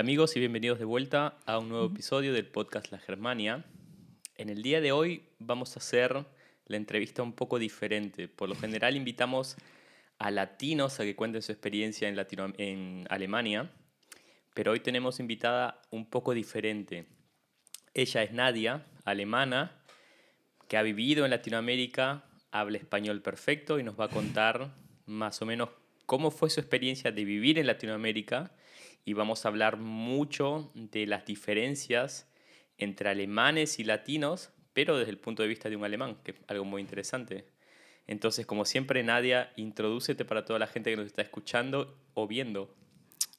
Amigos 0.00 0.34
y 0.34 0.40
bienvenidos 0.40 0.78
de 0.78 0.86
vuelta 0.86 1.36
a 1.44 1.58
un 1.58 1.68
nuevo 1.68 1.88
episodio 1.88 2.32
del 2.32 2.46
podcast 2.46 2.90
La 2.90 2.98
Germania. 2.98 3.66
En 4.38 4.48
el 4.48 4.62
día 4.62 4.80
de 4.80 4.92
hoy 4.92 5.24
vamos 5.38 5.76
a 5.76 5.80
hacer 5.80 6.24
la 6.64 6.76
entrevista 6.78 7.22
un 7.22 7.34
poco 7.34 7.58
diferente. 7.58 8.26
Por 8.26 8.48
lo 8.48 8.54
general 8.54 8.96
invitamos 8.96 9.58
a 10.18 10.30
latinos 10.30 10.98
a 11.00 11.04
que 11.04 11.14
cuenten 11.14 11.42
su 11.42 11.52
experiencia 11.52 12.08
en, 12.08 12.16
Latino 12.16 12.50
en 12.56 13.06
Alemania, 13.10 13.70
pero 14.54 14.72
hoy 14.72 14.80
tenemos 14.80 15.20
invitada 15.20 15.82
un 15.90 16.08
poco 16.08 16.32
diferente. 16.32 17.04
Ella 17.92 18.22
es 18.22 18.32
Nadia, 18.32 18.86
alemana, 19.04 19.82
que 20.66 20.78
ha 20.78 20.82
vivido 20.82 21.26
en 21.26 21.30
Latinoamérica, 21.30 22.24
habla 22.50 22.78
español 22.78 23.20
perfecto 23.20 23.78
y 23.78 23.82
nos 23.82 24.00
va 24.00 24.06
a 24.06 24.08
contar 24.08 24.72
más 25.04 25.42
o 25.42 25.44
menos 25.44 25.68
cómo 26.06 26.30
fue 26.30 26.48
su 26.48 26.58
experiencia 26.58 27.12
de 27.12 27.22
vivir 27.26 27.58
en 27.58 27.66
Latinoamérica 27.66 28.50
y 29.04 29.12
vamos 29.12 29.44
a 29.44 29.48
hablar 29.48 29.76
mucho 29.76 30.70
de 30.74 31.06
las 31.06 31.24
diferencias 31.24 32.28
entre 32.78 33.10
alemanes 33.10 33.78
y 33.78 33.84
latinos, 33.84 34.50
pero 34.72 34.96
desde 34.96 35.10
el 35.10 35.18
punto 35.18 35.42
de 35.42 35.48
vista 35.48 35.68
de 35.68 35.76
un 35.76 35.84
alemán, 35.84 36.16
que 36.24 36.32
es 36.32 36.36
algo 36.48 36.64
muy 36.64 36.80
interesante. 36.80 37.46
Entonces, 38.06 38.46
como 38.46 38.64
siempre, 38.64 39.02
Nadia, 39.02 39.52
introdúcete 39.56 40.24
para 40.24 40.44
toda 40.44 40.58
la 40.58 40.66
gente 40.66 40.90
que 40.90 40.96
nos 40.96 41.06
está 41.06 41.22
escuchando 41.22 41.96
o 42.14 42.26
viendo. 42.26 42.74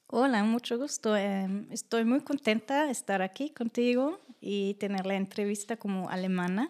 Hola, 0.07 0.43
mucho 0.43 0.77
gusto. 0.77 1.15
Em, 1.15 1.71
estoy 1.71 2.05
muy 2.05 2.21
contenta 2.21 2.85
de 2.85 2.91
estar 2.91 3.21
aquí 3.21 3.49
contigo 3.49 4.19
y 4.41 4.73
tener 4.75 5.05
la 5.05 5.15
entrevista 5.15 5.77
como 5.77 6.09
alemana. 6.09 6.69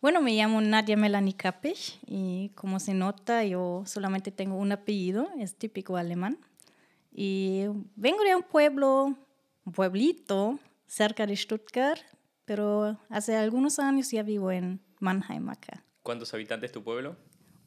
Bueno, 0.00 0.22
me 0.22 0.32
llamo 0.32 0.60
Nadia 0.60 0.96
Melanie 0.96 1.34
Kappich 1.34 1.98
y 2.06 2.50
como 2.54 2.78
se 2.78 2.94
nota, 2.94 3.44
yo 3.44 3.82
solamente 3.84 4.30
tengo 4.30 4.56
un 4.56 4.72
apellido, 4.72 5.28
es 5.38 5.56
típico 5.56 5.96
alemán. 5.96 6.38
Y 7.20 7.64
vengo 7.96 8.22
de 8.22 8.36
un 8.36 8.44
pueblo, 8.44 9.16
un 9.64 9.72
pueblito 9.72 10.60
cerca 10.86 11.26
de 11.26 11.34
Stuttgart, 11.34 12.00
pero 12.44 12.96
hace 13.08 13.34
algunos 13.34 13.80
años 13.80 14.12
ya 14.12 14.22
vivo 14.22 14.52
en 14.52 14.80
Mannheim 15.00 15.48
acá. 15.48 15.84
¿Cuántos 16.04 16.32
habitantes 16.32 16.70
tu 16.70 16.84
pueblo? 16.84 17.16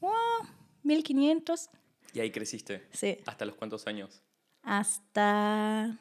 Oh, 0.00 0.46
1500. 0.84 1.68
¿Y 2.14 2.20
ahí 2.20 2.30
creciste? 2.30 2.88
Sí. 2.92 3.18
¿Hasta 3.26 3.44
los 3.44 3.54
cuántos 3.54 3.86
años? 3.86 4.22
Hasta 4.62 5.98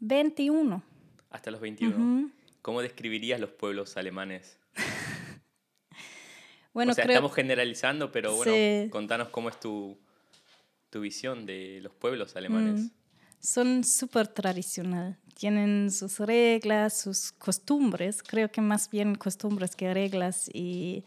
21. 0.00 0.82
Hasta 1.28 1.50
los 1.50 1.60
21. 1.60 2.30
¿Cómo 2.62 2.80
describirías 2.80 3.38
los 3.38 3.50
pueblos 3.50 3.98
alemanes? 3.98 4.58
bueno, 6.72 6.92
o 6.92 6.94
sea, 6.94 7.04
estamos 7.04 7.34
generalizando, 7.34 8.10
pero 8.10 8.34
bueno, 8.34 8.90
contanos 8.90 9.28
cómo 9.28 9.50
es 9.50 9.60
tu, 9.60 9.98
tu 10.94 11.00
visión 11.00 11.44
de 11.44 11.80
los 11.82 11.92
pueblos 11.92 12.36
alemanes? 12.36 12.82
Mm, 12.82 12.90
son 13.40 13.82
súper 13.82 14.28
tradicional. 14.28 15.18
Tienen 15.34 15.90
sus 15.90 16.20
reglas, 16.20 17.00
sus 17.00 17.32
costumbres, 17.32 18.22
creo 18.22 18.48
que 18.48 18.60
más 18.60 18.88
bien 18.88 19.16
costumbres 19.16 19.74
que 19.74 19.92
reglas. 19.92 20.48
Y 20.54 21.04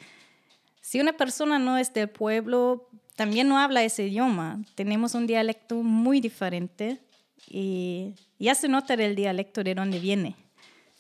si 0.81 0.99
una 0.99 1.13
persona 1.13 1.57
no 1.57 1.77
es 1.77 1.93
del 1.93 2.09
pueblo, 2.09 2.89
también 3.15 3.47
no 3.47 3.57
habla 3.59 3.81
ese 3.81 4.07
idioma. 4.07 4.61
Tenemos 4.75 5.15
un 5.15 5.25
dialecto 5.25 5.75
muy 5.75 6.19
diferente 6.19 6.99
y 7.47 8.13
ya 8.39 8.55
se 8.55 8.67
nota 8.67 8.93
el 8.95 9.15
dialecto 9.15 9.63
de 9.63 9.73
dónde 9.73 9.99
viene. 9.99 10.35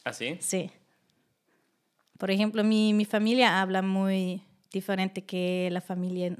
¿Ah, 0.05 0.13
sí? 0.13 0.37
Sí. 0.39 0.71
Por 2.17 2.31
ejemplo, 2.31 2.63
mi, 2.63 2.93
mi 2.93 3.03
familia 3.03 3.61
habla 3.61 3.81
muy 3.81 4.43
diferente 4.71 5.25
que 5.25 5.67
la 5.73 5.81
familia 5.81 6.37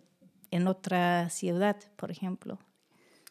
en 0.51 0.67
otra 0.67 1.29
ciudad, 1.29 1.77
por 1.95 2.11
ejemplo. 2.11 2.59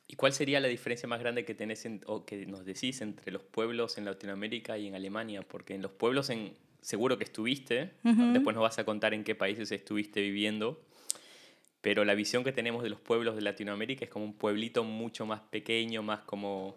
¿Y 0.09 0.15
cuál 0.15 0.32
sería 0.32 0.60
la 0.60 0.69
diferencia 0.69 1.09
más 1.09 1.19
grande 1.19 1.44
que 1.44 1.54
tenés 1.54 1.88
o 2.06 2.25
que 2.25 2.47
nos 2.47 2.65
decís 2.65 3.00
entre 3.00 3.32
los 3.32 3.43
pueblos 3.43 3.99
en 3.99 4.04
Latinoamérica 4.04 4.78
y 4.78 4.87
en 4.87 4.94
Alemania? 4.94 5.43
Porque 5.43 5.75
en 5.75 5.82
los 5.82 5.91
pueblos 5.91 6.31
en, 6.31 6.55
seguro 6.81 7.19
que 7.19 7.25
estuviste, 7.25 7.93
después 8.05 8.55
nos 8.55 8.62
vas 8.62 8.78
a 8.78 8.84
contar 8.84 9.15
en 9.15 9.25
qué 9.25 9.34
países 9.34 9.72
estuviste 9.72 10.21
viviendo, 10.21 10.81
pero 11.81 12.05
la 12.05 12.15
visión 12.15 12.44
que 12.44 12.53
tenemos 12.53 12.84
de 12.84 12.91
los 12.91 13.00
pueblos 13.00 13.34
de 13.34 13.43
Latinoamérica 13.43 14.05
es 14.05 14.10
como 14.10 14.25
un 14.25 14.34
pueblito 14.34 14.84
mucho 14.84 15.26
más 15.26 15.41
pequeño, 15.41 16.03
más 16.03 16.21
como 16.21 16.76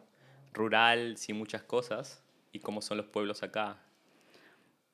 rural, 0.54 1.18
sin 1.18 1.36
muchas 1.36 1.62
cosas, 1.62 2.24
y 2.52 2.60
cómo 2.60 2.82
son 2.82 2.98
los 2.98 3.06
pueblos 3.06 3.44
acá. 3.44 3.80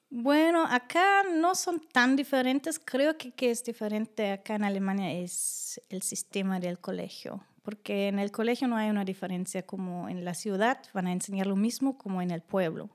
Bueno, 0.10 0.66
acá 0.66 1.24
no 1.24 1.56
son 1.56 1.80
tan 1.92 2.16
diferentes. 2.16 2.80
Creo 2.80 3.18
que, 3.18 3.32
que 3.32 3.52
es 3.52 3.64
diferente 3.64 4.32
acá 4.32 4.56
en 4.56 4.64
Alemania 4.64 5.12
es 5.12 5.82
el 5.90 6.02
sistema 6.02 6.60
del 6.60 6.80
colegio, 6.80 7.44
porque 7.64 8.08
en 8.08 8.20
el 8.20 8.32
colegio 8.32 8.68
no 8.68 8.78
hay 8.78 8.90
una 8.90 9.04
diferencia 9.04 9.66
como 9.66 10.08
en 10.08 10.24
la 10.24 10.34
ciudad, 10.34 10.80
van 10.94 11.08
a 11.08 11.12
enseñar 11.12 11.48
lo 11.48 11.56
mismo 11.56 11.98
como 11.98 12.22
en 12.22 12.32
el 12.32 12.42
pueblo. 12.42 12.90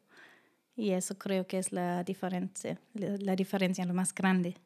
Y 0.76 0.92
eso 0.92 1.18
creo 1.18 1.46
que 1.46 1.58
es 1.58 1.72
la 1.72 2.04
diferencia, 2.04 2.80
la 2.94 3.36
diferencia 3.36 3.84
lo 3.84 3.92
más 3.92 4.14
grande 4.14 4.56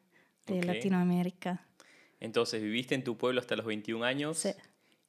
de 0.45 0.63
Latinoamérica. 0.63 1.67
Entonces, 2.19 2.61
¿viviste 2.61 2.95
en 2.95 3.03
tu 3.03 3.17
pueblo 3.17 3.41
hasta 3.41 3.55
los 3.55 3.65
21 3.65 4.05
años? 4.05 4.37
Sí. 4.37 4.51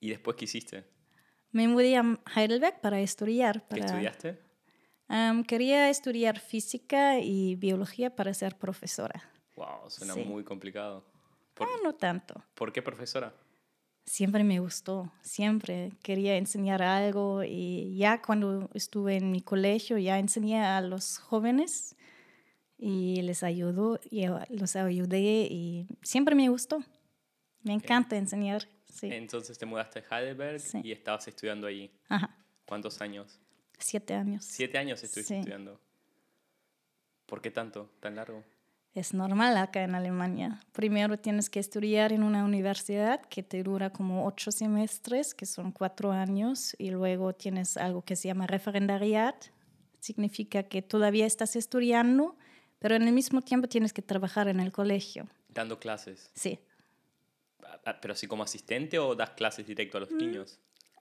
¿Y 0.01 0.11
después 0.11 0.37
qué 0.37 0.47
hiciste? 0.47 0.85
Me 1.53 1.69
mudé 1.69 1.97
a 1.97 2.19
Heidelberg 2.35 2.81
para 2.81 3.01
estudiar. 3.01 3.67
Para... 3.69 3.83
¿Qué 3.83 3.87
estudiaste? 3.87 4.46
Quería 5.47 5.91
estudiar 5.91 6.39
física 6.39 7.19
y 7.19 7.57
biología 7.57 8.15
para 8.15 8.33
ser 8.35 8.57
profesora. 8.57 9.23
Wow, 9.55 9.89
suena 9.89 10.15
muy 10.17 10.45
complicado. 10.45 11.05
Ah, 11.59 11.67
no 11.83 11.95
tanto. 11.95 12.43
¿Por 12.55 12.73
qué 12.73 12.83
profesora? 12.83 13.33
Siempre 14.05 14.45
me 14.45 14.61
gustó, 14.61 15.13
siempre 15.23 15.91
quería 16.03 16.37
enseñar 16.37 16.81
algo 16.81 17.43
y 17.43 17.97
ya 17.97 18.23
cuando 18.23 18.71
estuve 18.73 19.17
en 19.17 19.33
mi 19.33 19.41
colegio 19.41 19.99
ya 19.99 20.19
enseñé 20.21 20.63
a 20.63 20.81
los 20.81 21.19
jóvenes 21.19 21.97
y 22.79 23.23
les 23.23 23.43
ayudó 23.43 23.99
y 24.09 24.27
los 24.51 24.77
ayudé 24.77 25.49
y 25.51 25.89
siempre 26.03 26.37
me 26.37 26.49
gustó. 26.49 26.85
Me 27.63 27.73
encanta 27.73 28.17
enseñar. 28.17 28.69
Sí. 28.89 29.09
Entonces 29.11 29.59
te 29.59 29.67
mudaste 29.67 30.05
a 30.09 30.21
Heidelberg 30.21 30.63
y 30.85 30.93
estabas 30.93 31.27
estudiando 31.27 31.67
allí. 31.67 31.91
Ajá. 32.09 32.37
¿Cuántos 32.65 33.01
años? 33.01 33.41
Siete 33.79 34.15
años. 34.15 34.45
Siete 34.45 34.79
años 34.79 35.03
estuviste 35.03 35.39
estudiando. 35.39 35.79
¿Por 37.27 37.43
qué 37.43 37.51
tanto, 37.51 37.91
tan 38.01 38.17
largo? 38.17 38.43
Es 38.97 39.13
normal 39.13 39.59
acá 39.59 39.83
en 39.83 39.95
Alemania. 39.95 40.59
Primero 40.73 41.19
tienes 41.19 41.51
que 41.51 41.61
estudiar 41.61 42.15
en 42.15 42.23
una 42.23 42.45
universidad 42.45 43.21
que 43.27 43.43
te 43.43 43.63
dura 43.63 43.91
como 43.91 44.27
ocho 44.27 44.51
semestres, 44.51 45.35
que 45.35 45.45
son 45.45 45.71
cuatro 45.71 46.13
años, 46.13 46.75
y 46.79 46.91
luego 46.91 47.35
tienes 47.35 47.77
algo 47.77 48.01
que 48.01 48.17
se 48.17 48.29
llama 48.29 48.47
referendariat. 48.47 49.37
Significa 50.01 50.63
que 50.63 50.81
todavía 50.81 51.27
estás 51.27 51.57
estudiando, 51.57 52.37
pero 52.79 52.95
en 52.95 53.03
el 53.03 53.13
mismo 53.13 53.43
tiempo 53.43 53.69
tienes 53.69 53.93
que 53.93 54.01
trabajar 54.01 54.49
en 54.49 54.61
el 54.61 54.73
colegio. 54.73 55.29
Dando 55.51 55.79
clases. 55.79 56.31
Sí. 56.33 56.59
Ah, 57.65 57.79
ah, 57.85 58.01
¿Pero 58.01 58.15
así 58.15 58.27
como 58.27 58.45
asistente 58.45 58.99
o 58.99 59.15
das 59.15 59.31
clases 59.31 59.67
directo 59.67 59.99
a 59.99 60.01
los 60.01 60.11
mm, 60.11 60.17
niños? 60.17 60.59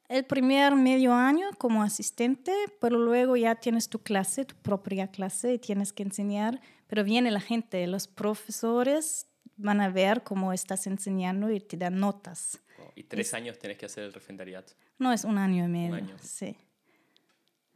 El 0.09 0.25
primer 0.25 0.75
medio 0.75 1.13
año 1.13 1.49
como 1.57 1.83
asistente, 1.83 2.53
pero 2.79 2.97
luego 2.97 3.35
ya 3.35 3.55
tienes 3.55 3.89
tu 3.89 3.99
clase, 3.99 4.45
tu 4.45 4.55
propia 4.55 5.07
clase 5.07 5.53
y 5.53 5.59
tienes 5.59 5.93
que 5.93 6.03
enseñar, 6.03 6.61
pero 6.87 7.03
viene 7.03 7.31
la 7.31 7.41
gente, 7.41 7.85
los 7.87 8.07
profesores 8.07 9.27
van 9.57 9.81
a 9.81 9.89
ver 9.89 10.23
cómo 10.23 10.53
estás 10.53 10.87
enseñando 10.87 11.51
y 11.51 11.59
te 11.59 11.77
dan 11.77 11.99
notas. 11.99 12.61
¿Y 12.95 13.03
tres 13.03 13.33
años 13.33 13.57
tienes 13.57 13.77
que 13.77 13.85
hacer 13.85 14.03
el 14.03 14.13
refrendariat? 14.13 14.69
No, 14.99 15.11
es 15.11 15.23
un 15.23 15.37
año 15.37 15.65
y 15.65 15.67
medio. 15.67 15.93
Un 15.93 15.95
año. 15.95 16.15
Sí. 16.21 16.55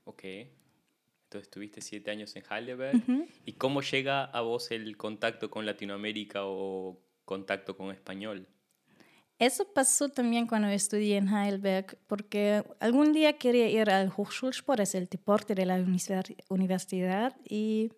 Ok. 0.06 0.24
Entonces 0.24 1.48
estuviste 1.48 1.82
siete 1.82 2.10
años 2.10 2.36
en 2.36 2.44
Heidelberg. 2.50 3.04
¿Y 3.46 3.54
cómo 3.54 3.82
llega 3.82 4.26
a 4.26 4.42
vos 4.42 4.72
el 4.72 4.98
contacto 4.98 5.50
con 5.50 5.66
Latinoamérica 5.66 6.42
o 6.44 7.00
contacto 7.26 7.78
con 7.78 7.92
español? 7.92 8.48
Eso 9.40 9.66
pasó 9.74 10.10
también 10.10 10.48
cuando 10.48 10.68
estudié 10.68 11.16
en 11.16 11.30
Heidelberg, 11.30 11.98
porque 12.08 12.64
algún 12.82 13.14
día 13.14 13.38
quería 13.38 13.70
ir 13.70 13.90
al 13.90 14.12
Hochschulsport, 14.16 14.82
es 14.82 14.96
el 14.96 15.08
deporte 15.08 15.56
de 15.56 15.66
la 15.66 15.76
universidad, 16.50 17.36
y 17.48 17.90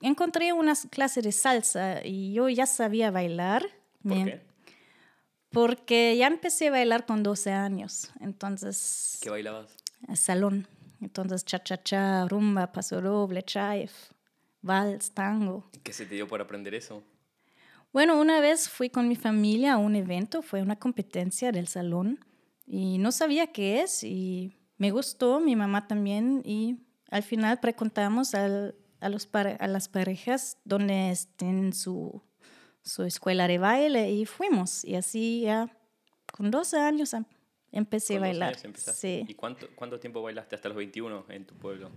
encontré 0.00 0.54
unas 0.54 0.86
clases 0.90 1.24
de 1.24 1.32
salsa 1.32 2.02
y 2.02 2.32
yo 2.32 2.48
ya 2.48 2.64
sabía 2.64 3.10
bailar. 3.10 3.66
¿Por 4.02 4.24
qué? 4.24 4.40
Porque 5.50 6.16
ya 6.16 6.26
empecé 6.26 6.68
a 6.68 6.70
bailar 6.70 7.04
con 7.04 7.22
12 7.22 7.52
años, 7.52 8.10
entonces... 8.20 9.18
¿Qué 9.20 9.28
bailabas? 9.28 9.76
Salón. 10.14 10.66
Entonces, 11.02 11.44
cha-cha-cha, 11.44 12.26
rumba, 12.28 12.72
paso 12.72 13.02
doble, 13.02 13.42
chaif, 13.42 13.92
vals, 14.62 15.10
tango. 15.12 15.68
¿Qué 15.82 15.92
se 15.92 16.06
te 16.06 16.14
dio 16.14 16.26
por 16.26 16.40
aprender 16.40 16.74
eso? 16.74 17.04
Bueno, 17.94 18.20
una 18.20 18.40
vez 18.40 18.68
fui 18.68 18.90
con 18.90 19.06
mi 19.06 19.14
familia 19.14 19.74
a 19.74 19.76
un 19.76 19.94
evento, 19.94 20.42
fue 20.42 20.60
una 20.60 20.76
competencia 20.80 21.52
del 21.52 21.68
salón 21.68 22.18
y 22.66 22.98
no 22.98 23.12
sabía 23.12 23.52
qué 23.52 23.82
es 23.82 24.02
y 24.02 24.58
me 24.78 24.90
gustó, 24.90 25.38
mi 25.38 25.54
mamá 25.54 25.86
también 25.86 26.42
y 26.44 26.80
al 27.08 27.22
final 27.22 27.60
preguntamos 27.60 28.34
a, 28.34 28.48
los 28.48 29.28
a 29.32 29.68
las 29.68 29.88
parejas 29.88 30.58
dónde 30.64 31.12
estén 31.12 31.72
su, 31.72 32.20
su 32.82 33.04
escuela 33.04 33.46
de 33.46 33.58
baile 33.58 34.10
y 34.10 34.26
fuimos 34.26 34.84
y 34.84 34.96
así 34.96 35.42
ya 35.42 35.70
con 36.32 36.50
12 36.50 36.76
años 36.76 37.14
empecé 37.70 38.16
a 38.16 38.18
Con 38.18 38.28
12 38.28 38.40
bailar. 38.40 38.56
Sí. 38.76 39.24
¿Y 39.28 39.34
cuánto, 39.34 39.68
cuánto 39.76 40.00
tiempo 40.00 40.20
bailaste 40.20 40.56
hasta 40.56 40.68
los 40.68 40.76
21 40.76 41.26
en 41.28 41.46
tu 41.46 41.54
pueblo? 41.54 41.92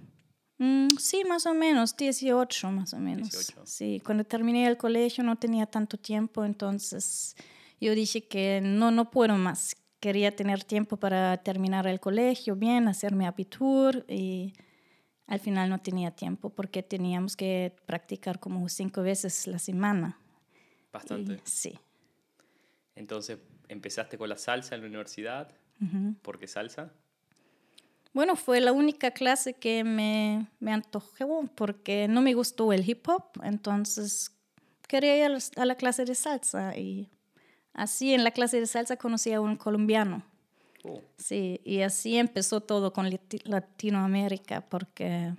Mm, 0.59 0.87
sí, 0.97 1.23
más 1.27 1.45
o 1.45 1.53
menos, 1.53 1.95
18 1.95 2.71
más 2.71 2.93
o 2.93 2.99
menos. 2.99 3.29
18. 3.29 3.65
Sí, 3.65 4.01
cuando 4.03 4.23
terminé 4.23 4.65
el 4.67 4.77
colegio 4.77 5.23
no 5.23 5.35
tenía 5.35 5.65
tanto 5.67 5.97
tiempo, 5.97 6.43
entonces 6.45 7.35
yo 7.79 7.93
dije 7.93 8.27
que 8.27 8.59
no, 8.63 8.91
no 8.91 9.11
puedo 9.11 9.35
más. 9.37 9.75
Quería 9.99 10.35
tener 10.35 10.63
tiempo 10.63 10.97
para 10.97 11.37
terminar 11.37 11.87
el 11.87 11.99
colegio 11.99 12.55
bien, 12.55 12.87
hacer 12.87 13.13
mi 13.15 13.25
abitur 13.25 14.05
y 14.07 14.53
al 15.27 15.39
final 15.39 15.69
no 15.69 15.79
tenía 15.79 16.11
tiempo 16.11 16.49
porque 16.49 16.81
teníamos 16.83 17.35
que 17.35 17.75
practicar 17.85 18.39
como 18.39 18.67
cinco 18.69 19.01
veces 19.03 19.45
la 19.47 19.59
semana. 19.59 20.19
Y- 20.21 20.91
Bastante. 20.93 21.41
sí. 21.43 21.77
Entonces, 22.95 23.37
empezaste 23.67 24.17
con 24.17 24.29
la 24.29 24.37
salsa 24.37 24.73
en 24.75 24.81
la 24.81 24.87
universidad. 24.87 25.51
Ujú. 25.81 26.15
¿Por 26.23 26.39
qué 26.39 26.47
salsa? 26.47 26.91
Bueno, 28.17 28.35
fue 28.35 28.59
la 28.61 28.71
única 28.71 29.11
clase 29.11 29.53
que 29.53 29.83
me, 29.83 30.47
me 30.59 30.73
antojó 30.73 31.45
porque 31.53 32.07
no 32.07 32.23
me 32.23 32.33
gustó 32.33 32.73
el 32.73 32.89
hip 32.89 33.07
hop, 33.07 33.25
entonces 33.43 34.31
quería 34.87 35.23
ir 35.23 35.37
a 35.55 35.65
la 35.65 35.75
clase 35.75 36.03
de 36.03 36.15
salsa 36.15 36.75
y 36.75 37.11
así 37.73 38.15
en 38.15 38.23
la 38.23 38.31
clase 38.31 38.59
de 38.59 38.65
salsa 38.65 38.97
conocí 38.97 39.33
a 39.33 39.39
un 39.39 39.55
colombiano. 39.55 40.23
Oh, 40.83 40.99
Sí, 41.17 41.61
y 41.63 41.81
así 41.81 42.17
empezó 42.17 42.59
todo 42.59 42.91
con 42.91 43.05
Lati- 43.07 43.43
Latinoamérica 43.43 44.61
porque 44.61 45.35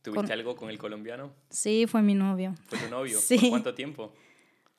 ¿Tuviste 0.00 0.22
Con- 0.28 0.30
algo 0.30 0.54
con 0.54 0.70
el 0.70 0.78
colombiano? 0.78 1.32
sí, 1.50 1.88
fue 1.88 2.00
mi 2.00 2.14
novio. 2.14 2.54
¿Fue 2.68 2.78
tu 2.78 2.88
novio? 2.88 3.18
Sí. 3.20 3.38
¿Por 3.38 3.48
cuánto 3.50 3.74
tiempo? 3.74 4.12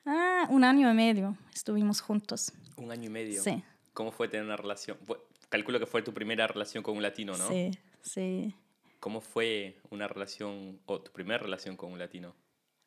Ah, 0.06 0.46
un 0.48 0.64
año 0.64 0.90
y 0.90 0.94
medio 0.94 1.36
estuvimos 1.54 2.00
juntos. 2.00 2.50
Un 2.78 2.90
año 2.90 3.04
y 3.10 3.12
medio. 3.12 3.42
Sí, 3.42 3.62
¿Cómo 3.92 4.10
fue 4.10 4.26
tener 4.26 4.46
una 4.46 4.56
relación? 4.56 4.96
Calculo 5.50 5.78
que 5.78 5.86
fue 5.86 6.02
tu 6.02 6.14
primera 6.14 6.46
relación 6.46 6.82
con 6.82 6.96
un 6.96 7.02
latino, 7.02 7.36
¿no? 7.36 7.48
sí, 7.48 7.70
sí. 8.00 8.54
¿Cómo 9.00 9.20
fue 9.20 9.78
una 9.90 10.06
relación 10.06 10.78
o 10.86 11.00
tu 11.00 11.10
primera 11.10 11.38
relación 11.38 11.76
con 11.76 11.92
un 11.92 11.98
latino? 11.98 12.34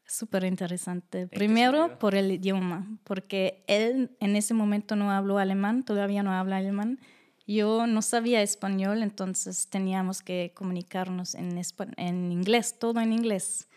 Súper 0.05 0.43
interesante. 0.43 1.27
Primero 1.27 1.97
por 1.97 2.15
el 2.15 2.31
idioma, 2.31 2.87
porque 3.03 3.63
él 3.67 4.15
en 4.19 4.35
ese 4.35 4.53
momento 4.53 4.95
no 4.95 5.11
habló 5.11 5.39
alemán, 5.39 5.83
todavía 5.83 6.23
no 6.23 6.31
habla 6.31 6.57
alemán. 6.57 6.99
Yo 7.47 7.87
no 7.87 8.01
sabía 8.01 8.41
español, 8.41 9.01
entonces 9.01 9.67
teníamos 9.67 10.21
que 10.21 10.53
comunicarnos 10.55 11.35
en, 11.35 11.59
en 11.97 12.31
inglés, 12.31 12.77
todo 12.79 13.01
en 13.01 13.11
inglés. 13.11 13.67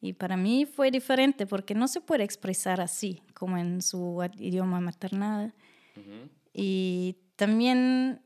Y 0.00 0.12
para 0.12 0.36
mí 0.36 0.66
fue 0.66 0.90
diferente 0.90 1.46
porque 1.46 1.74
no 1.74 1.88
se 1.88 2.00
puede 2.00 2.24
expresar 2.24 2.80
así 2.80 3.22
como 3.34 3.56
en 3.56 3.82
su 3.82 4.22
idioma 4.38 4.80
maternal. 4.80 5.54
Ujú. 5.96 6.30
Y 6.52 7.16
también 7.36 8.22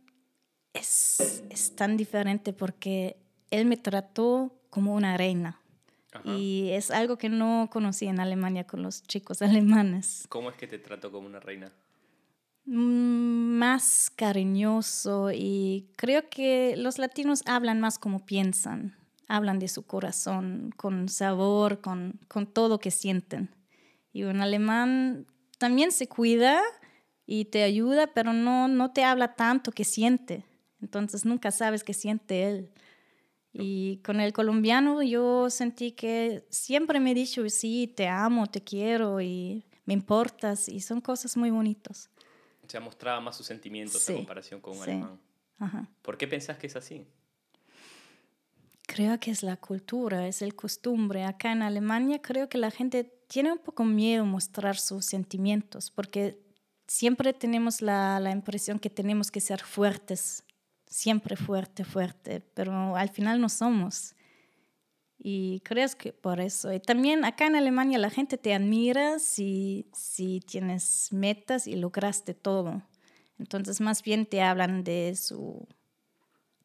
es, 0.74 1.42
es 1.50 1.74
tan 1.76 1.96
diferente 1.96 2.52
porque 2.52 3.16
él 3.50 3.66
me 3.66 3.76
trató 3.76 4.54
como 4.70 4.94
una 4.94 5.16
reina. 5.16 5.60
Ajá. 6.12 6.22
Y 6.36 6.70
es 6.70 6.90
algo 6.90 7.18
que 7.18 7.28
no 7.28 7.68
conocí 7.70 8.06
en 8.06 8.20
Alemania 8.20 8.66
con 8.66 8.82
los 8.82 9.02
chicos 9.02 9.42
alemanes. 9.42 10.26
¿Cómo 10.28 10.50
es 10.50 10.56
que 10.56 10.66
te 10.66 10.78
trató 10.78 11.10
como 11.10 11.26
una 11.26 11.40
reina? 11.40 11.72
Mm, 12.66 13.58
Más 13.58 14.10
cariñoso 14.14 15.30
y 15.32 15.88
creo 15.96 16.28
que 16.28 16.74
los 16.76 16.98
latinos 16.98 17.42
hablan 17.46 17.80
más 17.80 17.98
como 17.98 18.24
piensan, 18.24 18.96
hablan 19.28 19.58
de 19.58 19.68
su 19.68 19.84
corazón, 19.86 20.72
con 20.76 21.08
sabor, 21.08 21.80
con, 21.80 22.20
con 22.28 22.46
todo 22.46 22.78
que 22.78 22.90
sienten. 22.90 23.54
Y 24.12 24.24
un 24.24 24.40
alemán 24.40 25.26
también 25.58 25.92
se 25.92 26.08
cuida 26.08 26.60
y 27.26 27.46
te 27.46 27.62
ayuda, 27.62 28.08
pero 28.08 28.32
no, 28.32 28.66
no 28.66 28.92
te 28.92 29.04
habla 29.04 29.34
tanto 29.36 29.70
que 29.72 29.84
siente. 29.84 30.44
Entonces 30.82 31.24
nunca 31.24 31.50
sabes 31.50 31.84
qué 31.84 31.94
siente 31.94 32.48
él. 32.48 32.70
Y 33.52 33.98
con 33.98 34.20
el 34.20 34.32
colombiano 34.32 35.02
yo 35.02 35.50
sentí 35.50 35.92
que 35.92 36.46
siempre 36.50 37.00
me 37.00 37.10
he 37.10 37.14
dicho, 37.14 37.48
sí, 37.48 37.92
te 37.96 38.06
amo, 38.06 38.46
te 38.46 38.62
quiero 38.62 39.20
y 39.20 39.64
me 39.86 39.94
importas 39.94 40.68
y 40.68 40.80
son 40.80 41.00
cosas 41.00 41.36
muy 41.36 41.50
bonitas. 41.50 42.10
O 42.64 42.70
sea, 42.70 42.80
mostraba 42.80 43.20
más 43.20 43.36
sus 43.36 43.46
sentimientos 43.46 44.02
Sí, 44.02 44.12
en 44.12 44.18
comparación 44.18 44.60
con 44.60 44.76
un 44.78 44.84
sí. 44.84 44.90
alemán. 44.90 45.20
Ajá. 45.58 45.88
¿Por 46.02 46.16
qué 46.16 46.28
pensás 46.28 46.58
que 46.58 46.68
es 46.68 46.76
así? 46.76 47.04
Creo 48.86 49.20
que 49.20 49.30
es 49.30 49.42
la 49.42 49.56
cultura, 49.56 50.26
es 50.26 50.42
el 50.42 50.54
costumbre. 50.54 51.24
Acá 51.24 51.52
en 51.52 51.62
Alemania 51.62 52.20
creo 52.20 52.48
que 52.48 52.58
la 52.58 52.70
gente 52.70 53.04
tiene 53.28 53.52
un 53.52 53.58
poco 53.58 53.84
miedo 53.84 54.22
a 54.22 54.26
mostrar 54.26 54.76
sus 54.76 55.04
sentimientos 55.06 55.90
porque 55.90 56.40
siempre 56.88 57.32
tenemos 57.32 57.82
la, 57.82 58.18
la 58.18 58.32
impresión 58.32 58.80
que 58.80 58.90
tenemos 58.90 59.30
que 59.30 59.40
ser 59.40 59.60
fuertes, 59.60 60.44
siempre 60.90 61.36
fuerte, 61.36 61.84
fuerte, 61.84 62.40
pero 62.40 62.96
al 62.96 63.08
final 63.08 63.40
no 63.40 63.48
somos. 63.48 64.14
Y 65.22 65.60
creo 65.60 65.86
que 65.98 66.12
por 66.12 66.40
eso. 66.40 66.72
Y 66.72 66.80
también 66.80 67.24
acá 67.24 67.46
en 67.46 67.54
Alemania 67.56 67.98
la 67.98 68.10
gente 68.10 68.36
te 68.38 68.52
admira 68.54 69.18
si, 69.18 69.86
si 69.92 70.40
tienes 70.40 71.12
metas 71.12 71.66
y 71.66 71.76
lograste 71.76 72.34
todo. 72.34 72.82
Entonces 73.38 73.80
más 73.80 74.02
bien 74.02 74.26
te 74.26 74.42
hablan 74.42 74.82
de 74.84 75.14
su 75.16 75.66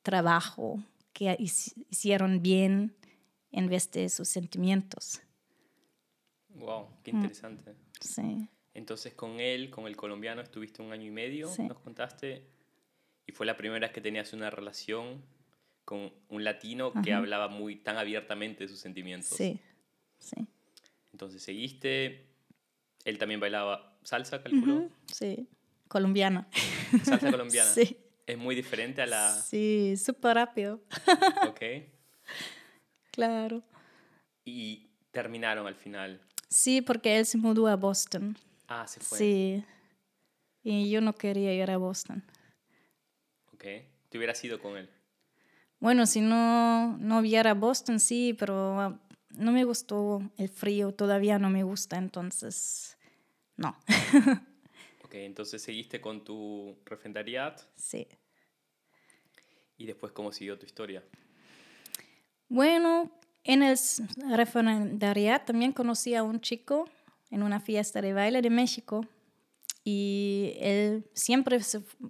trabajo, 0.01 0.80
que 1.13 1.38
hici- 1.38 1.86
hicieron 1.89 2.42
bien 2.42 2.95
en 3.51 3.68
vez 3.69 3.89
de 3.92 4.10
sus 4.10 4.28
sentimientos. 4.28 5.21
Wow, 6.50 6.88
qué 7.04 7.12
Mm. 7.13 7.16
interesante. 7.18 7.75
Sí. 8.00 8.48
Entonces 8.74 9.13
con 9.13 9.39
él, 9.39 9.69
con 9.69 9.88
el 9.88 9.95
colombiano, 9.95 10.42
estuviste 10.42 10.81
un 10.81 10.92
año 10.92 11.06
y 11.07 11.12
medio, 11.12 11.48
Sí. 11.50 11.63
nos 11.63 11.80
contaste, 11.80 12.45
y 13.27 13.31
fue 13.31 13.45
la 13.45 13.57
primera 13.57 13.80
vez 13.88 13.92
que 13.94 14.01
tenías 14.01 14.33
una 14.33 14.50
relación 14.50 15.24
con 15.83 16.12
un 16.30 16.44
latino 16.44 16.94
que 17.04 17.13
hablaba 17.13 17.48
muy 17.48 17.75
tan 17.75 17.98
abiertamente 17.98 18.63
de 18.63 18.68
sus 18.69 18.80
sentimientos. 18.80 19.30
Sí, 19.30 19.60
sí. 20.19 20.36
Entonces 21.12 21.44
seguiste, 21.44 22.27
él 23.04 23.18
también 23.18 23.39
bailaba 23.39 23.98
salsa, 24.04 24.42
calculo, 24.42 24.75
Ujú, 24.75 24.92
Sí, 25.12 25.48
colombiana. 25.88 26.48
salsa 27.04 27.30
colombiana. 27.31 27.69
Sí, 27.69 27.98
Es 28.25 28.38
muy 28.38 28.56
diferente 28.56 29.01
a 29.04 29.06
la... 29.06 29.31
sí, 29.31 29.95
súper 29.98 30.36
rápido. 30.36 30.81
Ok. 31.50 31.62
Claro. 33.12 33.63
Y 34.44 34.90
terminaron 35.11 35.68
al 35.68 35.76
final. 35.76 36.19
Sí, 36.50 36.81
porque 36.81 37.18
él 37.18 37.26
se 37.26 37.38
mudó 37.38 37.68
a 37.68 37.76
Boston. 37.76 38.38
Ah, 38.68 38.88
se 38.88 39.00
fue. 39.00 39.18
Sí. 39.18 39.64
Y 40.64 40.90
yo 40.90 41.00
no 41.02 41.14
quería 41.14 41.54
ir 41.54 41.69
a 41.69 41.78
Boston. 41.78 42.23
Te 44.10 44.18
hubieras 44.18 44.44
ido 44.44 44.60
con 44.60 44.78
él. 44.78 44.90
Bueno, 45.80 46.06
si 46.06 46.22
no, 46.22 46.98
no 46.98 47.22
viera 47.22 47.54
Boston, 47.54 48.00
sí, 48.00 48.36
pero 48.38 48.80
ah, 48.80 49.00
no 49.31 49.52
me 49.52 49.64
gustó 49.64 50.22
el 50.38 50.50
frío, 50.50 50.94
todavía 50.94 51.40
no 51.40 51.50
me 51.50 51.64
gusta, 51.64 51.98
entonces, 51.98 52.98
no. 53.57 53.78
Ok, 55.04 55.14
entonces 55.14 55.62
seguiste 55.62 56.02
con 56.02 56.24
tu 56.24 56.80
refrendariat 56.84 57.62
sí. 57.76 58.07
y 59.78 59.86
después 59.86 60.12
cómo 60.12 60.31
siguió 60.31 60.57
tu 60.57 60.66
historia. 60.66 61.04
Bueno, 62.50 63.12
en 63.44 63.62
el 63.62 63.78
referendariat 64.36 65.45
también 65.45 65.74
conocí 65.74 66.16
a 66.16 66.24
un 66.24 66.42
chico 66.42 66.90
en 67.30 67.44
una 67.44 67.60
fiesta 67.60 68.02
de 68.02 68.14
baile 68.14 68.42
de 68.42 68.50
México 68.50 69.07
y 69.87 70.54
él 70.59 71.07
siempre 71.13 71.59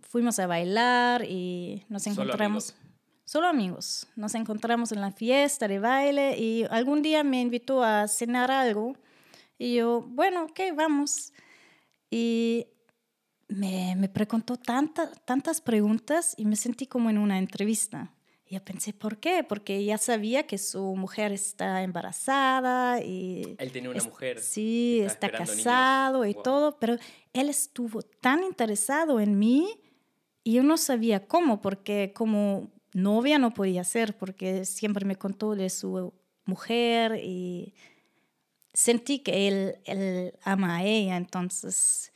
fuimos 0.09 0.39
a 0.39 0.47
bailar 0.47 1.25
y 1.25 1.83
nos 1.89 2.03
Solo 2.03 2.23
encontramos. 2.23 2.69
amigos. 2.71 2.85
Solo 3.25 3.47
amigos. 3.47 4.07
Nos 4.15 4.33
encontramos 4.33 4.93
en 4.93 5.01
la 5.01 5.11
fiesta 5.11 5.67
de 5.67 5.79
baile 5.79 6.37
y 6.39 6.63
algún 6.69 7.01
día 7.01 7.23
me 7.25 7.41
invitó 7.41 7.83
a 7.83 8.07
cenar 8.07 8.49
algo 8.49 8.95
y 9.57 9.75
yo, 9.75 10.01
bueno, 10.07 10.45
ok, 10.45 10.59
vamos. 10.73 11.33
Y 12.09 12.67
me, 13.49 13.95
me 13.97 14.07
preguntó 14.07 14.55
tanta, 14.55 15.11
tantas 15.25 15.59
preguntas 15.59 16.33
y 16.37 16.45
me 16.45 16.55
sentí 16.55 16.87
como 16.87 17.09
en 17.09 17.17
una 17.17 17.37
entrevista. 17.37 18.13
Y 18.47 18.53
yo 18.55 18.63
pensé, 18.63 18.93
¿por 18.93 19.17
qué? 19.17 19.43
Porque 19.43 19.83
ya 19.83 19.97
sabía 19.97 20.45
que 20.45 20.57
su 20.59 20.95
mujer 20.95 21.31
está 21.31 21.81
embarazada 21.81 23.01
y... 23.01 23.55
Él 23.57 23.71
tenía 23.71 23.89
una 23.89 23.97
es- 23.99 24.05
mujer. 24.05 24.39
Sí, 24.39 24.99
está 25.01 25.13
estaba 25.27 25.43
esperando 25.43 25.51
niños. 25.53 25.63
casado 25.65 26.25
y 26.25 26.33
Wow. 26.33 26.43
todo, 26.43 26.79
pero 26.79 26.97
él 27.33 27.49
estuvo 27.49 28.01
tan 28.03 28.43
interesado 28.43 29.19
en 29.19 29.39
mí 29.39 29.67
y 30.43 30.53
yo 30.53 30.63
no 30.63 30.77
sabía 30.77 31.25
cómo, 31.27 31.59
porque 31.59 32.13
como 32.15 32.71
novia 32.93 33.39
no 33.39 33.51
podía 33.53 33.83
ser, 33.83 34.15
porque 34.15 34.63
siempre 34.65 35.05
me 35.05 35.15
contó 35.15 35.55
de 35.55 35.71
su 35.71 36.13
mujer 36.45 37.19
y 37.23 37.73
sentí 38.73 39.19
que 39.19 39.47
él, 39.47 39.75
él 39.85 40.33
ama 40.43 40.77
a 40.77 40.83
ella, 40.83 41.17
entonces 41.17 42.11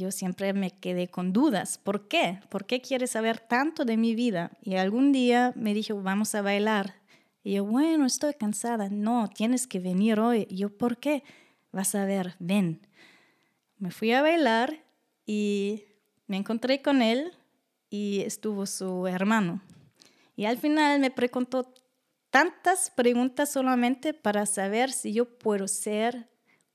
yo 0.00 0.10
siempre 0.10 0.52
me 0.52 0.72
quedé 0.72 1.08
con 1.08 1.32
dudas. 1.32 1.78
¿Por 1.78 2.08
qué? 2.08 2.40
¿Por 2.48 2.66
qué 2.66 2.80
quiere 2.80 3.06
saber 3.06 3.38
tanto 3.38 3.84
de 3.84 3.96
mi 3.96 4.14
vida? 4.14 4.50
Y 4.62 4.74
algún 4.74 5.12
día 5.12 5.52
me 5.54 5.74
dijo, 5.74 6.02
vamos 6.02 6.34
a 6.34 6.42
bailar. 6.42 6.96
Y 7.44 7.54
yo, 7.54 7.64
bueno, 7.64 8.06
estoy 8.06 8.34
cansada. 8.34 8.88
No, 8.90 9.28
tienes 9.28 9.66
que 9.66 9.78
venir 9.78 10.18
hoy. 10.18 10.46
Yo, 10.50 10.76
¿por 10.76 10.98
qué? 10.98 11.22
Vas 11.72 11.94
a 11.94 12.04
ver, 12.04 12.34
ven. 12.38 12.86
Me 13.78 13.90
fui 13.90 14.12
a 14.12 14.22
bailar 14.22 14.84
y 15.24 15.84
me 16.26 16.36
encontré 16.36 16.82
con 16.82 17.02
él 17.02 17.32
y 17.88 18.20
estuvo 18.20 18.66
su 18.66 19.06
hermano. 19.06 19.62
Y 20.36 20.46
al 20.46 20.58
final 20.58 21.00
me 21.00 21.10
preguntó 21.10 21.72
tantas 22.30 22.90
preguntas 22.90 23.52
solamente 23.52 24.14
para 24.14 24.46
saber 24.46 24.90
si 24.90 25.12
yo 25.12 25.38
puedo 25.38 25.68
ser 25.68 26.28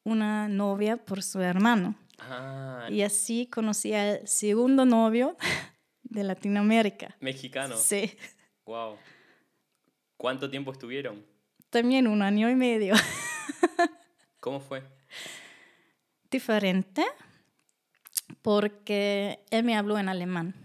una 0.04 0.48
novia 0.48 0.98
por 0.98 1.24
su 1.24 1.42
hermano. 1.42 1.96
Ah, 2.20 2.88
Y 2.90 3.02
así 3.02 3.48
conocí 3.48 3.94
al 3.94 4.28
segundo 4.28 4.86
novio 4.86 5.36
de 6.04 6.24
Latinoamérica. 6.24 7.16
mexicano. 7.20 7.76
Sí, 7.78 8.18
Wow. 8.66 8.98
¿Cuánto 10.18 10.50
tiempo 10.50 10.72
estuvieron? 10.72 11.26
también 11.70 12.08
un 12.08 12.22
año 12.22 12.50
y 12.50 12.56
medio. 12.56 12.94
¿Cómo 14.40 14.60
fue? 14.62 14.82
Diferente 16.32 17.04
porque 18.42 19.44
él 19.52 19.64
me 19.64 19.76
habló 19.76 19.98
en 19.98 20.10
alemán. 20.10 20.56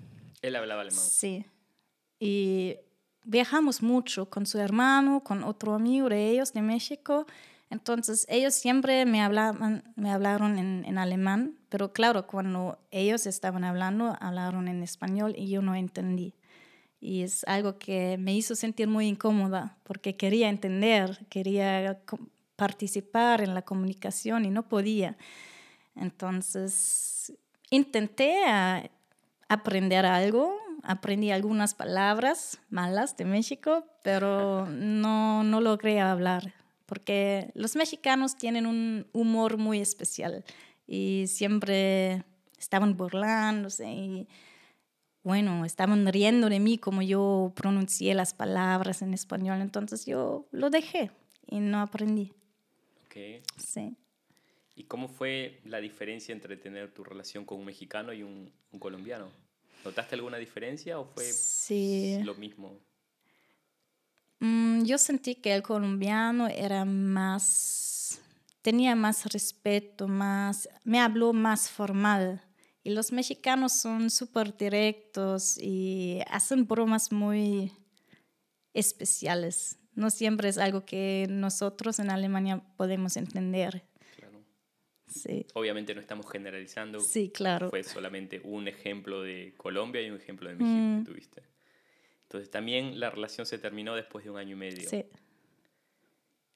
Él 0.43 0.55
hablaba 0.57 0.83
alemán. 0.83 1.01
Sí. 1.05 1.45
Y 2.19 2.77
viajamos 3.25 3.83
mucho 3.83 4.31
con 4.31 4.47
su 4.47 4.59
hermano, 4.59 5.23
con 5.25 5.43
otro 5.43 5.75
amigo 5.75 6.09
de 6.09 6.31
ellos 6.31 6.53
de 6.53 6.63
México. 6.63 7.27
Entonces 7.71 8.27
ellos 8.29 8.55
siempre 8.55 9.07
me, 9.07 9.23
hablaban, 9.23 9.85
me 9.95 10.11
hablaron 10.11 10.59
en, 10.59 10.85
en 10.85 10.99
alemán, 10.99 11.57
pero 11.69 11.93
claro, 11.93 12.27
cuando 12.27 12.81
ellos 12.91 13.27
estaban 13.27 13.63
hablando, 13.63 14.17
hablaron 14.21 14.67
en 14.67 14.83
español 14.83 15.35
y 15.37 15.49
yo 15.49 15.63
no 15.63 15.77
entendí. 15.77 16.35
Y 17.01 17.23
es 17.23 17.45
algo 17.45 17.79
que 17.79 18.19
me 18.19 18.35
hizo 18.35 18.57
sentir 18.57 18.89
muy 18.89 19.07
incómoda 19.07 19.79
porque 19.85 20.17
quería 20.17 20.49
entender, 20.49 21.27
quería 21.31 22.01
participar 22.57 23.41
en 23.41 23.55
la 23.55 23.63
comunicación 23.63 24.45
y 24.45 24.51
no 24.51 24.69
podía. 24.69 25.17
Entonces 25.95 27.33
intenté 27.71 28.43
aprender 29.49 30.07
algo, 30.07 30.59
aprendí 30.83 31.31
algunas 31.31 31.75
palabras 31.75 32.59
malas 32.69 33.17
de 33.17 33.25
México, 33.25 33.87
pero 34.03 34.67
no, 34.67 35.45
no 35.45 35.61
logré 35.61 36.01
hablar 36.01 36.60
porque 36.91 37.51
los 37.55 37.77
mexicanos 37.77 38.37
tienen 38.37 38.67
un 38.67 39.07
humor 39.13 39.57
muy 39.57 39.79
especial 39.81 40.45
y 40.87 41.25
siempre 41.29 42.25
estaban 42.59 42.97
burlándose 42.97 43.89
y 43.91 44.29
bueno, 45.23 45.65
estaban 45.65 46.07
riendo 46.13 46.49
de 46.49 46.59
mí 46.61 46.77
como 46.79 47.01
yo 47.03 47.53
pronuncié 47.55 48.13
las 48.15 48.35
palabras 48.35 49.03
en 49.03 49.15
español, 49.15 49.61
entonces 49.61 50.05
yo 50.05 50.49
lo 50.51 50.69
dejé 50.69 51.11
y 51.47 51.61
no 51.61 51.81
aprendí. 51.81 52.33
Ok. 53.07 53.43
Sí. 53.57 53.95
¿Y 54.75 54.85
cómo 54.85 55.09
fue 55.09 55.61
la 55.65 55.79
diferencia 55.81 56.33
entre 56.33 56.57
tener 56.57 56.93
tu 56.93 57.05
relación 57.05 57.45
con 57.45 57.59
un 57.61 57.67
mexicano 57.67 58.13
y 58.13 58.23
un, 58.23 58.51
un 58.73 58.79
colombiano? 58.81 59.29
¿Notaste 59.85 60.15
alguna 60.17 60.39
diferencia 60.39 60.99
o 60.99 61.05
fue 61.05 61.25
Sí. 61.25 62.19
lo 62.25 62.35
mismo? 62.35 62.79
Mm, 64.41 64.85
yo 64.85 64.99
sentí 64.99 65.35
que 65.37 65.55
el 65.55 65.63
colombiano 65.63 66.49
era 66.49 66.85
más, 66.85 68.21
tenía 68.63 68.95
más 68.97 69.31
respeto, 69.33 70.09
más, 70.09 70.69
me 70.85 70.99
habló 71.01 71.33
más 71.33 71.71
formal. 71.71 72.43
Y 72.83 72.91
los 72.91 73.13
mexicanos 73.13 73.75
son 73.75 74.09
súper 74.11 74.57
directos 74.57 75.59
y 75.59 76.21
hacen 76.31 76.67
bromas 76.67 77.13
muy 77.13 77.73
especiales. 78.73 79.79
No 79.95 80.09
siempre 80.09 80.49
es 80.49 80.57
algo 80.57 80.85
que 80.87 81.27
nosotros 81.29 81.99
en 81.99 82.11
Alemania 82.11 82.63
podemos 82.77 83.17
entender. 83.19 83.85
Claro. 84.17 84.43
Sí, 85.09 85.47
Obviamente 85.55 85.95
no 85.95 86.01
estamos 86.01 86.27
generalizando. 86.31 87.01
sí 87.01 87.31
claro. 87.31 87.69
Fue 87.69 87.83
solamente 87.85 88.41
un 88.45 88.69
ejemplo 88.69 89.21
de 89.23 89.53
Colombia 89.59 90.01
y 90.01 90.09
un 90.11 90.17
ejemplo 90.17 90.49
de 90.49 90.55
México 90.57 90.75
Mm. 90.79 91.05
que 91.05 91.11
tuviste. 91.11 91.43
Entonces 92.31 92.49
también 92.49 93.01
la 93.01 93.11
relación 93.11 93.45
se 93.45 93.59
terminó 93.59 93.97
después 93.97 94.25
de 94.25 94.31
un 94.31 94.37
año 94.39 94.53
y 94.53 94.59
medio. 94.59 94.89
Sí. 94.89 95.05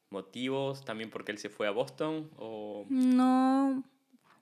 ¿Motivos 0.08 0.84
también 0.84 1.10
porque 1.10 1.32
él 1.32 1.38
se 1.38 1.48
fue 1.48 1.66
a 1.66 1.72
Boston? 1.72 2.30
O... 2.36 2.86
No, 2.88 3.82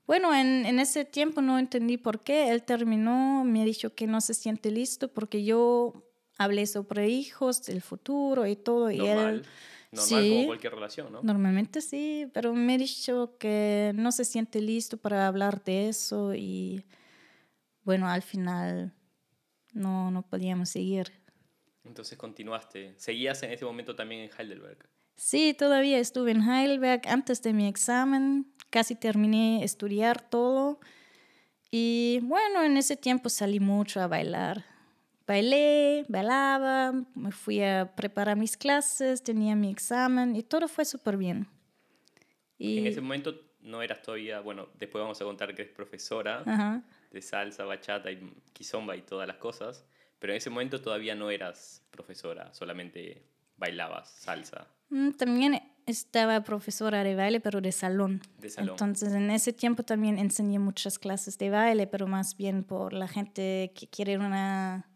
bueno, 0.06 0.34
en, 0.34 0.66
en 0.66 0.78
ese 0.78 1.06
tiempo 1.06 1.40
no 1.40 1.58
entendí 1.58 1.96
por 1.96 2.20
qué. 2.20 2.50
Él 2.50 2.64
terminó, 2.64 3.44
me 3.44 3.62
ha 3.62 3.64
dicho 3.64 3.94
que 3.94 4.06
no 4.06 4.20
se 4.20 4.34
siente 4.34 4.70
listo 4.70 5.08
porque 5.08 5.42
yo 5.42 5.94
hablé 6.36 6.66
sobre 6.66 7.08
hijos, 7.08 7.66
el 7.70 7.80
futuro 7.80 8.46
y 8.46 8.54
todo. 8.54 8.90
Y 8.90 8.98
Normal. 8.98 9.34
él, 9.36 9.46
Normal 9.92 10.22
Sí. 10.22 10.30
como 10.34 10.46
cualquier 10.48 10.74
relación, 10.74 11.12
¿no? 11.12 11.22
normalmente 11.22 11.80
sí, 11.80 12.26
pero 12.34 12.52
me 12.52 12.74
ha 12.74 12.78
dicho 12.78 13.36
que 13.38 13.92
no 13.94 14.12
se 14.12 14.26
siente 14.26 14.60
listo 14.60 14.98
para 14.98 15.26
hablar 15.26 15.64
de 15.64 15.88
eso 15.88 16.34
y 16.34 16.84
bueno, 17.84 18.06
al 18.08 18.20
final 18.22 18.92
no, 19.72 20.10
no 20.10 20.22
podíamos 20.22 20.68
seguir. 20.68 21.21
Entonces 21.84 22.16
continuaste. 22.18 22.94
¿Seguías 22.96 23.42
en 23.42 23.52
ese 23.52 23.64
momento 23.64 23.94
también 23.94 24.22
en 24.22 24.30
Heidelberg? 24.38 24.88
Sí, 25.16 25.54
todavía 25.54 25.98
estuve 25.98 26.30
en 26.30 26.42
Heidelberg 26.42 27.02
antes 27.06 27.42
de 27.42 27.52
mi 27.52 27.68
examen, 27.68 28.52
casi 28.70 28.94
terminé 28.94 29.62
estudiar 29.62 30.20
todo 30.28 30.80
y 31.74 32.20
bueno, 32.24 32.62
en 32.62 32.76
ese 32.76 32.98
tiempo 32.98 33.30
salí 33.30 33.58
mucho 33.58 34.02
a 34.02 34.06
bailar. 34.06 34.62
Bailé, 35.26 36.04
bailaba, 36.06 36.92
me 37.14 37.32
fui 37.32 37.62
a 37.62 37.94
preparar 37.96 38.36
mis 38.36 38.58
clases, 38.58 39.22
tenía 39.22 39.56
mi 39.56 39.70
examen 39.70 40.36
y 40.36 40.42
todo 40.42 40.68
fue 40.68 40.84
súper 40.84 41.16
bien. 41.16 41.48
Y, 42.58 42.78
En 42.78 42.86
ese 42.86 43.00
momento 43.00 43.40
no 43.62 43.80
eras 43.80 44.02
todavía, 44.02 44.40
bueno, 44.40 44.68
después 44.78 45.00
vamos 45.00 45.18
a 45.22 45.24
contar 45.24 45.54
que 45.54 45.62
eres 45.62 45.74
profesora 45.74 46.42
ajá, 46.44 46.82
de 47.10 47.22
salsa, 47.22 47.64
bachata 47.64 48.10
y 48.10 48.18
kizomba 48.52 48.94
y 48.94 49.00
todas 49.00 49.26
las 49.26 49.38
cosas, 49.38 49.86
pero 50.22 50.34
en 50.34 50.36
ese 50.36 50.50
momento 50.50 50.80
todavía 50.80 51.16
no 51.16 51.30
eras 51.30 51.82
profesora, 51.90 52.54
solamente 52.54 53.24
bailabas 53.56 54.08
salsa. 54.08 54.68
Mm, 54.90 55.10
También 55.14 55.60
estaba 55.84 56.44
profesora 56.44 57.02
de 57.02 57.16
baile, 57.16 57.40
pero 57.40 57.60
de 57.60 57.72
salón. 57.72 58.22
De 58.38 58.48
salón. 58.48 58.70
Entonces, 58.70 59.12
en 59.14 59.32
ese 59.32 59.52
tiempo 59.52 59.82
también 59.82 60.18
enseñé 60.18 60.60
muchas 60.60 61.00
clases 61.00 61.38
de 61.38 61.50
baile, 61.50 61.88
pero 61.88 62.06
más 62.06 62.36
bien 62.36 62.62
por 62.62 62.92
la 62.92 63.08
gente 63.08 63.72
que 63.74 63.88
quiere 63.88 64.16
una, 64.16 64.88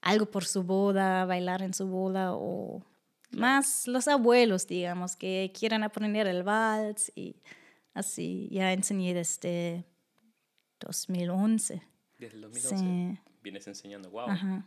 algo 0.00 0.26
por 0.26 0.44
su 0.44 0.62
boda, 0.62 1.24
bailar 1.24 1.62
en 1.62 1.74
su 1.74 1.88
boda, 1.88 2.34
o 2.34 2.80
más 3.32 3.88
los 3.88 4.06
abuelos, 4.06 4.68
digamos, 4.68 5.16
que 5.16 5.52
quieran 5.58 5.82
aprender 5.82 6.28
el 6.28 6.44
vals 6.44 7.10
y 7.16 7.34
así. 7.94 8.48
Ya 8.52 8.72
enseñé 8.72 9.12
desde 9.12 9.86
2011. 10.78 11.82
Desde 12.16 12.36
el 12.36 12.42
2011 12.42 12.76
Sí, 12.76 13.27
vienes 13.50 13.66
enseñando, 13.66 14.10
wow, 14.10 14.28
ajá, 14.28 14.64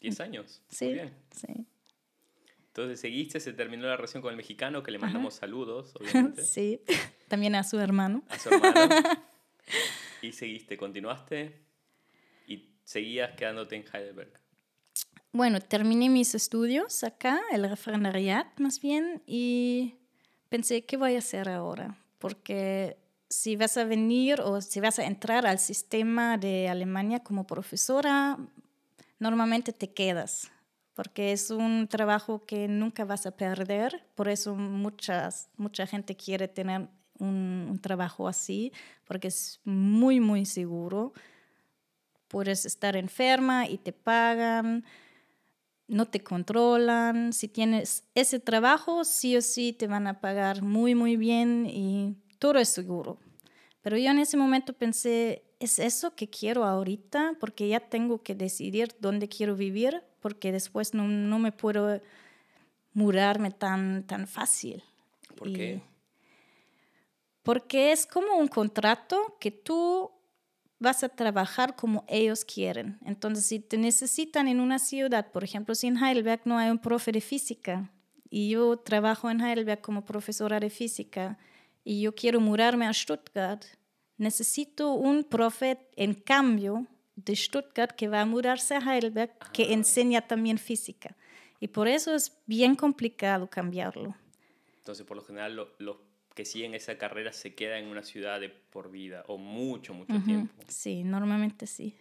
10 0.00 0.20
años. 0.20 0.62
Muy 0.68 0.76
sí, 0.76 0.92
bien. 0.92 1.14
sí. 1.30 1.66
Entonces 2.68 3.00
seguiste, 3.00 3.40
se 3.40 3.52
terminó 3.52 3.86
la 3.86 3.96
relación 3.96 4.22
con 4.22 4.30
el 4.30 4.36
mexicano, 4.36 4.82
que 4.82 4.90
le 4.92 4.98
mandamos 4.98 5.34
saludos, 5.34 5.94
obviamente, 6.00 6.44
Sí, 6.44 6.80
también 7.28 7.54
a 7.56 7.64
su 7.64 7.78
hermano. 7.80 8.22
a 8.28 8.38
su 8.38 8.50
hermano. 8.50 8.94
y 10.22 10.32
seguiste, 10.32 10.76
continuaste 10.76 11.60
y 12.46 12.68
seguías 12.84 13.32
quedándote 13.36 13.76
en 13.76 13.84
Heidelberg. 13.92 14.32
Bueno, 15.32 15.60
terminé 15.60 16.08
mis 16.08 16.34
estudios 16.34 17.02
acá, 17.04 17.40
el 17.52 17.68
referendariat 17.68 18.46
más 18.60 18.80
bien, 18.80 19.22
y 19.26 19.96
pensé, 20.48 20.84
¿qué 20.84 20.96
voy 20.96 21.16
a 21.16 21.18
hacer 21.18 21.48
ahora? 21.48 21.98
Porque 22.18 22.96
si 23.28 23.56
vas 23.56 23.76
a 23.76 23.84
venir 23.84 24.40
o 24.40 24.60
si 24.60 24.80
vas 24.80 24.98
a 24.98 25.04
entrar 25.04 25.46
al 25.46 25.58
sistema 25.58 26.38
de 26.38 26.68
Alemania 26.68 27.20
como 27.20 27.46
profesora, 27.46 28.38
normalmente 29.18 29.72
te 29.72 29.92
quedas, 29.92 30.50
porque 30.94 31.32
es 31.32 31.50
un 31.50 31.88
trabajo 31.88 32.44
que 32.46 32.68
nunca 32.68 33.04
vas 33.04 33.26
a 33.26 33.32
perder, 33.32 34.04
por 34.14 34.28
eso 34.28 34.54
muchas, 34.54 35.48
mucha 35.56 35.86
gente 35.86 36.16
quiere 36.16 36.48
tener 36.48 36.88
un, 37.18 37.68
un 37.70 37.78
trabajo 37.80 38.28
así, 38.28 38.72
porque 39.04 39.28
es 39.28 39.60
muy, 39.64 40.20
muy 40.20 40.46
seguro. 40.46 41.12
Puedes 42.28 42.66
estar 42.66 42.94
enferma 42.96 43.66
y 43.66 43.78
te 43.78 43.92
pagan, 43.92 44.84
no 45.88 46.06
te 46.06 46.20
controlan. 46.20 47.32
Si 47.32 47.48
tienes 47.48 48.04
ese 48.14 48.38
trabajo, 48.38 49.04
sí 49.04 49.36
o 49.36 49.42
sí 49.42 49.72
te 49.72 49.86
van 49.86 50.06
a 50.06 50.20
pagar 50.20 50.62
muy, 50.62 50.94
muy 50.94 51.16
bien 51.16 51.66
y 51.66 52.16
todo 52.38 52.58
es 52.58 52.68
seguro. 52.68 53.18
Pero 53.82 53.96
yo 53.96 54.10
en 54.10 54.18
ese 54.18 54.36
momento 54.36 54.72
pensé, 54.72 55.44
¿es 55.60 55.78
eso 55.78 56.14
que 56.14 56.28
quiero 56.28 56.64
ahorita? 56.64 57.36
Porque 57.40 57.68
ya 57.68 57.80
tengo 57.80 58.22
que 58.22 58.34
decidir 58.34 58.94
dónde 59.00 59.28
quiero 59.28 59.56
vivir, 59.56 60.02
porque 60.20 60.52
después 60.52 60.94
no, 60.94 61.06
no 61.08 61.38
me 61.38 61.52
puedo 61.52 62.00
mudarme 62.92 63.50
tan, 63.50 64.04
tan 64.06 64.26
fácil. 64.26 64.82
¿Por 65.36 65.48
Y- 65.48 65.52
qué? 65.54 65.82
Porque 67.42 67.92
es 67.92 68.06
como 68.06 68.36
un 68.36 68.48
contrato 68.48 69.36
que 69.40 69.50
tú 69.50 70.10
vas 70.78 71.02
a 71.02 71.08
trabajar 71.08 71.76
como 71.76 72.04
ellos 72.08 72.44
quieren. 72.44 72.98
Entonces, 73.04 73.46
si 73.46 73.58
te 73.58 73.78
necesitan 73.78 74.48
en 74.48 74.60
una 74.60 74.78
ciudad, 74.78 75.30
por 75.32 75.44
ejemplo, 75.44 75.74
si 75.74 75.86
en 75.86 75.96
Heidelberg 75.96 76.42
no 76.44 76.58
hay 76.58 76.70
un 76.70 76.78
profe 76.78 77.10
de 77.10 77.20
física 77.20 77.90
y 78.30 78.50
yo 78.50 78.76
trabajo 78.76 79.30
en 79.30 79.40
Heidelberg 79.40 79.80
como 79.80 80.04
profesora 80.04 80.60
de 80.60 80.68
física 80.70 81.38
y 81.88 82.02
yo 82.02 82.14
quiero 82.14 82.38
mudarme 82.38 82.86
a 82.86 82.92
Stuttgart, 82.92 83.64
necesito 84.18 84.92
un 84.92 85.24
profe 85.24 85.78
en 85.96 86.12
cambio 86.12 86.86
de 87.16 87.34
Stuttgart 87.34 87.92
que 87.96 88.08
va 88.08 88.20
a 88.20 88.26
mudarse 88.26 88.74
a 88.74 88.78
Heidelberg, 88.80 89.32
que 89.54 89.62
Ah. 89.62 89.72
enseña 89.72 90.20
también 90.20 90.58
física. 90.58 91.16
Y 91.60 91.68
por 91.68 91.88
eso 91.88 92.14
es 92.14 92.36
bien 92.46 92.76
complicado 92.76 93.48
cambiarlo. 93.48 94.14
Entonces, 94.80 95.06
por 95.06 95.16
lo 95.16 95.24
general, 95.24 95.56
lo- 95.56 95.70
los 95.78 95.96
que 96.34 96.44
siguen 96.44 96.74
esa 96.74 96.98
carrera 96.98 97.32
se 97.32 97.54
quedan 97.54 97.84
en 97.84 97.88
una 97.88 98.02
ciudad 98.02 98.38
de 98.38 98.50
por 98.50 98.90
vida 98.90 99.24
o 99.26 99.38
mucho, 99.38 99.94
mucho 99.94 100.14
Ujú, 100.14 100.24
tiempo. 100.26 100.62
Sí, 100.68 101.04
normalmente 101.04 101.66
sí. 101.66 101.96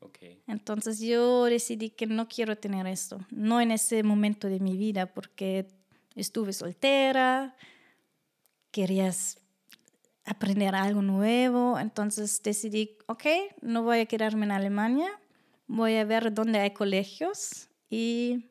Ok. 0.00 0.18
Entonces 0.46 1.00
yo 1.00 1.44
decidí 1.46 1.90
que 1.90 2.06
no 2.06 2.28
quiero 2.28 2.56
tener 2.56 2.86
esto, 2.86 3.18
no 3.30 3.60
en 3.60 3.72
ese 3.72 4.04
momento 4.04 4.48
de 4.48 4.60
mi 4.60 4.76
vida, 4.76 5.06
porque 5.06 5.66
estuve 6.14 6.52
soltera, 6.52 7.56
querías 8.78 9.38
aprender 10.24 10.76
algo 10.76 11.02
nuevo, 11.02 11.80
entonces 11.80 12.40
decidí, 12.44 12.96
ok, 13.08 13.24
no 13.60 13.82
voy 13.82 13.98
a 13.98 14.06
quedarme 14.06 14.44
en 14.46 14.52
Alemania, 14.52 15.08
voy 15.66 15.96
a 15.96 16.04
ver 16.04 16.32
dónde 16.32 16.60
hay 16.60 16.70
colegios 16.70 17.68
y 17.90 18.50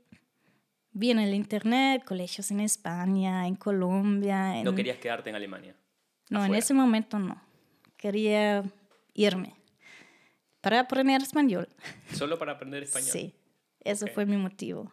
vi 0.91 1.11
en 1.11 1.19
el 1.19 1.33
internet 1.33 2.03
colegios 2.03 2.51
en 2.51 2.59
España, 2.59 3.47
en 3.47 3.55
Colombia. 3.55 4.57
En... 4.57 4.65
No 4.65 4.75
querías 4.75 4.97
quedarte 4.97 5.29
en 5.29 5.37
Alemania. 5.37 5.77
No, 6.29 6.39
en 6.39 6.45
afuera. 6.47 6.59
ese 6.59 6.73
momento 6.73 7.19
no. 7.19 7.41
Quería 7.95 8.65
irme 9.13 9.55
para 10.59 10.81
aprender 10.81 11.21
español. 11.21 11.69
Solo 12.13 12.37
para 12.37 12.51
aprender 12.51 12.83
español. 12.83 13.11
Sí, 13.11 13.33
eso 13.79 14.07
Ok. 14.07 14.11
fue 14.13 14.25
mi 14.25 14.35
motivo. 14.35 14.91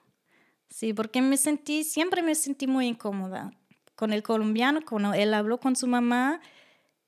Sí, 0.71 0.93
porque 0.95 1.21
me 1.21 1.37
sentí, 1.37 1.83
siempre 1.83 2.23
me 2.23 2.37
sentí 2.37 2.69
muy 2.69 2.87
incómoda 2.87 3.53
con 3.95 4.13
el 4.13 4.23
colombiano, 4.23 4.81
cuando 4.89 5.15
él 5.15 5.35
habló 5.35 5.59
con 5.59 5.77
su 5.77 5.87
mamá, 5.87 6.41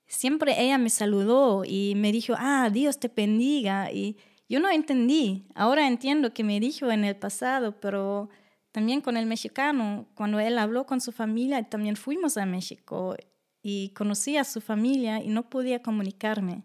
siempre 0.06 0.60
ella 0.62 0.78
me 0.78 0.90
saludó 0.90 1.64
y 1.64 1.94
me 1.96 2.12
dijo, 2.12 2.34
ah, 2.38 2.70
Dios 2.72 2.98
te 2.98 3.08
bendiga. 3.08 3.90
Y 3.92 4.16
yo 4.48 4.60
no 4.60 4.70
entendí. 4.70 5.46
Ahora 5.54 5.86
entiendo 5.86 6.32
que 6.32 6.44
me 6.44 6.60
dijo 6.60 6.90
en 6.90 7.04
el 7.04 7.16
pasado, 7.16 7.80
pero 7.80 8.28
también 8.72 9.00
con 9.00 9.16
el 9.16 9.26
mexicano, 9.26 10.06
cuando 10.14 10.38
él 10.38 10.58
habló 10.58 10.86
con 10.86 11.00
su 11.00 11.12
familia, 11.12 11.62
también 11.68 11.96
fuimos 11.96 12.36
a 12.36 12.46
México 12.46 13.16
y 13.62 13.90
conocí 13.90 14.36
a 14.36 14.44
su 14.44 14.60
familia 14.60 15.22
y 15.22 15.28
no 15.28 15.48
podía 15.48 15.82
comunicarme. 15.82 16.64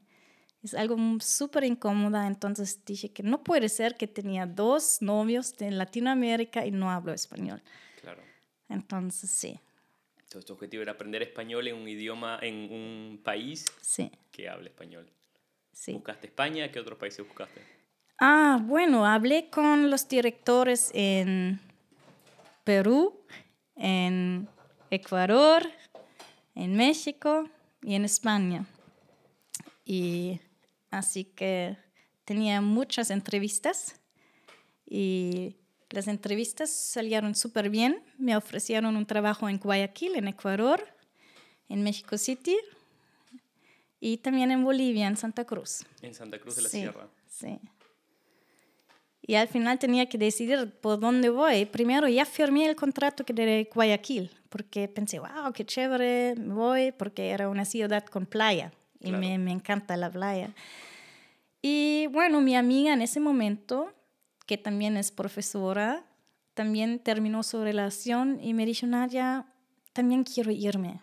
Es 0.61 0.75
algo 0.75 0.95
súper 1.19 1.63
incómoda, 1.63 2.27
entonces 2.27 2.85
dije 2.85 3.11
que 3.11 3.23
no 3.23 3.43
puede 3.43 3.67
ser 3.69 3.97
que 3.97 4.07
tenía 4.07 4.45
dos 4.45 5.01
novios 5.01 5.57
de 5.57 5.71
Latinoamérica 5.71 6.65
y 6.67 6.71
no 6.71 6.91
hablo 6.91 7.13
español. 7.13 7.63
Claro. 7.99 8.21
Entonces, 8.69 9.31
sí, 9.31 9.59
Entonces, 10.31 10.47
tu 10.47 10.53
objetivo 10.53 10.81
era 10.81 10.93
aprender 10.93 11.21
español 11.21 11.67
en 11.67 11.75
un 11.75 11.89
idioma, 11.89 12.39
en 12.41 12.71
un 12.71 13.19
país 13.21 13.65
sí, 13.81 14.09
que 14.31 14.47
hable 14.47 14.69
español. 14.69 15.11
sí. 15.73 15.91
¿Buscaste 15.91 16.27
España? 16.27 16.71
¿Qué 16.71 16.79
otros 16.79 16.97
países 16.97 17.27
buscaste? 17.27 17.59
Ah, 18.17 18.57
bueno, 18.63 19.05
hablé 19.05 19.49
con 19.49 19.91
los 19.91 20.07
directores 20.07 20.89
en 20.93 21.59
Perú, 22.63 23.25
en 23.75 24.47
Ecuador, 24.89 25.63
en 26.55 26.77
México 26.77 27.49
y 27.81 27.95
en 27.95 28.05
España. 28.05 28.65
Y 29.83 30.39
así 30.91 31.25
que 31.25 31.75
tenía 32.23 32.61
muchas 32.61 33.11
entrevistas 33.11 33.99
y 34.85 35.57
las 35.91 36.07
entrevistas 36.07 36.69
salieron 36.71 37.35
súper 37.35 37.69
bien. 37.69 38.03
Me 38.17 38.35
ofrecieron 38.35 38.95
un 38.95 39.05
trabajo 39.05 39.47
en 39.49 39.57
Guayaquil, 39.59 40.15
en 40.15 40.27
Ecuador, 40.27 40.85
en 41.69 41.83
México 41.83 42.17
City 42.17 42.57
y 43.99 44.17
también 44.17 44.51
en 44.51 44.63
Bolivia, 44.63 45.07
en 45.07 45.17
Santa 45.17 45.45
Cruz. 45.45 45.85
En 46.01 46.13
Santa 46.13 46.39
Cruz 46.39 46.55
de 46.55 46.61
la 46.63 46.69
Sí, 46.69 46.79
Sierra. 46.79 47.07
Sí. 47.27 47.59
Y 49.23 49.35
al 49.35 49.47
final 49.47 49.77
tenía 49.79 50.07
que 50.09 50.17
decidir 50.17 50.71
por 50.81 50.99
dónde 50.99 51.29
voy. 51.29 51.65
Primero 51.65 52.07
ya 52.07 52.25
firmé 52.25 52.65
el 52.67 52.75
contrato 52.75 53.23
que 53.23 53.33
de 53.33 53.69
Guayaquil, 53.73 54.31
porque 54.49 54.87
pensé, 54.87 55.19
wow, 55.19 55.53
qué 55.53 55.63
chévere, 55.65 56.35
me 56.37 56.53
voy, 56.53 56.91
porque 56.91 57.29
era 57.29 57.47
una 57.47 57.63
ciudad 57.65 58.03
con 58.05 58.25
playa 58.25 58.73
y 58.99 59.09
Claro. 59.09 59.19
me, 59.19 59.37
me 59.37 59.51
encanta 59.51 59.95
la 59.95 60.09
playa. 60.09 60.53
Y 61.61 62.07
bueno, 62.07 62.41
mi 62.41 62.55
amiga 62.55 62.93
en 62.93 63.03
ese 63.03 63.19
momento, 63.19 63.93
que 64.51 64.57
también 64.57 64.97
es 64.97 65.13
profesora, 65.13 66.03
también 66.53 66.99
terminó 66.99 67.41
su 67.41 67.63
relación 67.63 68.37
y 68.43 68.53
me 68.53 68.65
dijo, 68.65 68.85
Nadia, 68.85 69.45
también 69.93 70.25
quiero 70.25 70.51
irme. 70.51 70.99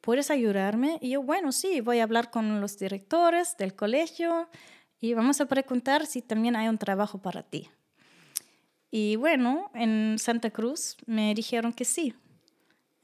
¿Puedes 0.00 0.30
ayudarme? 0.30 0.96
Y 1.02 1.10
yo, 1.10 1.22
bueno, 1.22 1.52
sí, 1.52 1.82
voy 1.82 1.98
a 1.98 2.04
hablar 2.04 2.30
con 2.30 2.58
los 2.62 2.78
directores 2.78 3.54
del 3.58 3.74
colegio 3.74 4.48
y 4.98 5.12
vamos 5.12 5.42
a 5.42 5.44
preguntar 5.44 6.06
si 6.06 6.22
también 6.22 6.56
hay 6.56 6.68
un 6.68 6.78
trabajo 6.78 7.18
para 7.18 7.42
ti. 7.42 7.68
Y 8.90 9.16
bueno, 9.16 9.70
en 9.74 10.16
Santa 10.18 10.48
Cruz 10.48 10.96
me 11.04 11.34
dijeron 11.34 11.74
que 11.74 11.84
sí. 11.84 12.14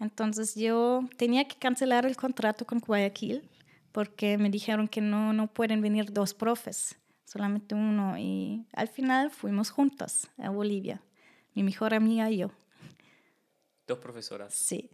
Entonces 0.01 0.55
yo 0.55 1.07
tenía 1.19 1.47
que 1.47 1.57
cancelar 1.57 2.07
el 2.07 2.17
contrato 2.17 2.65
con 2.65 2.79
Guayaquil 2.79 3.47
porque 3.93 4.39
me 4.39 4.49
dijeron 4.49 4.89
que 4.89 5.03
no, 5.03 5.35
no 5.35 5.49
pueden 5.49 5.83
venir 5.83 6.15
dos 6.15 6.33
profes, 6.33 6.97
solamente 7.27 7.75
uno. 7.75 8.17
Y 8.19 8.65
al 8.73 8.89
final 8.89 9.31
fuimos 9.31 9.71
juntas 9.71 10.31
a 10.39 10.49
Bolivia, 10.49 11.03
mi 11.55 11.63
mejor 11.63 11.93
amiga 11.93 12.31
y 12.31 12.39
yo. 12.39 12.51
Dos 13.87 13.99
profesoras. 13.99 14.55
Sí. 14.55 14.91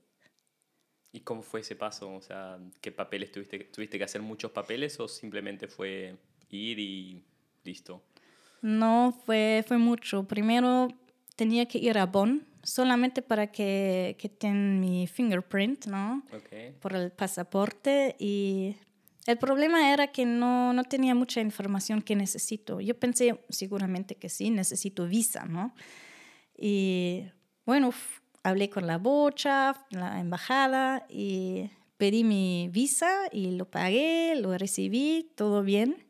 ¿Y 1.13 1.21
cómo 1.21 1.43
fue 1.43 1.61
ese 1.61 1.77
paso? 1.77 2.13
O 2.13 2.23
sea, 2.23 2.59
¿qué 2.81 2.91
papeles 2.91 3.31
tuviste? 3.31 3.59
¿Tuviste 3.61 3.99
que 3.99 4.05
hacer 4.05 4.23
muchos 4.23 4.51
papeles 4.51 4.99
o 4.99 5.07
simplemente 5.07 5.69
fue 5.69 6.17
ir 6.49 6.79
y 6.79 7.23
listo? 7.65 8.03
No, 8.63 9.17
fue, 9.27 9.63
fue 9.67 9.77
mucho. 9.77 10.27
Primero 10.27 10.89
tenía 11.37 11.67
que 11.67 11.79
ir 11.79 11.99
a 11.99 12.07
Bonn 12.07 12.47
solamente 12.63 13.21
para 13.21 13.53
que, 13.53 14.17
que 14.19 14.29
tengan 14.29 14.81
mi 14.81 15.07
fingerprint, 15.07 15.87
¿no? 15.87 16.23
Ok. 16.33 16.79
Por 16.81 16.95
el 16.95 17.11
pasaporte. 17.11 18.17
Y 18.19 18.77
el 19.27 19.39
problema 19.39 19.93
era 19.93 20.09
que 20.09 20.27
no, 20.27 20.73
no 20.73 20.85
tenía 20.85 21.15
mucha 21.15 21.41
información 21.41 22.03
que 22.03 22.17
necesito. 22.17 22.81
Yo 22.81 22.99
pensé 22.99 23.45
seguramente 23.49 24.17
que 24.17 24.29
sí, 24.29 24.51
necesito 24.51 25.07
visa, 25.07 25.45
¿no? 25.45 25.75
Y 26.57 27.25
bueno, 27.65 27.93
hablé 28.43 28.69
con 28.69 28.87
la 28.87 28.99
bocha, 28.99 29.87
la 29.91 30.21
embajada, 30.21 31.07
y 31.09 31.71
pedí 31.97 32.25
mi 32.25 32.69
visa 32.73 33.29
y 33.31 33.53
lo 33.53 33.71
pagué, 33.71 34.35
lo 34.35 34.57
recibí, 34.59 35.31
todo 35.37 35.63
bien. 35.63 36.05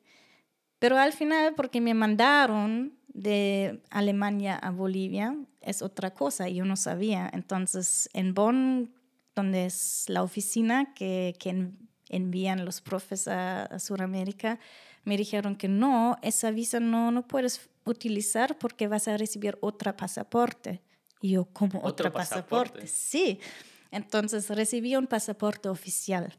Pero 0.78 0.98
al 0.98 1.12
final, 1.12 1.54
porque 1.54 1.80
me 1.80 1.94
mandaron 1.94 2.98
de 3.08 3.82
Alemania 3.90 4.56
a 4.56 4.70
Bolivia, 4.70 5.36
es 5.60 5.82
otra 5.82 6.14
cosa, 6.14 6.48
yo 6.48 6.64
no 6.64 6.76
sabía. 6.76 7.30
Entonces, 7.32 8.08
en 8.14 8.32
Bonn, 8.32 8.94
donde 9.34 9.66
es 9.66 10.06
la 10.08 10.22
oficina 10.22 10.94
que, 10.94 11.34
que 11.38 11.70
envían 12.12 12.64
los 12.64 12.80
profes 12.80 13.26
a, 13.26 13.64
a 13.64 13.78
Sudamérica, 13.80 14.58
me 15.04 15.16
dijeron 15.16 15.56
que 15.56 15.66
no, 15.68 16.16
esa 16.22 16.50
visa 16.52 16.78
no, 16.78 17.10
no 17.10 17.26
puedes 17.26 17.68
utilizar 17.84 18.56
porque 18.58 18.86
vas 18.86 19.08
a 19.08 19.16
recibir 19.16 19.58
otro 19.60 19.96
pasaporte. 19.96 20.80
Y 21.20 21.30
yo, 21.32 21.46
¿cómo 21.46 21.78
¿Otro 21.78 21.88
otro 22.08 22.12
pasaporte? 22.12 22.70
pasaporte? 22.70 22.86
Sí. 22.86 23.40
Entonces 23.90 24.48
recibí 24.50 24.94
un 24.96 25.06
pasaporte 25.06 25.68
oficial. 25.68 26.32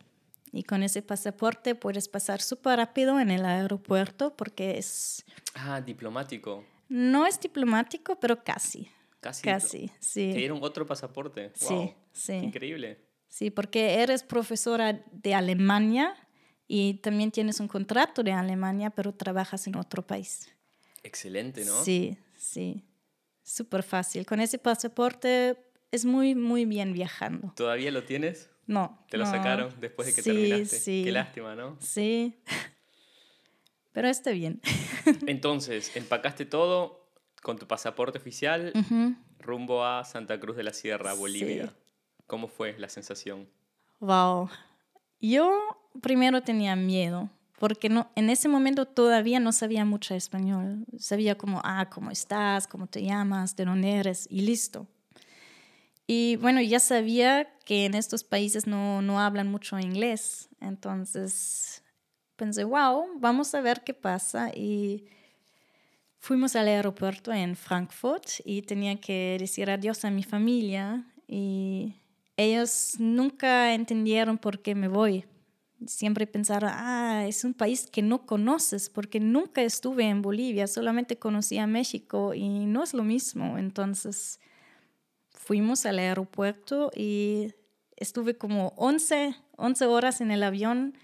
Y 0.51 0.63
con 0.63 0.83
ese 0.83 1.01
pasaporte 1.01 1.73
puedes 1.75 2.07
pasar 2.07 2.41
súper 2.41 2.77
rápido 2.77 3.19
en 3.19 3.31
el 3.31 3.43
aeropuerto 3.45 4.35
porque 4.35 4.77
es, 4.77 5.25
Ah, 5.55 5.81
diplomático. 5.81 6.63
no 6.89 7.25
es 7.25 7.39
diplomático, 7.39 8.19
pero 8.19 8.43
casi. 8.43 8.87
Casi. 9.19 9.41
Casi, 9.41 9.87
Te 9.87 9.93
sí. 9.99 10.33
dieron 10.33 10.59
otro 10.61 10.85
pasaporte. 10.85 11.51
Sí, 11.55 11.73
Wow. 11.73 11.93
sí. 12.11 12.33
Increíble. 12.33 12.99
Sí, 13.33 13.49
porque 13.49 13.95
eres 14.03 14.21
profesora 14.21 15.03
de 15.11 15.33
Alemania 15.33 16.15
y 16.67 16.99
también 17.01 17.31
tienes 17.31 17.59
un 17.59 17.67
contrato 17.67 18.21
de 18.21 18.31
Alemania, 18.31 18.91
pero 18.91 19.11
trabajas 19.11 19.65
en 19.65 19.75
otro 19.75 20.05
país. 20.05 20.53
Excelente, 21.01 21.65
¿no? 21.65 21.83
Sí, 21.83 22.15
sí. 22.37 22.83
Súper 23.41 23.81
fácil. 23.81 24.27
Con 24.27 24.39
ese 24.39 24.59
pasaporte 24.59 25.57
es 25.91 26.05
muy, 26.05 26.35
muy 26.35 26.65
bien 26.65 26.93
viajando. 26.93 27.51
¿Todavía 27.55 27.89
lo 27.89 28.03
tienes? 28.03 28.51
No. 28.67 29.03
¿Te 29.09 29.17
lo 29.17 29.25
no. 29.25 29.31
sacaron 29.31 29.73
después 29.81 30.09
de 30.09 30.13
que 30.13 30.21
Sí, 30.21 30.29
terminaste? 30.29 30.77
Sí, 30.77 31.01
Qué 31.03 31.11
lástima, 31.11 31.55
¿no? 31.55 31.75
Sí. 31.81 32.39
Pero 33.93 34.09
está 34.09 34.29
bien. 34.29 34.61
Entonces, 35.25 35.95
empacaste 35.95 36.45
todo 36.45 37.09
con 37.41 37.57
tu 37.57 37.65
pasaporte 37.67 38.19
oficial 38.19 38.73
rumbo 39.39 39.83
a 39.83 40.05
Santa 40.05 40.39
Cruz 40.39 40.55
de 40.55 40.61
la 40.61 40.73
Sierra, 40.73 41.15
Sí. 41.15 41.61
¿Cómo 42.33 42.47
fue 42.47 42.75
la 42.79 42.89
sensación? 42.89 43.47
Wow. 43.99 44.49
Yo 45.21 45.55
primero 46.01 46.41
tenía 46.41 46.75
miedo, 46.75 47.29
porque 47.59 47.91
en 48.15 48.29
ese 48.31 48.47
momento 48.47 48.87
todavía 48.87 49.39
no 49.39 49.51
sabía 49.51 49.85
mucho 49.85 50.15
español. 50.15 50.83
Sabía 50.97 51.37
como, 51.37 51.61
ah, 51.63 51.91
¿cómo 51.91 52.09
estás? 52.09 52.65
¿Cómo 52.65 52.87
te 52.87 53.03
llamas? 53.03 53.55
¿De 53.55 53.65
dónde 53.65 53.91
eres? 53.91 54.27
Y 54.31 54.41
listo. 54.41 54.87
Y 56.07 56.37
bueno, 56.37 56.59
ya 56.59 56.79
sabía 56.79 57.55
que 57.65 57.85
en 57.85 57.93
estos 57.93 58.23
países 58.23 58.65
no, 58.65 59.03
no 59.03 59.19
hablan 59.19 59.51
mucho 59.51 59.77
inglés, 59.77 60.49
entonces... 60.59 61.83
pensé, 62.35 62.63
wow, 62.63 63.05
vamos 63.19 63.53
a 63.53 63.61
ver 63.61 63.83
qué 63.83 63.93
pasa. 63.93 64.49
Y 64.55 65.05
fuimos 66.17 66.55
al 66.55 66.67
aeropuerto 66.67 67.31
en 67.31 67.55
Frankfurt 67.55 68.25
y 68.43 68.63
tenía 68.63 68.99
que 68.99 69.37
decir 69.39 69.69
adiós 69.69 70.03
a 70.03 70.09
mi 70.09 70.23
familia. 70.23 71.05
Y 71.27 71.93
ellos 72.37 72.95
nunca 72.99 73.73
entendieron 73.73 74.37
por 74.37 74.61
qué 74.61 74.75
me 74.75 74.87
voy. 74.87 75.25
Siempre 75.85 76.27
pensaron, 76.27 76.69
ah, 76.73 77.25
es 77.27 77.43
un 77.43 77.53
país 77.53 77.89
que 77.91 78.01
no 78.01 78.25
conoces, 78.25 78.89
porque 78.89 79.19
nunca 79.19 79.61
estuve 79.61 80.05
en 80.05 80.21
Bolivia, 80.21 80.67
solamente 80.67 81.17
conocí 81.17 81.57
a 81.57 81.67
México 81.67 82.33
y 82.33 82.65
no 82.65 82.83
es 82.83 82.93
lo 82.93 83.03
mismo. 83.03 83.57
Entonces 83.57 84.39
fuimos 85.29 85.85
al 85.85 85.99
aeropuerto 85.99 86.89
y 86.95 87.53
estuve 87.97 88.37
como 88.37 88.73
11, 88.77 89.35
11 89.57 89.85
horas 89.85 90.21
en 90.21 90.31
el 90.31 90.43
avión 90.43 90.97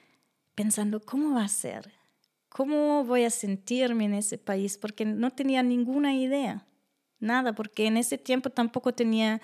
pensando, 0.56 1.02
¿cómo 1.02 1.36
va 1.36 1.44
a 1.44 1.50
ser? 1.50 1.94
¿Cómo 2.48 3.04
voy 3.04 3.24
a 3.24 3.30
sentirme 3.30 4.06
en 4.06 4.14
ese 4.14 4.38
país? 4.38 4.78
Porque 4.78 5.06
no 5.06 5.32
tenía 5.32 5.62
ninguna 5.62 6.16
idea, 6.16 6.66
nada, 7.20 7.54
porque 7.54 7.86
en 7.86 7.98
ese 7.98 8.18
tiempo 8.18 8.50
tampoco 8.50 8.94
tenía 8.94 9.42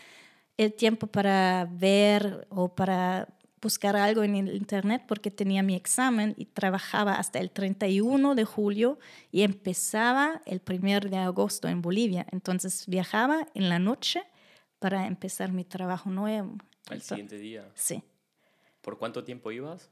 el 0.58 0.74
tiempo 0.74 1.08
para 1.08 1.68
ver 1.72 2.48
o 2.50 2.74
para 2.74 3.28
buscar 3.62 3.96
algo 3.96 4.24
en 4.24 4.36
el 4.36 4.56
internet 4.56 5.04
porque 5.08 5.32
tenía 5.32 5.64
mi 5.64 5.76
examen 5.76 6.36
y 6.38 6.46
trabajaba 6.46 7.16
hasta 7.16 7.40
el 7.40 7.50
31 7.50 8.36
de 8.36 8.46
julio 8.46 9.00
y 9.32 9.42
empezaba 9.42 10.42
el 10.46 10.62
1 10.68 11.10
de 11.10 11.18
agosto 11.18 11.68
en 11.68 11.82
Bolivia. 11.82 12.28
Entonces 12.32 12.86
viajaba 12.88 13.48
en 13.56 13.70
la 13.70 13.80
noche 13.80 14.22
para 14.78 15.08
empezar 15.08 15.52
mi 15.52 15.64
trabajo 15.64 16.12
nuevo. 16.12 16.58
Al 16.90 17.02
siguiente 17.02 17.40
día. 17.40 17.68
Sí. 17.74 18.04
¿Por 18.82 18.98
cuánto 18.98 19.24
tiempo 19.24 19.52
ibas? 19.52 19.90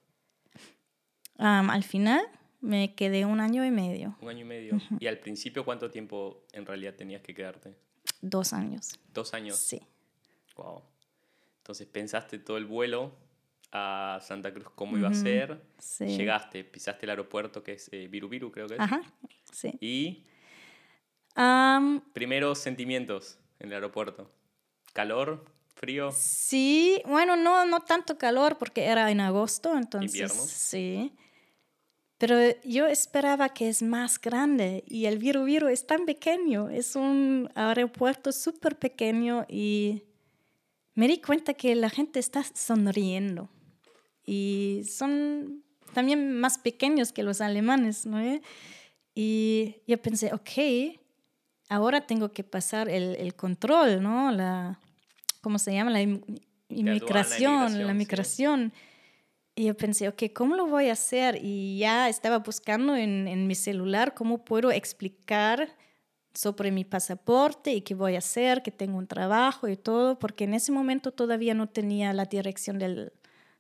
al 1.38 1.84
final 1.84 2.22
me 2.62 2.94
quedé 2.94 3.26
un 3.26 3.40
año 3.40 3.66
y 3.66 3.72
medio. 3.72 4.16
Un 4.22 4.30
año 4.30 4.42
y 4.42 4.48
medio. 4.48 4.80
¿Y 5.00 5.08
al 5.08 5.18
principio 5.18 5.66
cuánto 5.66 5.90
tiempo 5.90 6.46
en 6.54 6.66
realidad 6.66 6.94
tenías 6.94 7.24
que 7.24 7.34
quedarte? 7.34 7.76
Dos 8.22 8.54
años. 8.54 9.00
¿Dos 9.12 9.34
años? 9.34 9.58
Sí. 9.58 9.82
Wow. 10.56 10.84
Entonces 11.58 11.88
pensaste 11.88 12.40
todo 12.40 12.58
el 12.58 12.66
vuelo 12.66 13.12
a 13.72 14.20
Santa 14.22 14.54
Cruz 14.54 14.68
cómo 14.76 14.98
iba 14.98 15.10
a 15.10 15.14
ser. 15.14 15.62
Sí. 15.80 16.06
Llegaste, 16.06 16.64
pisaste 16.64 17.06
el 17.06 17.12
aeropuerto 17.12 17.64
que 17.64 17.74
es 17.74 17.90
eh, 17.92 18.08
Viru 18.08 18.30
Viru, 18.30 18.52
creo 18.52 18.68
que 18.68 18.76
es. 18.76 18.80
Ajá, 18.80 19.02
sí. 19.52 19.74
Y 19.82 20.26
primeros 22.14 22.60
sentimientos 22.60 23.40
en 23.60 23.70
el 23.70 23.74
aeropuerto. 23.74 24.30
¿Calor? 24.94 25.46
¿Frío? 25.74 26.12
Sí, 26.12 27.02
bueno, 27.06 27.36
no, 27.36 27.66
no 27.66 27.82
tanto 27.82 28.18
calor 28.18 28.58
porque 28.58 28.86
era 28.86 29.10
en 29.10 29.20
agosto, 29.20 29.76
entonces. 29.76 30.14
¿Invierno? 30.14 30.44
Sí. 30.44 31.12
Pero 32.20 32.38
yo 32.64 32.86
esperaba 32.88 33.50
que 33.50 33.68
es 33.68 33.82
más 33.82 34.22
grande 34.22 34.84
y 34.88 35.08
el 35.08 35.18
Viru 35.18 35.44
Viru 35.44 35.68
es 35.68 35.88
tan 35.88 36.06
pequeño, 36.06 36.70
es 36.70 36.96
un 36.96 37.50
aeropuerto 37.56 38.32
súper 38.32 38.78
pequeño 38.78 39.46
y 39.50 40.04
me 40.96 41.08
di 41.08 41.20
cuenta 41.20 41.54
que 41.54 41.76
la 41.76 41.90
gente 41.90 42.20
está 42.20 42.44
sonriendo 42.44 43.50
y 44.26 44.84
son 44.90 45.64
también 45.94 46.40
más 46.40 46.58
pequeños 46.58 47.12
que 47.12 47.24
los 47.24 47.42
alemanes, 47.42 48.06
¿no? 48.06 48.20
Y 49.16 49.76
yo 49.88 50.02
pensé, 50.02 50.34
ok, 50.34 51.00
ahora 51.70 52.08
tengo 52.08 52.32
que 52.32 52.44
pasar 52.44 52.90
el, 52.90 53.16
el 53.16 53.36
control, 53.36 54.02
¿no? 54.02 54.32
La, 54.32 54.80
¿Cómo 55.42 55.60
se 55.60 55.74
llama? 55.74 55.92
La 55.92 56.02
inmigración, 56.70 57.86
la 57.86 57.94
migración. 57.94 58.74
Y 59.56 59.66
yo 59.66 59.78
pensé, 59.78 60.08
ok, 60.08 60.24
¿cómo 60.34 60.56
lo 60.56 60.66
voy 60.66 60.90
a 60.90 60.94
hacer? 60.94 61.38
Y 61.44 61.78
ya 61.78 62.10
estaba 62.10 62.40
buscando 62.40 62.96
en, 62.96 63.28
en 63.28 63.46
mi 63.46 63.54
celular 63.54 64.16
cómo 64.16 64.44
puedo 64.44 64.72
explicar 64.72 65.76
sobre 66.34 66.72
mi 66.72 66.84
pasaporte 66.84 67.74
y 67.74 67.82
qué 67.82 67.96
voy 67.96 68.16
a 68.16 68.20
hacer, 68.20 68.64
que 68.64 68.72
tengo 68.72 68.98
un 68.98 69.08
trabajo 69.08 69.68
y 69.68 69.78
todo, 69.78 70.18
porque 70.18 70.46
en 70.46 70.54
ese 70.54 70.72
momento 70.72 71.12
todavía 71.12 71.54
no 71.54 71.68
tenía 71.68 72.12
la 72.14 72.26
dirección 72.26 72.80
del, 72.80 73.14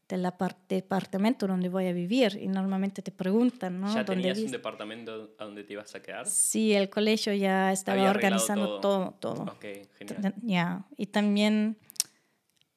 del 0.10 0.28
departamento 0.68 1.48
donde 1.48 1.70
voy 1.70 1.88
a 1.88 1.94
vivir 1.94 2.40
y 2.42 2.48
normalmente 2.48 3.02
te 3.02 3.12
preguntan, 3.12 3.80
¿no? 3.80 3.94
¿Ya 3.94 4.04
tenías 4.04 4.40
un 4.40 4.52
departamento 4.52 5.36
a 5.38 5.46
donde 5.46 5.64
te 5.64 5.74
ibas 5.74 5.94
a 5.94 6.02
quedar? 6.02 6.28
Sí, 6.28 6.74
el 6.74 6.90
colegio 6.90 7.34
ya 7.34 7.72
estaba 7.72 8.10
organizando 8.10 8.80
todo, 8.80 9.12
todo. 9.20 9.56
Genial. 9.98 10.34
Ya, 10.42 10.86
y 10.98 11.06
también 11.08 11.78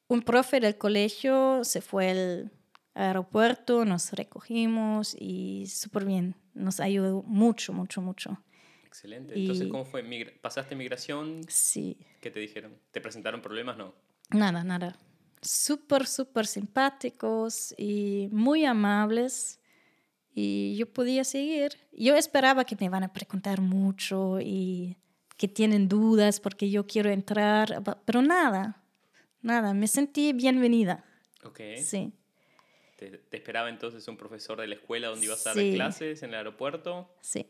un 0.09 0.23
profe 0.23 0.61
del 0.61 0.77
colegio 0.77 1.65
se 1.65 1.81
fue 1.81 2.11
al 2.11 2.53
aeropuerto, 2.95 3.85
nos 3.85 4.13
recogimos 4.13 5.17
y 5.19 5.67
súper 5.67 6.05
bien, 6.05 6.35
nos 6.55 6.81
ayudó 6.81 7.23
mucho, 7.23 7.73
mucho, 7.73 8.01
mucho. 8.01 8.39
Excelente. 8.97 9.39
Entonces, 9.39 9.69
¿cómo 9.69 9.85
fue? 9.85 10.03
¿Pasaste 10.41 10.75
migración? 10.75 11.43
Sí. 11.49 11.99
¿Qué 12.23 12.31
te 12.31 12.41
dijeron? 12.41 12.79
¿Te 12.93 13.03
presentaron 13.03 13.43
problemas? 13.43 13.77
No. 13.77 13.95
Nada, 14.31 14.65
nada. 14.65 14.99
Súper, 15.43 16.07
súper 16.07 16.47
simpáticos 16.47 17.75
y 17.77 18.31
muy 18.33 18.65
amables. 18.65 19.61
Y 20.35 20.77
yo 20.79 20.91
podía 20.91 21.25
seguir. 21.25 21.73
Yo 21.93 22.17
esperaba 22.17 22.65
que 22.65 22.75
me 22.81 22.89
van 22.89 23.03
a 23.03 23.13
preguntar 23.13 23.61
mucho 23.61 24.41
y 24.41 24.97
que 25.37 25.47
tienen 25.47 25.89
dudas 25.89 26.41
porque 26.41 26.71
yo 26.71 26.87
quiero 26.87 27.11
entrar, 27.11 27.83
pero 28.07 28.23
nada, 28.23 28.83
nada, 29.43 29.75
me 29.75 29.89
sentí 29.89 30.33
bienvenida. 30.33 31.05
Ok. 31.45 31.61
Sí. 31.83 32.15
¿Te, 32.97 33.21
esperaba 33.31 33.69
entonces 33.69 34.09
un 34.09 34.17
profesor 34.17 34.59
de 34.59 34.69
la 34.69 34.77
escuela 34.77 35.09
donde 35.09 35.27
ibas 35.27 35.47
a 35.47 35.53
dar 35.53 35.63
clases 35.75 36.23
en 36.23 36.31
el 36.31 36.37
aeropuerto? 36.37 37.15
Sí 37.21 37.47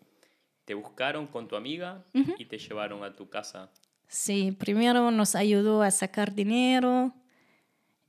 te 0.66 0.74
buscaron 0.74 1.28
con 1.28 1.48
tu 1.48 1.56
amiga 1.56 2.04
y 2.12 2.44
te 2.44 2.58
llevaron 2.58 3.04
a 3.04 3.14
tu 3.14 3.30
casa. 3.30 3.70
Sí, 4.08 4.52
primero 4.52 5.10
nos 5.10 5.34
ayudó 5.34 5.82
a 5.82 5.90
sacar 5.90 6.34
dinero 6.34 7.14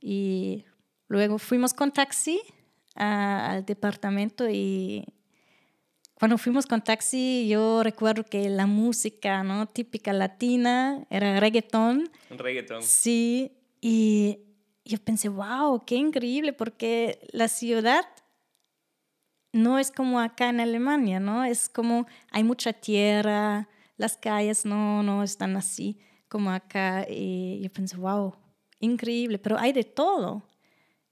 y 0.00 0.64
luego 1.06 1.38
fuimos 1.38 1.72
con 1.72 1.92
taxi 1.92 2.40
al 2.96 3.64
departamento 3.64 4.50
y 4.50 5.04
cuando 6.14 6.36
fuimos 6.36 6.66
con 6.66 6.82
taxi 6.82 7.46
yo 7.48 7.84
recuerdo 7.84 8.24
que 8.24 8.48
la 8.48 8.66
música 8.66 9.44
no 9.44 9.66
típica 9.66 10.12
latina 10.12 11.06
era 11.10 11.38
reggaetón. 11.38 12.10
Reggaetón. 12.30 12.82
Sí, 12.82 13.52
y 13.80 14.40
yo 14.84 14.98
pensé, 14.98 15.28
wow, 15.28 15.84
qué 15.86 15.94
increíble 15.94 16.52
porque 16.52 17.20
la 17.30 17.46
ciudad 17.46 18.04
no 19.58 19.78
es 19.78 19.90
como 19.90 20.20
acá 20.20 20.48
en 20.48 20.60
Alemania, 20.60 21.20
¿no? 21.20 21.44
Es 21.44 21.68
como 21.68 22.06
hay 22.30 22.44
mucha 22.44 22.72
tierra, 22.72 23.68
las 23.96 24.16
calles 24.16 24.64
no, 24.64 25.02
no 25.02 25.22
están 25.22 25.56
así 25.56 25.98
como 26.28 26.50
acá. 26.50 27.06
Y 27.08 27.60
yo 27.62 27.72
pensé, 27.72 27.96
wow, 27.96 28.34
increíble, 28.80 29.38
pero 29.38 29.58
hay 29.58 29.72
de 29.72 29.84
todo. 29.84 30.44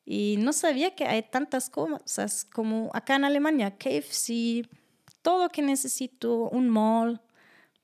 Y 0.05 0.37
no 0.39 0.53
sabía 0.53 0.95
que 0.95 1.05
hay 1.05 1.23
tantas 1.23 1.69
cosas 1.69 2.45
como 2.45 2.91
acá 2.95 3.17
en 3.17 3.25
Alemania, 3.25 3.77
KFC, 3.77 4.69
todo 5.23 5.49
que 5.49 5.63
necesito, 5.63 6.49
un 6.51 6.71
mall 6.71 7.21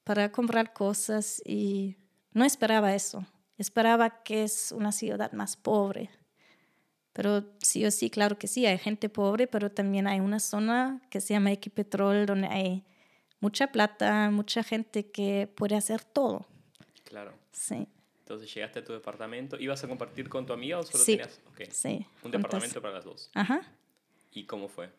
para 0.04 0.30
comprar 0.30 0.72
cosas 0.72 1.42
y 1.44 1.96
no 2.32 2.44
esperaba 2.44 2.94
eso. 2.94 3.26
Esperaba 3.58 4.22
que 4.22 4.44
es 4.44 4.72
una 4.72 4.92
ciudad 4.92 5.32
más 5.32 5.56
pobre. 5.56 6.10
Pero 7.12 7.44
sí 7.58 7.84
o 7.84 7.90
sí, 7.90 8.08
claro 8.08 8.38
que 8.38 8.46
sí, 8.46 8.64
hay 8.64 8.78
gente 8.78 9.08
pobre, 9.08 9.46
pero 9.46 9.70
también 9.70 10.06
hay 10.06 10.20
una 10.20 10.40
zona 10.40 11.02
que 11.10 11.20
se 11.20 11.34
llama 11.34 11.52
Equipetrol 11.52 12.24
donde 12.26 12.48
hay 12.48 12.84
mucha 13.40 13.66
plata, 13.66 14.30
mucha 14.30 14.62
gente 14.62 15.10
que 15.10 15.50
puede 15.54 15.76
hacer 15.76 16.02
todo. 16.04 16.46
Claro. 17.04 17.34
Sí. 17.52 17.86
Entonces 18.20 18.54
llegaste 18.54 18.78
a 18.78 18.84
tu 18.84 18.92
departamento. 18.94 19.58
¿Ibas 19.58 19.84
a 19.84 19.88
compartir 19.88 20.28
con 20.28 20.46
tu 20.46 20.54
amiga 20.54 20.78
o 20.78 20.82
solo 20.84 21.04
sí. 21.04 21.16
tenías? 21.16 21.40
Okay. 21.52 21.66
Sí. 21.70 22.06
Un 22.22 22.30
departamento 22.30 22.80
para 22.80 22.94
las 22.94 23.04
dos. 23.04 23.30
Ajá. 23.34 23.60
¿Y 24.30 24.44
cómo 24.46 24.68
fue? 24.68 24.90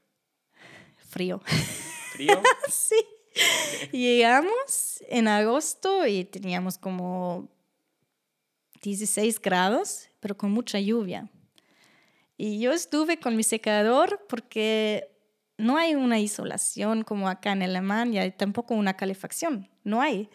Frío. 0.97 1.41
¿Frío? 2.11 2.41
sí. 2.69 3.03
Llegamos 3.91 5.03
en 5.07 5.27
agosto 5.27 6.05
y 6.05 6.25
teníamos 6.25 6.77
como 6.77 7.49
16 8.83 9.41
grados, 9.41 10.09
pero 10.19 10.37
con 10.37 10.51
mucha 10.51 10.79
lluvia. 10.79 11.29
Y 12.45 12.59
yo 12.59 12.73
estuve 12.73 13.21
con 13.21 13.37
mi 13.37 13.43
secador 13.43 14.25
porque 14.27 15.09
no 15.57 15.77
hay 15.77 15.95
una 15.95 16.19
isolación 16.19 17.03
como 17.03 17.29
acá 17.29 17.53
en 17.53 17.63
Alemania 17.63 18.25
y 18.25 18.31
tampoco 18.31 18.73
una 18.73 18.97
calefacción, 18.97 19.69
no 19.85 20.01
hay. 20.01 20.29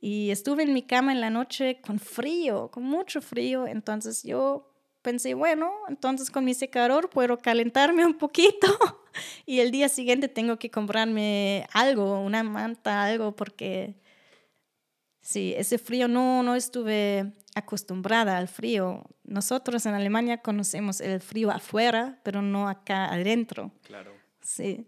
Y 0.00 0.30
estuve 0.30 0.62
en 0.62 0.72
mi 0.72 0.80
cama 0.80 1.12
en 1.12 1.20
la 1.20 1.28
noche 1.28 1.82
con 1.82 1.98
frío, 1.98 2.70
con 2.70 2.84
mucho 2.84 3.20
frío, 3.20 3.66
entonces 3.66 4.22
yo 4.22 4.72
pensé, 5.02 5.34
bueno, 5.34 5.70
entonces 5.90 6.30
con 6.30 6.46
mi 6.46 6.54
secador 6.54 7.10
puedo 7.10 7.36
calentarme 7.36 8.06
un 8.06 8.14
poquito 8.14 8.68
y 9.44 9.60
el 9.60 9.70
día 9.72 9.90
siguiente 9.90 10.28
tengo 10.28 10.58
que 10.58 10.70
comprarme 10.70 11.66
algo, 11.74 12.18
una 12.22 12.42
manta, 12.42 13.04
algo, 13.04 13.36
porque 13.36 14.00
sí, 15.22 15.54
ese 15.56 15.78
frío 15.78 16.06
no, 16.08 16.42
no 16.42 16.54
estuve 16.54 17.32
acostumbrada 17.54 18.36
al 18.36 18.48
frío. 18.48 19.04
Nosotros 19.24 19.86
en 19.86 19.94
Alemania 19.94 20.38
conocemos 20.38 21.00
el 21.00 21.20
frío 21.20 21.50
afuera, 21.50 22.18
pero 22.22 22.42
no 22.42 22.68
acá 22.68 23.06
adentro. 23.12 23.70
Claro. 23.82 24.12
Sí. 24.42 24.86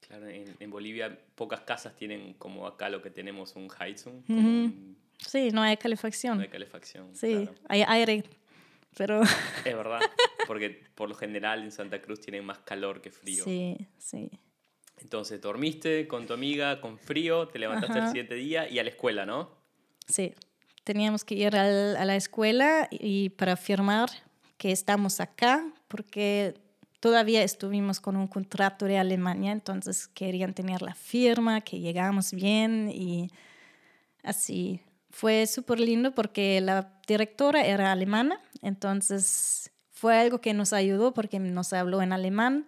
Claro, 0.00 0.28
en, 0.28 0.54
en 0.60 0.70
Bolivia 0.70 1.18
pocas 1.34 1.60
casas 1.62 1.96
tienen 1.96 2.34
como 2.34 2.66
acá 2.66 2.88
lo 2.88 3.02
que 3.02 3.10
tenemos 3.10 3.56
un 3.56 3.68
Heizung. 3.78 4.22
un- 4.28 4.96
Sí, 5.18 5.50
no 5.50 5.62
hay 5.62 5.76
calefacción. 5.78 6.36
no 6.36 6.42
hay 6.42 6.48
calefacción. 6.50 7.08
sí, 7.14 7.32
claro. 7.46 7.54
hay 7.68 7.82
aire, 7.88 8.24
pero 8.96 9.22
Es 9.64 9.74
verdad, 9.74 10.00
porque 10.46 10.84
por 10.94 11.08
lo 11.08 11.14
general 11.14 11.62
en 11.64 11.72
Santa 11.72 12.00
Cruz 12.02 12.20
tienen 12.20 12.44
más 12.44 12.58
calor 12.58 13.00
que 13.00 13.10
frío. 13.10 13.42
sí, 13.42 13.76
sí. 13.98 14.30
Entonces 14.98 15.40
dormiste 15.40 16.06
con 16.06 16.26
tu 16.26 16.34
amiga 16.34 16.80
con 16.80 16.98
frío, 16.98 17.48
te 17.48 17.58
levantaste 17.58 17.98
el 17.98 18.06
siguiente 18.08 18.34
día 18.34 18.68
y 18.68 18.78
a 18.78 18.82
la 18.84 18.90
escuela, 18.90 19.24
¿no? 19.26 19.50
Sí, 20.06 20.34
teníamos 20.84 21.24
que 21.24 21.34
ir 21.34 21.56
al- 21.56 21.96
a 21.96 22.04
la 22.04 22.16
escuela 22.16 22.88
y 22.90 23.30
para 23.30 23.56
firmar 23.56 24.08
que 24.56 24.72
estamos 24.72 25.20
acá, 25.20 25.66
porque 25.88 26.54
todavía 27.00 27.42
estuvimos 27.42 28.00
con 28.00 28.16
un 28.16 28.26
contrato 28.26 28.86
de 28.86 28.98
Alemania, 28.98 29.52
entonces 29.52 30.08
querían 30.08 30.54
tener 30.54 30.82
la 30.82 30.94
firma, 30.94 31.60
que 31.60 31.80
llegamos 31.80 32.32
bien 32.32 32.90
y 32.92 33.30
así. 34.22 34.80
Fue 35.10 35.46
súper 35.46 35.80
lindo 35.80 36.14
porque 36.14 36.60
la 36.60 36.92
directora 37.06 37.64
era 37.64 37.92
alemana, 37.92 38.40
entonces 38.62 39.70
fue 39.92 40.18
algo 40.18 40.40
que 40.40 40.52
nos 40.54 40.72
ayudó 40.72 41.14
porque 41.14 41.38
nos 41.38 41.72
habló 41.72 42.02
en 42.02 42.12
alemán 42.12 42.66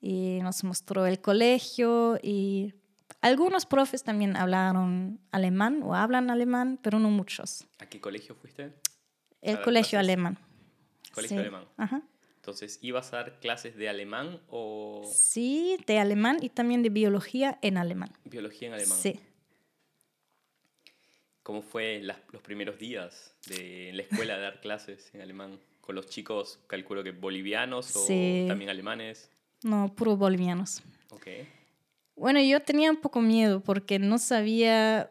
y 0.00 0.40
nos 0.42 0.64
mostró 0.64 1.06
el 1.06 1.20
colegio 1.20 2.18
y 2.22 2.74
algunos 3.20 3.66
profes 3.66 4.02
también 4.02 4.36
hablaron 4.36 5.20
alemán 5.30 5.82
o 5.82 5.94
hablan 5.94 6.30
alemán, 6.30 6.78
pero 6.82 6.98
no 6.98 7.10
muchos. 7.10 7.66
¿A 7.78 7.86
qué 7.86 8.00
colegio 8.00 8.34
fuiste? 8.34 8.72
El 9.42 9.60
colegio 9.62 9.98
clases? 9.98 10.08
alemán. 10.08 10.38
Colegio 11.12 11.36
Sí. 11.36 11.40
alemán. 11.40 11.64
Ajá. 11.76 12.02
Entonces, 12.36 12.78
¿ibas 12.82 13.12
a 13.12 13.16
dar 13.16 13.40
clases 13.40 13.76
de 13.76 13.88
alemán 13.88 14.40
o 14.48 15.02
Sí, 15.14 15.76
de 15.86 15.98
alemán 15.98 16.38
y 16.40 16.48
también 16.48 16.82
de 16.82 16.88
biología 16.88 17.58
en 17.62 17.76
alemán. 17.76 18.10
biología 18.24 18.68
en 18.68 18.74
alemán? 18.74 18.98
Sí. 18.98 19.20
¿Cómo 21.42 21.62
fue 21.62 22.00
las- 22.02 22.18
los 22.32 22.42
primeros 22.42 22.78
días 22.78 23.34
de 23.46 23.88
en 23.90 23.96
la 23.96 24.02
escuela 24.04 24.36
de 24.36 24.42
dar 24.42 24.60
clases 24.60 25.10
en 25.14 25.20
alemán? 25.22 25.58
Con 25.80 25.94
los 25.96 26.06
chicos, 26.08 26.60
calculo 26.68 27.02
que 27.02 27.10
bolivianos 27.12 27.94
o 27.96 28.06
Sí. 28.06 28.44
también 28.48 28.70
alemanes. 28.70 29.30
No, 29.62 29.92
puro 29.94 30.16
bolivianos. 30.16 30.82
Ok. 31.10 31.26
Bueno, 32.20 32.38
yo 32.42 32.60
tenía 32.60 32.90
un 32.90 32.98
poco 32.98 33.22
miedo 33.22 33.62
porque 33.62 33.98
no 33.98 34.18
sabía 34.18 35.10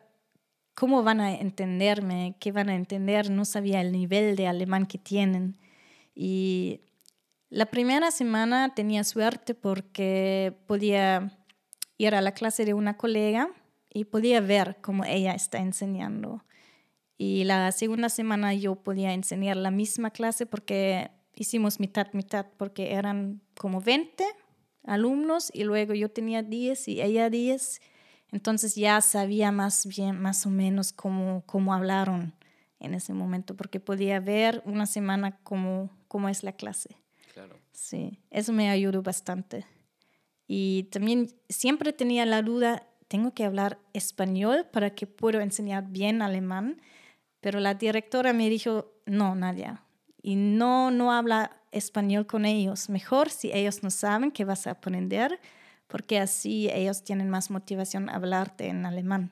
cómo 0.76 1.02
van 1.02 1.22
a 1.22 1.34
entenderme, 1.34 2.36
qué 2.40 2.52
van 2.52 2.70
a 2.70 2.76
entender, 2.76 3.32
no 3.32 3.46
sabía 3.46 3.82
el 3.82 3.92
nivel 3.92 4.36
de 4.36 4.46
alemán 4.46 4.86
que 4.86 5.00
tienen. 5.00 5.58
Y 6.14 6.82
la 7.50 7.66
primera 7.66 8.12
semana 8.12 8.76
tenía 8.76 9.04
suerte 9.04 9.56
porque 9.56 10.56
podía 10.68 11.36
ir 11.98 12.14
a 12.14 12.22
la 12.22 12.34
clase 12.34 12.64
de 12.64 12.76
una 12.76 12.96
colega 12.96 13.50
y 13.92 14.06
podía 14.06 14.40
ver 14.40 14.78
cómo 14.80 15.04
ella 15.04 15.34
está 15.34 15.58
enseñando. 15.58 16.46
Y 17.18 17.44
la 17.46 17.72
segunda 17.72 18.10
semana 18.10 18.54
yo 18.54 18.76
podía 18.76 19.14
enseñar 19.14 19.58
la 19.58 19.72
misma 19.72 20.12
clase 20.12 20.46
porque 20.46 21.10
hicimos 21.34 21.80
mitad, 21.80 22.14
mitad, 22.14 22.46
porque 22.56 22.94
eran 22.94 23.42
como 23.56 23.82
20 23.82 24.24
alumnos 24.90 25.52
y 25.54 25.64
luego 25.64 25.94
yo 25.94 26.10
tenía 26.10 26.44
10 26.44 26.88
y 26.88 27.02
ella 27.02 27.30
10. 27.30 27.82
Entonces 28.32 28.76
ya 28.76 29.00
sabía 29.02 29.52
más 29.52 29.86
bien, 29.86 30.20
más 30.20 30.46
o 30.46 30.50
menos 30.50 30.94
cómo, 30.94 31.44
cómo 31.46 31.74
hablaron 31.74 32.34
en 32.80 32.94
ese 32.94 33.14
momento, 33.14 33.56
porque 33.56 33.80
podía 33.80 34.20
ver 34.20 34.62
una 34.66 34.86
semana 34.86 35.38
cómo, 35.44 35.90
cómo 36.08 36.30
es 36.30 36.44
la 36.44 36.54
clase. 36.54 36.96
Claro. 37.34 37.58
Sí, 37.72 38.20
eso 38.30 38.54
me 38.54 38.70
ayudó 38.70 39.02
bastante. 39.02 39.66
Y 40.48 40.84
también 40.92 41.28
siempre 41.50 41.94
tenía 41.94 42.26
la 42.26 42.42
duda, 42.42 42.88
tengo 43.08 43.34
que 43.34 43.46
hablar 43.46 43.80
español 43.94 44.66
para 44.72 44.96
que 44.96 45.08
pueda 45.08 45.44
enseñar 45.44 45.88
bien 45.90 46.22
alemán, 46.22 46.82
pero 47.42 47.60
la 47.60 47.74
directora 47.74 48.34
me 48.34 48.50
dijo, 48.50 48.92
no, 49.06 49.36
Nadia, 49.36 49.84
y 50.22 50.36
no, 50.36 50.92
no 50.92 51.12
habla 51.12 51.58
español 51.72 52.26
con 52.26 52.46
ellos. 52.46 52.90
Mejor 52.90 53.30
si 53.30 53.52
ellos 53.52 53.84
no 53.84 53.92
saben 53.92 54.32
que 54.32 54.46
vas 54.46 54.68
a 54.68 54.72
aprender, 54.72 55.40
porque 55.88 56.20
así 56.20 56.70
ellos 56.72 57.04
tienen 57.04 57.30
más 57.30 57.50
motivación 57.50 58.10
a 58.10 58.16
hablarte 58.16 58.68
en 58.68 58.86
alemán. 58.86 59.32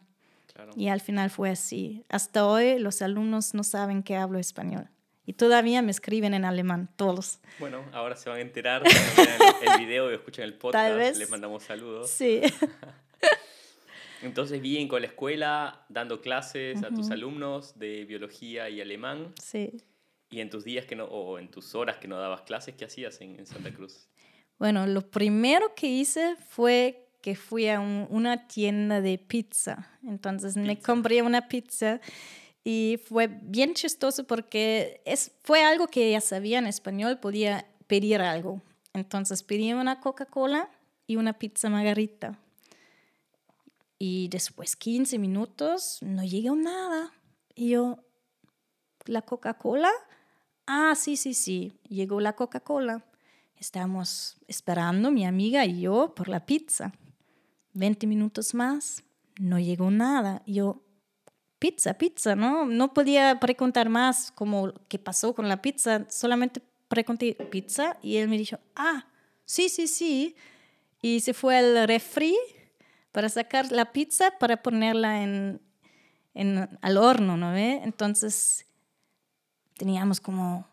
Claro. 0.54 0.72
Y 0.76 0.88
al 0.90 1.02
final 1.02 1.30
fue 1.30 1.50
así. 1.50 2.04
Hasta 2.10 2.46
hoy 2.46 2.80
los 2.80 3.02
alumnos 3.02 3.54
no 3.54 3.64
saben 3.64 4.04
que 4.04 4.16
hablo 4.16 4.40
español. 4.40 4.90
Y 5.26 5.34
todavía 5.34 5.82
me 5.82 5.92
escriben 5.92 6.34
en 6.34 6.46
alemán, 6.46 6.90
todos. 6.96 7.40
Bueno, 7.60 7.84
ahora 7.92 8.16
se 8.16 8.30
van 8.30 8.40
a 8.40 8.42
enterar 8.42 8.82
el, 8.86 9.70
el 9.70 9.86
video 9.86 10.10
y 10.10 10.16
escuchen 10.16 10.46
el 10.46 10.54
podcast. 10.54 10.96
vez. 10.96 11.18
Les 11.18 11.30
mandamos 11.30 11.64
saludos. 11.64 12.10
Sí. 12.10 12.42
Entonces, 14.22 14.62
bien 14.62 14.88
con 14.88 15.02
la 15.02 15.08
escuela, 15.08 15.86
dando 15.90 16.22
clases 16.22 16.82
a 16.82 16.90
tus 16.90 17.12
alumnos 17.12 17.78
de 17.78 18.06
biología 18.06 18.70
y 18.70 18.82
alemán. 18.82 19.34
Sí. 19.44 19.84
Y 20.30 20.42
en 20.42 20.50
tus 20.50 20.64
días 20.66 20.86
que 20.86 20.96
no, 20.96 21.06
o 21.06 21.40
en 21.40 21.50
tus 21.50 21.74
horas 21.76 21.98
que 21.98 22.08
no 22.08 22.18
dabas 22.20 22.42
clases, 22.42 22.76
¿qué 22.76 22.86
hacías 22.86 23.22
en, 23.22 23.40
en 23.40 23.46
Santa 23.46 23.74
Cruz? 23.74 24.08
Bueno, 24.60 24.86
lo 24.88 25.10
primero 25.10 25.74
que 25.76 25.88
hice 25.88 26.36
fue 26.50 27.08
que 27.22 27.36
fui 27.36 27.68
a 27.70 27.80
un- 27.80 28.08
una 28.10 28.48
tienda 28.48 29.02
de 29.02 29.18
pizza. 29.18 29.90
Entonces 30.04 30.56
me 30.58 30.76
Pizza. 30.76 30.86
compré 30.94 31.22
una 31.22 31.48
pizza 31.48 32.00
y 32.64 33.00
fue 33.06 33.28
bien 33.28 33.74
chistoso 33.74 34.26
porque 34.26 35.02
es, 35.06 35.32
fue 35.44 35.64
algo 35.64 35.88
que 35.88 36.12
ya 36.12 36.22
sabía 36.22 36.60
en 36.60 36.68
español, 36.68 37.20
podía 37.20 37.66
pedir 37.88 38.22
algo. 38.22 38.62
Entonces 38.94 39.44
pedí 39.44 39.72
una 39.74 40.00
Coca-Cola 40.02 40.70
y 41.06 41.16
una 41.16 41.34
pizza 41.34 41.70
margarita. 41.70 42.38
Y 44.00 44.28
después 44.30 44.76
15 44.76 45.18
minutos 45.18 46.00
no 46.02 46.24
llegó 46.24 46.56
nada. 46.56 47.14
Y 47.56 47.70
yo, 47.72 48.00
¿la 49.06 49.22
Coca-Cola? 49.22 49.92
Ah, 50.68 50.96
sí, 50.96 51.16
sí, 51.16 51.34
sí, 51.34 51.80
llegó 51.88 52.20
la 52.20 52.34
Coca-Cola. 52.34 53.06
Estábamos 53.56 54.36
esperando 54.50 55.12
mi 55.12 55.26
amiga 55.26 55.66
y 55.66 55.82
yo 55.82 56.14
por 56.14 56.28
la 56.28 56.46
pizza. 56.46 56.92
20 57.74 58.06
minutos 58.06 58.54
más, 58.54 59.04
no 59.40 59.60
llegó 59.60 59.90
nada. 59.90 60.44
Yo, 60.46 60.84
pizza, 61.58 61.94
pizza, 61.94 62.36
¿no? 62.36 62.66
No 62.66 62.94
podía 62.94 63.40
preguntar 63.40 63.88
más 63.88 64.30
como 64.34 64.74
qué 64.90 65.00
pasó 65.00 65.34
con 65.34 65.48
la 65.48 65.62
pizza, 65.62 66.06
solamente 66.10 66.62
pregunté 66.90 67.34
pizza 67.50 67.96
y 68.02 68.18
él 68.18 68.28
me 68.28 68.38
dijo, 68.38 68.60
ah, 68.76 69.08
sí, 69.46 69.70
sí, 69.70 69.88
sí. 69.88 70.36
Y 71.02 71.22
se 71.22 71.34
fue 71.34 71.58
al 71.58 71.88
refri 71.88 72.36
para 73.14 73.30
sacar 73.30 73.72
la 73.72 73.94
pizza 73.94 74.32
para 74.38 74.62
ponerla 74.62 75.24
en, 75.24 75.62
en, 76.34 76.78
al 76.82 76.98
horno, 76.98 77.38
¿no 77.38 77.54
ve? 77.54 77.80
Entonces 77.84 78.67
teníamos 79.78 80.20
como 80.20 80.68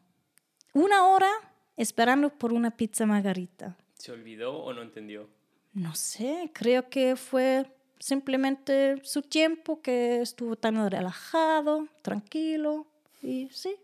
una 0.72 1.06
hora 1.08 1.30
esperando 1.76 2.30
por 2.30 2.52
una 2.52 2.70
pizza 2.70 3.06
margarita. 3.06 3.76
¿Se 3.94 4.12
olvidó 4.12 4.58
o 4.58 4.72
no 4.72 4.82
entendió? 4.82 5.28
No 5.72 5.94
sé, 5.94 6.50
creo 6.52 6.88
que 6.88 7.16
fue 7.16 7.66
simplemente 7.98 8.96
su 9.02 9.22
tiempo 9.22 9.80
que 9.82 10.20
estuvo 10.20 10.56
tan 10.56 10.90
relajado, 10.90 11.88
tranquilo 12.02 12.86
y 13.22 13.48
sí. 13.50 13.76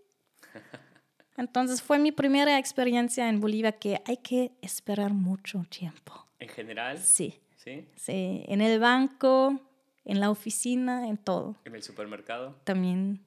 Entonces 1.37 1.81
fue 1.81 1.99
mi 1.99 2.13
primera 2.13 2.59
experiencia 2.59 3.29
en 3.29 3.41
Bolivia 3.41 3.73
que 3.73 4.03
hay 4.05 4.19
que 4.19 4.53
esperar 4.61 5.13
mucho 5.13 5.65
tiempo. 5.71 6.27
¿En 6.39 6.49
general? 6.49 6.99
Sí, 6.99 7.41
¿Sí? 7.57 7.87
sí, 7.97 8.45
en 8.47 8.61
el 8.61 8.79
banco, 8.79 9.59
en 10.05 10.21
la 10.21 10.31
oficina, 10.31 11.09
en 11.09 11.17
todo. 11.17 11.57
¿En 11.65 11.75
el 11.75 11.83
supermercado? 11.83 12.57
También, 12.65 13.21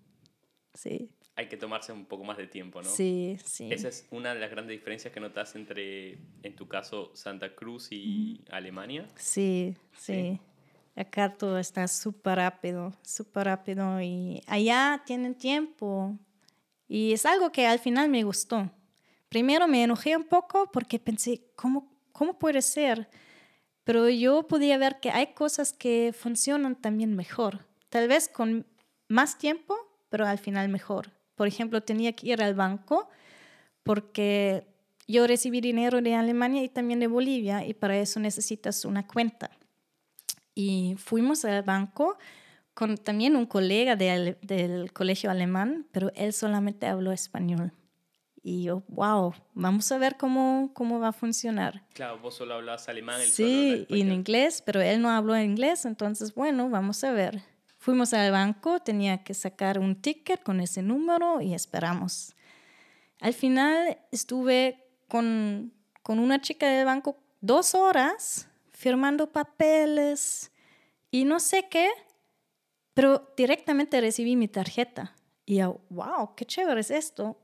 sí, 0.73 1.09
Hay 1.35 1.47
que 1.47 1.57
tomarse 1.57 1.91
un 1.91 2.05
poco 2.05 2.23
más 2.23 2.37
de 2.37 2.47
tiempo, 2.47 2.81
¿no? 2.81 2.89
sí, 2.89 3.37
sí. 3.43 3.71
Esa 3.71 3.87
es 3.87 4.07
una 4.11 4.33
de 4.33 4.39
las 4.39 4.51
grandes 4.51 4.77
diferencias 4.77 5.11
que 5.11 5.19
notas 5.19 5.55
entre, 5.55 6.19
en 6.43 6.55
tu 6.55 6.67
caso, 6.67 7.11
Santa 7.15 7.55
Cruz 7.55 7.87
y 7.91 8.43
Alemania. 8.51 9.07
Sí, 9.15 9.75
sí. 9.97 10.39
Acá 10.95 11.33
todo 11.33 11.57
está 11.57 11.87
súper 11.87 12.35
rápido, 12.35 12.93
súper 13.01 13.45
rápido 13.45 13.99
y 13.99 14.41
allá 14.45 15.01
tienen 15.07 15.33
tiempo. 15.33 16.15
Y 16.87 17.13
es 17.13 17.25
algo 17.25 17.51
que 17.51 17.65
al 17.65 17.79
final 17.79 18.09
me 18.09 18.23
gustó. 18.23 18.69
Primero 19.29 19.67
me 19.67 19.83
enojé 19.83 20.15
un 20.15 20.25
poco 20.25 20.69
porque 20.71 20.99
pensé, 20.99 21.47
¿cómo, 21.55 21.91
cómo 22.11 22.37
puede 22.37 22.61
ser? 22.61 23.09
Pero 23.83 24.07
yo 24.07 24.47
podía 24.47 24.77
ver 24.77 24.99
que 24.99 25.09
hay 25.09 25.33
cosas 25.33 25.73
que 25.73 26.13
funcionan 26.15 26.75
también 26.75 27.15
mejor. 27.15 27.65
Tal 27.89 28.07
vez 28.07 28.29
con 28.29 28.67
más 29.07 29.39
tiempo, 29.39 29.75
pero 30.09 30.27
al 30.27 30.37
final 30.37 30.69
mejor. 30.69 31.11
Por 31.35 31.47
ejemplo, 31.47 31.81
tenía 31.81 32.13
que 32.13 32.27
ir 32.27 32.41
al 32.41 32.53
banco 32.53 33.09
porque 33.83 34.65
yo 35.07 35.27
recibí 35.27 35.61
dinero 35.61 36.01
de 36.01 36.15
Alemania 36.15 36.63
y 36.63 36.69
también 36.69 36.99
de 36.99 37.07
Bolivia 37.07 37.65
y 37.65 37.73
para 37.73 37.97
eso 37.97 38.19
necesitas 38.19 38.85
una 38.85 39.05
cuenta. 39.05 39.51
Y 40.55 40.95
fuimos 40.97 41.45
al 41.45 41.63
banco 41.63 42.17
con 42.73 42.97
también 42.97 43.35
un 43.35 43.45
colega 43.45 43.95
del, 43.95 44.37
del 44.41 44.91
colegio 44.93 45.29
alemán, 45.29 45.87
pero 45.91 46.11
él 46.15 46.33
solamente 46.33 46.87
habló 46.87 47.11
español. 47.11 47.73
Y 48.45 48.63
yo, 48.63 48.83
wow, 48.89 49.33
vamos 49.53 49.89
a 49.93 49.97
ver 49.97 50.17
cómo, 50.17 50.71
cómo 50.73 50.99
va 50.99 51.09
a 51.09 51.13
funcionar. 51.13 51.85
Claro, 51.93 52.19
vos 52.19 52.35
solo 52.35 52.55
hablabas 52.55 52.89
alemán. 52.89 53.21
Él 53.21 53.27
sí, 53.27 53.85
y 53.87 54.01
en 54.01 54.11
inglés, 54.11 54.61
pero 54.65 54.81
él 54.81 55.01
no 55.01 55.09
habló 55.09 55.37
inglés, 55.37 55.85
entonces, 55.85 56.33
bueno, 56.35 56.69
vamos 56.69 57.03
a 57.05 57.13
ver. 57.13 57.41
Fuimos 57.83 58.13
al 58.13 58.31
banco, 58.31 58.79
tenía 58.79 59.25
que 59.25 59.33
sacar 59.33 59.77
un 59.77 60.01
ticket 60.01 60.41
con 60.41 60.61
ese 60.61 60.81
número 60.81 61.41
y 61.41 61.53
esperamos. 61.53 62.33
Al 63.19 63.33
final 63.33 63.97
estuve 64.09 64.85
con, 65.09 65.73
con 66.01 66.19
una 66.19 66.39
chica 66.39 66.65
del 66.65 66.85
banco 66.85 67.17
dos 67.41 67.75
horas 67.75 68.47
firmando 68.71 69.33
papeles 69.33 70.49
y 71.11 71.25
no 71.25 71.41
sé 71.41 71.67
qué, 71.69 71.89
pero 72.93 73.33
directamente 73.35 73.99
recibí 73.99 74.37
mi 74.37 74.47
tarjeta. 74.47 75.13
Y 75.45 75.55
yo, 75.55 75.81
wow, 75.89 76.35
qué 76.37 76.45
chévere 76.45 76.79
es 76.79 76.89
esto. 76.89 77.37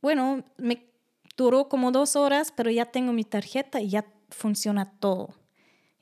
Bueno, 0.00 0.42
me 0.56 0.90
duró 1.36 1.68
como 1.68 1.92
dos 1.92 2.16
horas, 2.16 2.50
pero 2.50 2.70
ya 2.70 2.86
tengo 2.86 3.12
mi 3.12 3.24
tarjeta 3.24 3.78
y 3.82 3.90
ya 3.90 4.06
funciona 4.30 4.90
todo. 5.00 5.34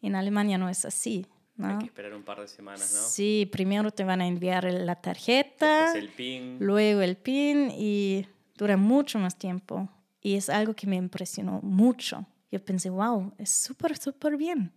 En 0.00 0.14
Alemania 0.14 0.58
no 0.58 0.68
es 0.68 0.84
así. 0.84 1.26
¿No? 1.58 1.68
Hay 1.68 1.78
que 1.78 1.86
esperar 1.86 2.14
un 2.14 2.22
par 2.22 2.40
de 2.40 2.48
semanas, 2.48 2.92
¿no? 2.94 3.00
Sí, 3.00 3.48
primero 3.52 3.90
te 3.90 4.04
van 4.04 4.20
a 4.20 4.26
enviar 4.26 4.64
la 4.72 4.96
tarjeta, 4.96 5.92
el 5.92 6.08
PIN. 6.08 6.56
luego 6.60 7.02
el 7.02 7.16
PIN 7.16 7.70
y 7.76 8.26
dura 8.56 8.76
mucho 8.76 9.18
más 9.18 9.36
tiempo. 9.36 9.90
Y 10.22 10.36
es 10.36 10.48
algo 10.48 10.74
que 10.74 10.86
me 10.86 10.96
impresionó 10.96 11.60
mucho. 11.62 12.26
Yo 12.50 12.64
pensé, 12.64 12.90
wow, 12.90 13.34
es 13.38 13.50
súper, 13.50 13.96
súper 13.98 14.36
bien. 14.36 14.72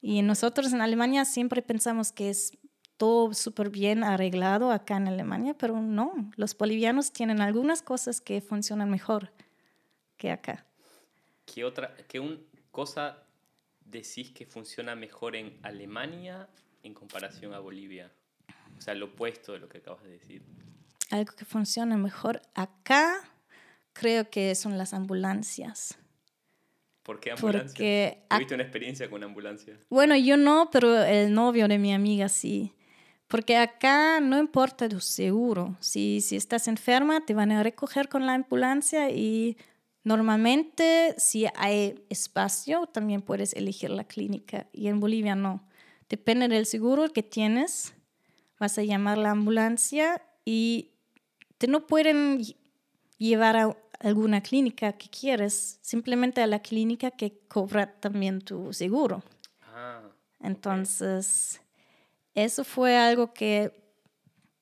Y 0.00 0.22
nosotros 0.22 0.72
en 0.72 0.82
Alemania 0.82 1.24
siempre 1.24 1.62
pensamos 1.62 2.12
que 2.12 2.30
es 2.30 2.52
todo 2.96 3.34
súper 3.34 3.70
bien 3.70 4.04
arreglado 4.04 4.70
acá 4.70 4.96
en 4.96 5.08
Alemania, 5.08 5.54
pero 5.54 5.80
no, 5.80 6.12
los 6.36 6.56
bolivianos 6.56 7.12
tienen 7.12 7.40
algunas 7.40 7.82
cosas 7.82 8.20
que 8.20 8.40
funcionan 8.40 8.90
mejor 8.90 9.32
que 10.16 10.30
acá. 10.30 10.66
¿Qué 11.44 11.64
otra, 11.64 11.94
qué 12.08 12.20
un, 12.20 12.44
cosa 12.70 13.25
decís 13.90 14.32
que 14.32 14.46
funciona 14.46 14.94
mejor 14.94 15.36
en 15.36 15.58
Alemania 15.62 16.48
en 16.82 16.94
comparación 16.94 17.54
a 17.54 17.58
Bolivia? 17.58 18.12
O 18.76 18.80
sea, 18.80 18.94
lo 18.94 19.06
opuesto 19.06 19.52
de 19.52 19.58
lo 19.58 19.68
que 19.68 19.78
acabas 19.78 20.02
de 20.04 20.10
decir. 20.10 20.42
Algo 21.10 21.32
que 21.34 21.44
funciona 21.44 21.96
mejor 21.96 22.42
acá 22.54 23.22
creo 23.92 24.28
que 24.30 24.54
son 24.54 24.76
las 24.78 24.92
ambulancias. 24.92 25.98
¿Por 27.02 27.20
qué 27.20 27.30
ambulancia? 27.30 27.68
Porque 27.68 28.24
¿Tuviste 28.28 28.54
una 28.54 28.64
experiencia 28.64 29.08
con 29.08 29.22
ambulancia? 29.22 29.78
Bueno, 29.88 30.16
yo 30.16 30.36
no, 30.36 30.70
pero 30.72 31.04
el 31.04 31.32
novio 31.32 31.68
de 31.68 31.78
mi 31.78 31.94
amiga 31.94 32.28
sí. 32.28 32.72
Porque 33.28 33.56
acá 33.56 34.20
no 34.20 34.38
importa 34.38 34.88
tu 34.88 35.00
seguro. 35.00 35.76
Si, 35.80 36.20
si 36.20 36.36
estás 36.36 36.68
enferma, 36.68 37.24
te 37.24 37.34
van 37.34 37.52
a 37.52 37.62
recoger 37.62 38.08
con 38.08 38.26
la 38.26 38.34
ambulancia 38.34 39.10
y 39.10 39.56
normalmente 40.06 41.16
si 41.18 41.46
hay 41.56 42.06
espacio, 42.10 42.86
también 42.86 43.22
puedes 43.22 43.52
elegir 43.54 43.90
la 43.90 44.04
clínica. 44.04 44.68
Y 44.72 44.86
en 44.86 45.00
Bolivia 45.00 45.34
no. 45.34 45.66
Depende 46.08 46.46
del 46.46 46.64
seguro 46.64 47.12
que 47.12 47.24
tienes. 47.24 47.92
Vas 48.60 48.78
a 48.78 48.84
llamar 48.84 49.18
la 49.18 49.32
ambulancia 49.32 50.22
y 50.44 50.92
te 51.58 51.66
no 51.66 51.88
pueden 51.88 52.40
llevar 53.18 53.56
a 53.56 53.76
alguna 53.98 54.42
clínica 54.42 54.92
que 54.92 55.08
quieres, 55.08 55.80
simplemente 55.82 56.40
a 56.40 56.46
la 56.46 56.60
clínica 56.60 57.10
que 57.10 57.40
cobra 57.48 57.98
también 57.98 58.42
tu 58.42 58.72
seguro. 58.72 59.24
Ah, 59.74 60.02
Entonces, 60.40 61.60
eso 62.32 62.62
fue 62.62 62.96
algo 62.96 63.34
que, 63.34 63.72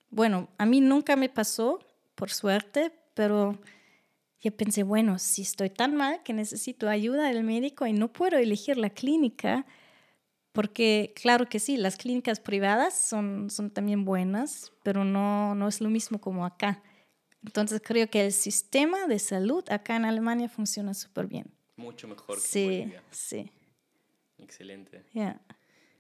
bueno, 0.09 0.49
a 0.57 0.65
mí 0.65 0.81
nunca 0.81 1.17
me 1.17 1.29
pasó, 1.29 1.81
por 2.15 2.31
suerte, 2.31 2.93
pero 3.13 3.59
yo 4.45 4.55
pensé, 4.55 4.83
bueno, 4.83 5.19
si 5.19 5.43
estoy 5.43 5.71
tan 5.71 5.97
mal 5.97 6.23
que 6.23 6.35
necesito 6.35 6.89
ayuda 6.89 7.29
del 7.29 7.43
médico 7.43 7.87
y 7.87 7.95
no 7.95 8.13
puedo 8.13 8.37
elegir 8.37 8.77
la 8.77 8.91
clínica, 8.91 9.65
porque 10.53 11.15
claro 11.17 11.49
que 11.49 11.59
sí, 11.59 11.79
las 11.79 11.97
clínicas 11.97 12.41
privadas 12.41 12.95
son, 12.95 13.49
son 13.49 13.71
también 13.71 14.05
buenas, 14.05 14.73
pero 14.83 15.05
no, 15.05 15.55
no 15.55 15.67
es 15.67 15.81
lo 15.81 15.89
mismo 15.89 16.21
como 16.21 16.45
acá. 16.45 16.83
Entonces 17.43 17.81
creo 17.83 18.09
que 18.11 18.27
el 18.27 18.33
sistema 18.33 19.07
de 19.07 19.19
salud 19.19 19.65
acá 19.71 19.97
en 19.97 20.05
Alemania 20.05 20.49
funciona 20.49 20.93
súper 20.93 21.27
bien. 21.27 21.51
Mucho 21.77 22.07
mejor 22.07 22.37
que 22.37 22.43
sí, 22.43 22.65
Bolivia. 22.65 23.03
Sí, 23.11 23.51
Excelente. 24.39 25.05
Yeah. 25.13 25.41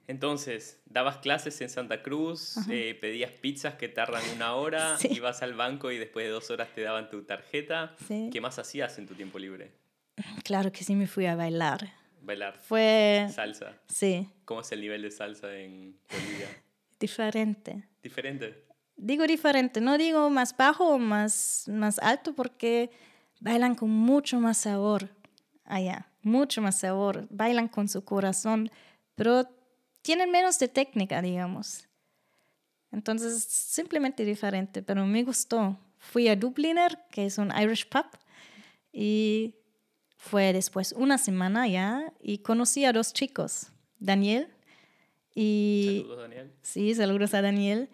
Entonces, 0.06 0.82
dabas 0.86 1.18
clases 1.18 1.60
en 1.60 1.70
Santa 1.70 2.02
Cruz, 2.02 2.56
eh, 2.68 2.96
pedías 3.00 3.30
pizzas 3.30 3.74
que 3.74 3.88
tardan 3.88 4.22
una 4.34 4.54
hora, 4.54 4.96
ibas 5.10 5.42
al 5.42 5.54
banco 5.54 5.90
y 5.90 5.98
después 5.98 6.26
de 6.26 6.30
dos 6.30 6.50
horas 6.50 6.68
te 6.74 6.82
daban 6.82 7.08
tu 7.08 7.22
tarjeta. 7.24 7.94
¿Qué 8.08 8.40
más 8.40 8.58
hacías 8.58 8.98
en 8.98 9.06
tu 9.06 9.14
tiempo 9.14 9.38
libre? 9.38 9.72
Claro 10.44 10.70
que 10.72 10.84
sí, 10.84 10.94
me 10.94 11.06
fui 11.06 11.26
a 11.26 11.36
bailar. 11.36 11.92
Bailar. 12.20 12.58
Fue... 12.58 13.26
Salsa. 13.32 13.80
Sí. 13.88 14.28
¿Cómo 14.44 14.60
es 14.60 14.72
el 14.72 14.80
nivel 14.80 15.02
de 15.02 15.10
salsa 15.10 15.54
en 15.56 15.98
Bolivia? 16.10 16.48
Diferente. 17.00 17.88
Diferente. 18.02 18.64
Digo 18.96 19.26
diferente, 19.26 19.80
no 19.80 19.98
digo 19.98 20.30
más 20.30 20.56
bajo 20.56 20.94
o 20.94 20.98
más, 20.98 21.64
más 21.68 21.98
alto 21.98 22.32
porque 22.32 22.90
bailan 23.40 23.74
con 23.74 23.90
mucho 23.90 24.38
más 24.38 24.58
sabor 24.58 25.10
allá, 25.64 26.08
mucho 26.22 26.62
más 26.62 26.78
sabor, 26.78 27.26
bailan 27.30 27.68
con 27.68 27.88
su 27.88 28.04
corazón, 28.04 28.70
pero 29.16 29.48
tienen 30.04 30.30
menos 30.30 30.58
de 30.58 30.68
técnica, 30.68 31.22
digamos. 31.22 31.88
Entonces, 32.92 33.42
simplemente 33.42 34.24
diferente, 34.24 34.82
pero 34.82 35.06
me 35.06 35.24
gustó. 35.24 35.78
Fui 35.98 36.28
a 36.28 36.36
Dubliner, 36.36 36.98
que 37.10 37.24
es 37.24 37.38
un 37.38 37.50
Irish 37.58 37.88
pub, 37.88 38.04
y 38.92 39.56
fue 40.16 40.52
después 40.52 40.92
una 40.92 41.16
semana 41.16 41.66
ya, 41.66 42.12
y 42.20 42.38
conocí 42.38 42.84
a 42.84 42.92
dos 42.92 43.14
chicos, 43.14 43.72
Daniel 43.98 44.52
y... 45.34 46.02
Saludos, 46.02 46.18
Daniel. 46.20 46.52
Sí, 46.62 46.94
saludos 46.94 47.34
a 47.34 47.40
Daniel. 47.42 47.88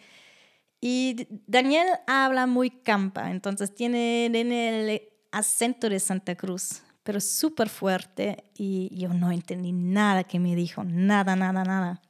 Y 0.81 1.29
Daniel 1.47 1.87
habla 2.09 2.47
muy 2.47 2.71
campa, 2.71 3.31
entonces 3.31 3.73
tiene 3.73 4.27
el 4.27 5.03
acento 5.31 5.89
de 5.89 6.01
Santa 6.01 6.35
Cruz, 6.35 6.83
pero 7.11 7.19
súper 7.19 7.69
fuerte 7.69 8.45
y 8.55 8.89
yo 8.97 9.09
no 9.09 9.33
entendí 9.33 9.73
nada 9.73 10.23
que 10.23 10.39
me 10.39 10.55
dijo, 10.55 10.85
nada, 10.85 11.35
nada, 11.35 11.65
nada. 11.65 12.01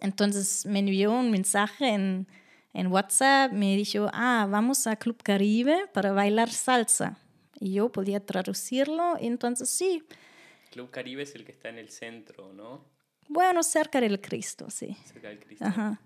Entonces 0.00 0.66
me 0.66 0.80
envió 0.80 1.12
un 1.12 1.30
mensaje 1.30 1.90
en, 1.90 2.26
en 2.72 2.88
WhatsApp, 2.88 3.52
me 3.52 3.76
dijo, 3.76 4.10
ah, 4.12 4.48
vamos 4.50 4.88
a 4.88 4.96
Club 4.96 5.22
Caribe 5.22 5.86
para 5.94 6.10
bailar 6.10 6.50
salsa. 6.50 7.20
Y 7.60 7.74
yo 7.74 7.92
podía 7.92 8.18
traducirlo, 8.18 9.16
y 9.20 9.28
entonces 9.28 9.70
sí. 9.70 10.02
Club 10.72 10.90
Caribe 10.90 11.22
es 11.22 11.36
el 11.36 11.44
que 11.44 11.52
está 11.52 11.68
en 11.68 11.78
el 11.78 11.90
centro, 11.90 12.52
¿no? 12.52 12.84
Bueno, 13.28 13.62
cerca 13.62 14.00
del 14.00 14.20
Cristo, 14.20 14.70
sí. 14.70 14.96
Cerca 15.04 15.28
del 15.28 15.38
Cristo. 15.38 15.64
Ajá. 15.64 16.00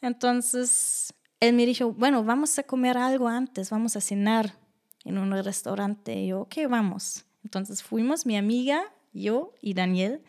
Entonces, 0.00 1.14
él 1.38 1.54
me 1.54 1.66
dijo, 1.66 1.92
bueno, 1.92 2.24
vamos 2.24 2.58
a 2.58 2.64
comer 2.64 2.98
algo 2.98 3.28
antes, 3.28 3.70
vamos 3.70 3.94
a 3.94 4.00
cenar 4.00 4.58
en 5.04 5.18
un 5.18 5.30
restaurante. 5.44 6.16
Y 6.16 6.28
yo, 6.28 6.40
ok, 6.40 6.56
vamos. 6.68 7.24
Entonces 7.44 7.82
fuimos, 7.82 8.26
mi 8.26 8.36
amiga, 8.36 8.82
yo 9.12 9.52
y 9.60 9.74
Daniel, 9.74 10.22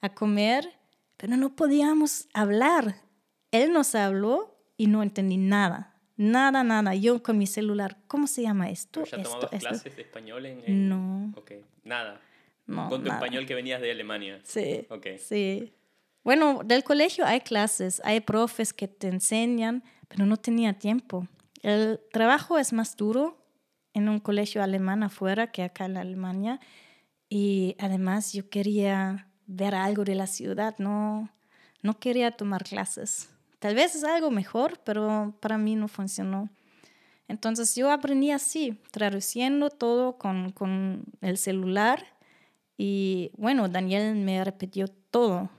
a 0.00 0.14
comer, 0.14 0.78
pero 1.16 1.36
no 1.36 1.54
podíamos 1.54 2.28
hablar. 2.32 2.96
Él 3.50 3.72
nos 3.72 3.94
habló 3.94 4.56
y 4.76 4.86
no 4.86 5.02
entendí 5.02 5.36
nada. 5.36 5.94
Nada, 6.16 6.62
nada. 6.62 6.94
Yo 6.94 7.22
con 7.22 7.38
mi 7.38 7.46
celular, 7.46 7.98
¿cómo 8.06 8.26
se 8.26 8.42
llama 8.42 8.70
esto? 8.70 9.04
¿Ya 9.04 9.18
esto, 9.18 9.48
clases 9.58 9.96
de 9.96 10.02
español 10.02 10.46
en, 10.46 10.88
No. 10.88 11.32
Ok, 11.36 11.52
nada. 11.84 12.20
No, 12.66 12.88
con 12.88 13.02
tu 13.02 13.10
español 13.10 13.46
que 13.46 13.54
venías 13.54 13.80
de 13.80 13.90
Alemania. 13.90 14.40
Sí. 14.44 14.86
Ok. 14.90 15.06
Sí. 15.18 15.72
Bueno, 16.22 16.60
del 16.64 16.84
colegio 16.84 17.24
hay 17.26 17.40
clases, 17.40 18.00
hay 18.04 18.20
profes 18.20 18.72
que 18.72 18.86
te 18.86 19.08
enseñan, 19.08 19.82
pero 20.08 20.26
no 20.26 20.36
tenía 20.36 20.74
tiempo. 20.74 21.26
El 21.62 22.00
trabajo 22.12 22.58
es 22.58 22.72
más 22.72 22.96
duro 22.96 23.39
en 23.94 24.08
un 24.08 24.20
colegio 24.20 24.62
alemán 24.62 25.02
afuera 25.02 25.50
que 25.50 25.62
acá 25.62 25.86
en 25.86 25.96
Alemania 25.96 26.60
y 27.28 27.76
además 27.78 28.32
yo 28.32 28.48
quería 28.48 29.28
ver 29.46 29.74
algo 29.74 30.04
de 30.04 30.14
la 30.14 30.26
ciudad, 30.26 30.76
no, 30.78 31.30
no 31.82 31.98
quería 31.98 32.30
tomar 32.30 32.64
clases. 32.64 33.30
Tal 33.58 33.74
vez 33.74 33.94
es 33.94 34.04
algo 34.04 34.30
mejor, 34.30 34.80
pero 34.84 35.34
para 35.40 35.58
mí 35.58 35.76
no 35.76 35.88
funcionó. 35.88 36.48
Entonces 37.28 37.74
yo 37.76 37.90
aprendí 37.90 38.30
así, 38.30 38.80
traduciendo 38.90 39.70
todo 39.70 40.18
con, 40.18 40.52
con 40.52 41.04
el 41.20 41.36
celular 41.36 42.04
y 42.76 43.30
bueno, 43.36 43.68
Daniel 43.68 44.16
me 44.16 44.42
repitió 44.44 44.88
todo 44.88 45.50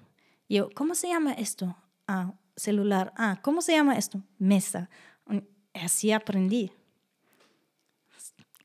yo, 0.51 0.69
¿cómo 0.75 0.95
se 0.95 1.07
llama 1.07 1.31
esto? 1.31 1.77
Ah, 2.09 2.33
celular. 2.57 3.13
Ah, 3.15 3.39
¿cómo 3.41 3.61
se 3.61 3.71
llama 3.71 3.95
esto? 3.95 4.21
Mesa. 4.37 4.89
Así 5.73 6.11
aprendí. 6.11 6.73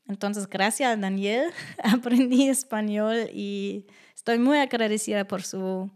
Entonces, 0.07 0.47
gracias 0.47 0.91
a 0.93 0.97
Daniel, 0.97 1.51
aprendí 1.83 2.47
español 2.49 3.29
y 3.33 3.85
estoy 4.15 4.39
muy 4.39 4.57
agradecida 4.57 5.27
por 5.27 5.43
su, 5.43 5.89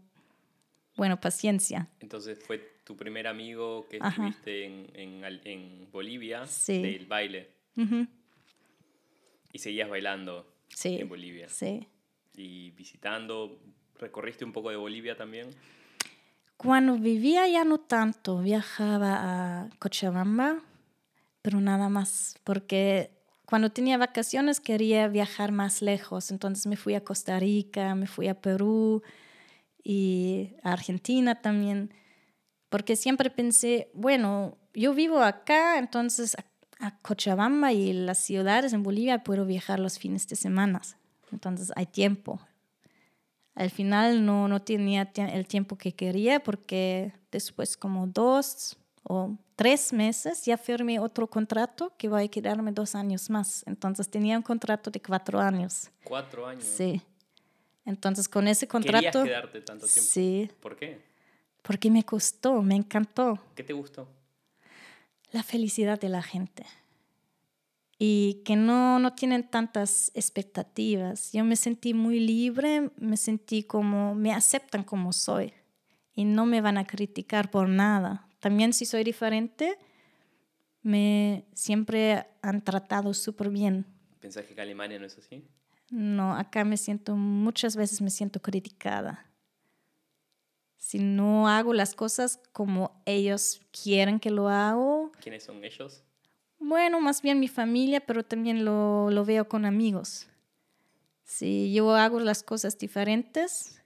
bueno, 0.96 1.20
paciencia. 1.20 1.88
Entonces, 2.00 2.38
fue 2.38 2.58
tu 2.84 2.96
primer 2.96 3.26
amigo 3.26 3.86
que 3.88 3.98
estuviste 3.98 4.64
en, 4.64 4.90
en, 4.94 5.40
en, 5.44 5.90
Bolivia 5.90 6.46
sí. 6.46 6.82
del 6.82 7.06
baile. 7.06 7.48
Y 9.52 9.58
seguías 9.58 9.88
bailando 9.88 10.46
Sí. 10.68 10.98
en 11.00 11.08
Bolivia. 11.08 11.48
Sí. 11.48 11.86
Y 12.34 12.70
visitando, 12.70 13.60
¿recorriste 13.98 14.44
un 14.44 14.52
poco 14.52 14.70
de 14.70 14.76
Bolivia 14.76 15.16
también? 15.16 15.50
Cuando 16.56 16.96
vivía 16.96 17.46
ya 17.48 17.64
no 17.64 17.78
tanto, 17.78 18.40
viajaba 18.40 19.62
a 19.64 19.68
Cochabamba, 19.78 20.62
pero 21.42 21.60
nada 21.60 21.88
más, 21.88 22.36
porque 22.44 23.10
cuando 23.46 23.70
tenía 23.70 23.98
vacaciones 23.98 24.60
quería 24.60 25.08
viajar 25.08 25.52
más 25.52 25.82
lejos, 25.82 26.30
entonces 26.30 26.66
me 26.66 26.76
fui 26.76 26.94
a 26.94 27.04
Costa 27.04 27.38
Rica, 27.38 27.94
me 27.94 28.06
fui 28.06 28.28
a 28.28 28.40
Perú 28.40 29.02
y 29.82 30.54
a 30.62 30.72
Argentina 30.72 31.40
también, 31.40 31.92
porque 32.68 32.96
siempre 32.96 33.30
pensé, 33.30 33.90
bueno, 33.94 34.56
yo 34.74 34.94
vivo 34.94 35.20
acá, 35.20 35.78
entonces 35.78 36.36
a, 36.36 36.98
Cochabamba 37.02 37.72
y 37.72 37.92
las 37.92 38.18
ciudades 38.18 38.72
en 38.72 38.82
Bolivia 38.82 39.22
puedo 39.22 39.46
viajar 39.46 39.78
los 39.78 40.00
fines 40.00 40.26
de 40.26 40.34
semana, 40.34 40.82
entonces 41.30 41.70
hay 41.76 41.86
tiempo. 41.86 42.40
Al 43.54 43.70
final 43.70 44.24
no, 44.24 44.48
no 44.48 44.62
tenía 44.62 45.12
el 45.14 45.46
tiempo 45.46 45.76
que 45.76 45.92
quería 45.92 46.42
porque 46.42 47.12
después 47.30 47.76
como 47.76 48.06
dos 48.06 48.78
o 49.04 49.36
tres 49.62 49.92
meses 49.92 50.44
ya 50.44 50.56
firmé 50.56 50.98
otro 50.98 51.28
contrato 51.28 51.92
que 51.96 52.08
voy 52.08 52.24
a 52.24 52.28
quedarme 52.28 52.72
dos 52.72 52.96
años 52.96 53.30
más. 53.30 53.62
Entonces 53.66 54.08
tenía 54.08 54.36
un 54.36 54.42
contrato 54.42 54.90
de 54.90 55.00
cuatro 55.00 55.38
años. 55.38 55.88
Cuatro 56.02 56.46
años. 56.46 56.64
Sí. 56.64 57.00
Entonces 57.84 58.28
con 58.28 58.48
ese 58.48 58.66
¿Querías 58.66 58.92
contrato... 58.92 59.24
quedarte 59.24 59.60
tanto 59.60 59.86
tiempo? 59.86 60.10
Sí, 60.10 60.50
¿Por 60.60 60.76
qué? 60.76 61.00
porque 61.62 61.92
me 61.92 62.02
costó, 62.04 62.60
me 62.60 62.74
encantó 62.74 63.38
¿Qué 63.54 63.62
te 63.62 63.72
gustó? 63.72 64.08
la 65.30 65.44
felicidad 65.44 66.00
de 66.00 66.08
la 66.08 66.22
gente 66.22 66.66
y 68.00 68.42
que 68.44 68.56
no, 68.56 68.98
no 68.98 69.14
tienen 69.14 69.48
tantas 69.48 70.10
expectativas. 70.14 71.32
Yo 71.32 71.44
me 71.44 71.54
sentí 71.54 71.94
muy 71.94 72.18
libre, 72.18 72.90
me 72.96 73.16
sentí 73.16 73.62
como, 73.62 74.16
me 74.16 74.32
aceptan 74.32 74.82
como 74.82 75.12
soy 75.12 75.52
y 76.12 76.24
no 76.24 76.44
me 76.46 76.60
van 76.60 76.78
a 76.78 76.84
criticar 76.84 77.48
por 77.52 77.68
nada. 77.68 78.26
También 78.42 78.72
si 78.72 78.86
soy 78.86 79.04
diferente, 79.04 79.78
me 80.82 81.46
siempre 81.54 82.26
han 82.42 82.60
tratado 82.60 83.14
súper 83.14 83.50
bien. 83.50 83.86
¿Pensás 84.18 84.44
que 84.46 84.54
acá 84.54 84.62
Alemania 84.62 84.98
no 84.98 85.06
es 85.06 85.16
así? 85.16 85.44
No, 85.90 86.34
acá 86.34 86.64
me 86.64 86.76
siento, 86.76 87.14
muchas 87.14 87.76
veces 87.76 88.02
me 88.02 88.10
siento 88.10 88.42
criticada. 88.42 89.30
Si 90.76 90.98
no 90.98 91.46
hago 91.46 91.72
las 91.72 91.94
cosas 91.94 92.40
como 92.50 93.00
ellos 93.06 93.60
quieren 93.70 94.18
que 94.18 94.32
lo 94.32 94.48
hago, 94.48 95.12
¿Quiénes 95.20 95.44
son 95.44 95.62
ellos? 95.62 96.02
Bueno, 96.58 97.00
más 97.00 97.22
bien 97.22 97.38
mi 97.38 97.46
familia, 97.46 98.00
pero 98.00 98.24
también 98.24 98.64
lo, 98.64 99.08
lo 99.12 99.24
veo 99.24 99.48
con 99.48 99.64
amigos. 99.64 100.26
Si 101.22 101.72
yo 101.72 101.94
hago 101.94 102.18
las 102.18 102.42
cosas 102.42 102.76
diferentes, 102.76 103.81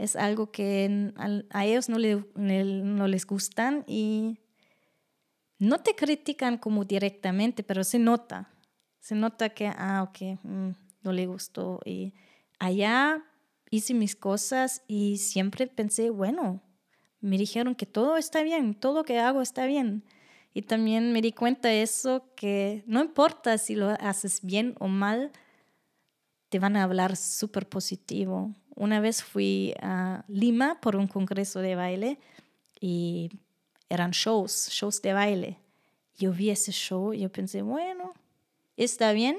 es 0.00 0.16
algo 0.16 0.50
que 0.50 1.12
a 1.50 1.66
ellos 1.66 1.90
no, 1.90 1.98
no 1.98 3.06
les 3.06 3.26
gustan 3.26 3.84
y 3.86 4.38
no 5.58 5.82
te 5.82 5.94
critican 5.94 6.56
como 6.56 6.86
directamente, 6.86 7.62
pero 7.62 7.84
se 7.84 7.98
nota. 7.98 8.50
Se 8.98 9.14
nota 9.14 9.50
que, 9.50 9.66
ah, 9.66 10.02
ok, 10.08 10.40
mm, 10.42 10.70
no 11.02 11.12
le 11.12 11.26
gustó. 11.26 11.80
Y 11.84 12.14
allá 12.58 13.22
hice 13.70 13.92
mis 13.92 14.16
cosas 14.16 14.82
y 14.88 15.18
siempre 15.18 15.66
pensé, 15.66 16.08
bueno, 16.08 16.62
me 17.20 17.36
dijeron 17.36 17.74
que 17.74 17.84
todo 17.84 18.16
está 18.16 18.42
bien, 18.42 18.74
todo 18.74 19.04
que 19.04 19.18
hago 19.18 19.42
está 19.42 19.66
bien. 19.66 20.02
Y 20.54 20.62
también 20.62 21.12
me 21.12 21.20
di 21.20 21.32
cuenta 21.32 21.68
de 21.68 21.82
eso, 21.82 22.24
que 22.36 22.84
no 22.86 23.02
importa 23.02 23.58
si 23.58 23.74
lo 23.74 23.90
haces 24.00 24.40
bien 24.42 24.76
o 24.80 24.88
mal, 24.88 25.30
te 26.48 26.58
van 26.58 26.76
a 26.76 26.84
hablar 26.84 27.16
súper 27.16 27.68
positivo. 27.68 28.54
Una 28.76 29.00
vez 29.00 29.22
fui 29.22 29.74
a 29.80 30.24
Lima 30.28 30.80
por 30.80 30.96
un 30.96 31.06
congreso 31.06 31.60
de 31.60 31.74
baile 31.74 32.18
y 32.80 33.30
eran 33.88 34.12
shows, 34.12 34.68
shows 34.70 35.02
de 35.02 35.12
baile. 35.12 35.58
Yo 36.16 36.32
vi 36.32 36.50
ese 36.50 36.72
show 36.72 37.12
y 37.12 37.20
yo 37.20 37.30
pensé, 37.30 37.62
bueno, 37.62 38.12
está 38.76 39.12
bien, 39.12 39.38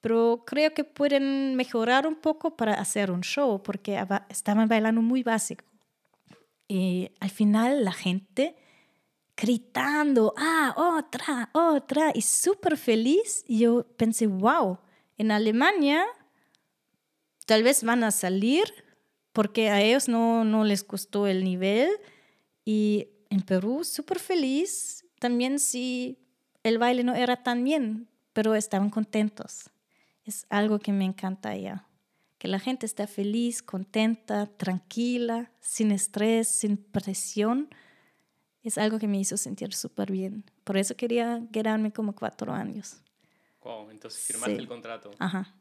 pero 0.00 0.42
creo 0.46 0.74
que 0.74 0.84
pueden 0.84 1.54
mejorar 1.56 2.06
un 2.06 2.16
poco 2.16 2.56
para 2.56 2.74
hacer 2.74 3.10
un 3.10 3.22
show 3.22 3.62
porque 3.62 3.96
aba- 3.96 4.26
estaban 4.28 4.68
bailando 4.68 5.00
muy 5.02 5.22
básico. 5.22 5.64
Y 6.68 7.10
al 7.20 7.30
final 7.30 7.84
la 7.84 7.92
gente 7.92 8.56
gritando, 9.36 10.32
ah, 10.36 10.74
otra, 10.76 11.50
otra, 11.52 12.12
y 12.14 12.22
súper 12.22 12.76
feliz. 12.76 13.44
Y 13.48 13.60
yo 13.60 13.86
pensé, 13.96 14.26
wow, 14.26 14.78
en 15.18 15.30
Alemania 15.30 16.04
tal 17.46 17.62
vez 17.62 17.82
van 17.84 18.04
a 18.04 18.10
salir 18.10 18.64
porque 19.32 19.70
a 19.70 19.80
ellos 19.82 20.08
no, 20.08 20.44
no 20.44 20.64
les 20.64 20.86
gustó 20.86 21.26
el 21.26 21.44
nivel. 21.44 21.90
Y 22.64 23.08
en 23.30 23.42
Perú, 23.42 23.84
súper 23.84 24.18
feliz, 24.18 25.04
también 25.18 25.58
si 25.58 26.18
el 26.62 26.78
baile 26.78 27.04
no 27.04 27.14
era 27.14 27.42
tan 27.42 27.64
bien, 27.64 28.08
pero 28.32 28.54
estaban 28.54 28.90
contentos. 28.90 29.70
Es 30.24 30.46
algo 30.48 30.78
que 30.78 30.92
me 30.92 31.04
encanta 31.04 31.50
allá. 31.50 31.86
Que 32.38 32.48
la 32.48 32.58
gente 32.58 32.86
está 32.86 33.06
feliz, 33.06 33.62
contenta, 33.62 34.46
tranquila, 34.46 35.50
sin 35.60 35.90
estrés, 35.92 36.48
sin 36.48 36.76
presión 36.76 37.68
es 38.62 38.78
algo 38.78 38.98
que 38.98 39.06
me 39.06 39.18
hizo 39.18 39.36
sentir 39.36 39.74
súper 39.74 40.10
bien. 40.10 40.42
Por 40.64 40.78
eso 40.78 40.96
quería 40.96 41.42
quedarme 41.52 41.92
como 41.92 42.14
cuatro 42.14 42.52
años. 42.52 42.96
Wow, 43.62 43.90
entonces 43.90 44.22
firmaste 44.22 44.54
Sí. 44.54 44.60
el 44.60 44.66
contrato 44.68 45.10
Ajá, 45.18 45.54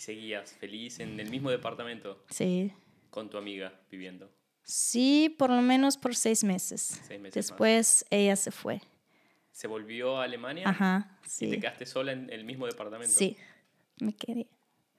y 0.00 0.02
seguías 0.02 0.52
feliz 0.54 0.98
en 1.00 1.20
el 1.20 1.28
mismo 1.28 1.50
departamento 1.50 2.24
sí. 2.30 2.72
con 3.10 3.28
tu 3.28 3.36
amiga 3.36 3.78
viviendo. 3.90 4.30
Sí, 4.62 5.34
por 5.38 5.50
lo 5.50 5.60
menos 5.60 5.98
por 5.98 6.16
seis 6.16 6.42
meses. 6.42 7.00
Seis 7.06 7.20
meses 7.20 7.22
más. 7.22 7.34
Después 7.34 8.04
ella 8.08 8.36
se 8.36 8.50
fue. 8.50 8.80
¿Se 9.52 9.66
volvió 9.66 10.16
a 10.16 10.24
Alemania? 10.24 10.66
Ajá, 10.66 11.18
¿Y 11.20 11.24
te 11.24 11.28
sí. 11.28 11.60
quedaste 11.60 11.84
sola 11.84 12.12
en 12.12 12.30
el 12.32 12.44
mismo 12.44 12.66
departamento? 12.66 13.14
Sí, 13.14 13.36
me 14.00 14.14
quedé. 14.14 14.46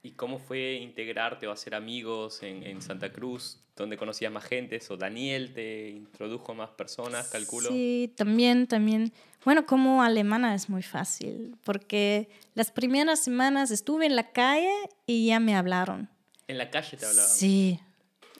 ¿Y 0.04 0.12
cómo 0.12 0.39
fue 0.39 0.74
integrarte 0.82 1.45
o 1.45 1.52
hacer 1.52 1.76
amigos 1.76 2.41
en, 2.41 2.64
en 2.64 2.82
Santa 2.82 3.12
Cruz, 3.12 3.60
donde 3.76 3.97
conocías 3.97 4.32
más 4.32 4.43
gente? 4.45 4.80
¿O 4.89 4.97
Daniel 4.97 5.54
te 5.54 5.89
introdujo 5.89 6.56
más 6.56 6.72
personas, 6.72 7.30
calculo? 7.30 7.70
Sí, 7.70 8.12
también, 8.18 8.66
también. 8.66 9.14
Bueno, 9.45 9.66
como 9.68 10.02
alemana 10.02 10.56
es 10.56 10.70
muy 10.70 10.82
fácil, 10.82 11.56
porque 11.64 12.30
las 12.56 12.72
primeras 12.72 13.24
semanas 13.24 13.70
estuve 13.70 14.08
en 14.08 14.16
la 14.16 14.32
calle 14.32 14.74
y 15.06 15.28
ya 15.28 15.39
me 15.39 15.56
hablaron. 15.56 16.10
En 16.47 16.58
la 16.58 16.72
calle 16.72 16.97
te 16.97 17.06
hablaban. 17.06 17.30
Sí. 17.30 17.80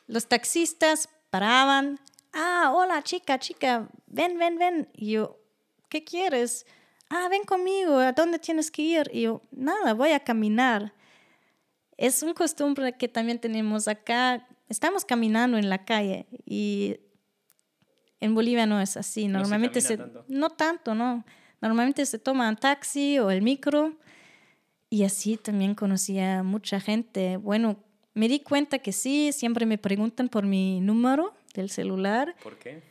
Los 0.08 0.28
taxistas 0.28 1.10
paraban. 1.30 2.00
Ah, 2.34 2.72
hola 2.74 3.04
chica, 3.04 3.38
chica, 3.38 3.88
ven, 4.08 4.40
ven, 4.40 4.58
ven. 4.58 4.90
Y 4.94 5.12
yo, 5.12 5.40
¿qué 5.90 6.04
quieres? 6.04 6.66
Ah, 7.10 7.28
ven 7.30 7.44
conmigo, 7.44 7.98
¿a 7.98 8.14
dónde 8.14 8.40
tienes 8.40 8.72
que 8.72 8.82
ir? 8.82 9.12
Y 9.14 9.22
yo, 9.22 9.44
nada, 9.52 9.94
voy 9.94 10.12
a 10.12 10.22
caminar. 10.22 10.94
Es 12.02 12.24
una 12.24 12.34
costumbre 12.34 12.94
que 12.94 13.08
también 13.08 13.38
tenemos 13.38 13.88
acá. 13.88 14.48
Estamos 14.68 15.06
caminando 15.06 15.58
en 15.58 15.70
la 15.70 15.86
calle 15.86 16.26
y 16.46 16.98
en 18.20 18.34
Bolivia 18.34 18.66
no 18.66 18.82
es 18.82 18.98
así. 18.98 19.28
No 19.28 19.38
se 19.38 19.42
Normalmente 19.44 19.82
camina 19.84 19.88
se, 19.88 19.98
tanto. 19.98 20.26
no 20.28 20.50
tanto, 20.50 20.96
no. 20.96 21.24
Normalmente 21.62 22.04
se 22.08 22.18
toma 22.18 22.50
un 22.50 22.56
taxi 22.56 23.20
o 23.20 23.30
el 23.30 23.44
micro 23.44 23.94
y 24.90 25.04
así 25.04 25.38
también 25.38 25.76
conocía 25.76 26.40
a 26.40 26.44
mucha 26.44 26.80
gente. 26.80 27.38
Bueno, 27.38 27.78
me 28.16 28.28
di 28.28 28.40
cuenta 28.40 28.80
que 28.80 28.94
sí, 28.94 29.32
siempre 29.32 29.68
me 29.68 29.78
preguntan 29.78 30.28
por 30.28 30.44
mi 30.48 30.82
número 30.82 31.36
del 31.54 31.70
celular. 31.70 32.36
¿Por 32.42 32.58
qué? 32.58 32.82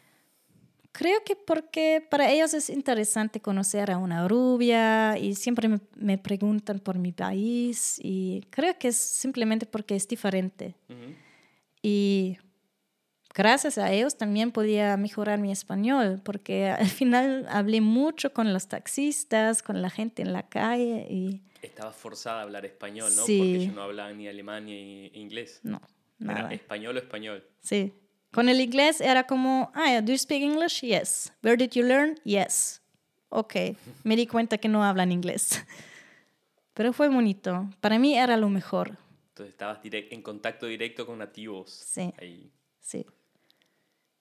Creo 0.93 1.23
que 1.25 1.37
porque 1.37 2.05
para 2.11 2.31
ellos 2.31 2.53
es 2.53 2.69
interesante 2.69 3.41
conocer 3.41 3.91
a 3.91 3.99
una 3.99 4.27
rubia 4.27 5.17
y 5.19 5.35
siempre 5.35 5.69
me, 5.69 5.79
me 5.97 6.19
preguntan 6.19 6.81
por 6.81 6.99
mi 6.99 7.13
país 7.13 8.01
y 8.03 8.43
creo 8.51 8.77
que 8.79 8.89
es 8.89 8.97
simplemente 8.97 9.67
porque 9.67 9.95
es 9.95 10.09
diferente. 10.09 10.75
Ujú. 10.89 11.15
Y 11.83 12.39
gracias 13.35 13.79
a 13.79 13.93
ellos 13.93 14.17
también 14.17 14.51
podía 14.51 14.97
mejorar 14.97 15.39
mi 15.39 15.53
español 15.53 16.21
porque 16.25 16.67
al 16.69 16.89
final 16.89 17.47
hablé 17.49 17.81
mucho 17.81 18.33
con 18.33 18.53
los 18.53 18.67
taxistas, 18.69 19.63
con 19.63 19.81
la 19.83 19.91
gente 19.91 20.23
en 20.23 20.33
la 20.33 20.49
calle 20.49 21.07
y 21.09 21.43
Estabas 21.63 21.95
forzada 21.95 22.41
a 22.41 22.43
hablar 22.43 22.65
español, 22.65 23.13
¿no? 23.15 23.25
Sí. 23.27 23.39
Porque 23.39 23.57
ellos 23.65 23.75
no 23.75 23.83
hablaban 23.83 24.17
ni 24.17 24.27
alemán 24.29 24.65
ni 24.65 25.09
inglés. 25.15 25.61
no, 25.63 25.81
Era 26.21 26.35
nada. 26.35 26.53
español 26.55 26.97
o 26.97 26.99
español. 26.99 27.45
Sí. 27.61 27.93
Con 28.33 28.49
el 28.49 28.61
inglés 28.61 29.01
era 29.01 29.27
como, 29.27 29.73
ah, 29.75 30.01
do 30.01 30.13
you 30.13 30.19
speak 30.19 30.43
English? 30.43 30.83
Yes. 30.83 31.33
Where 31.43 31.57
did 31.57 31.73
you 31.73 31.85
learn? 31.85 32.17
Yes. 32.25 32.81
Ok. 33.29 33.55
Me 34.05 34.17
di 34.17 34.27
cuenta 34.27 34.59
que 34.59 34.69
no 34.69 34.85
hablan 34.85 35.11
inglés. 35.11 35.65
Pero 36.75 36.93
fue 36.93 37.09
bonito. 37.09 37.69
Para 37.81 37.99
mí 37.99 38.17
era 38.17 38.37
lo 38.37 38.49
mejor. 38.49 38.99
Entonces 39.31 39.53
estabas 39.53 39.81
en 39.83 40.23
contacto 40.23 40.67
directo 40.67 41.07
con 41.07 41.19
nativos. 41.19 41.71
Sí. 41.71 42.13
Ahí. 42.19 42.53
Sí. 42.81 43.05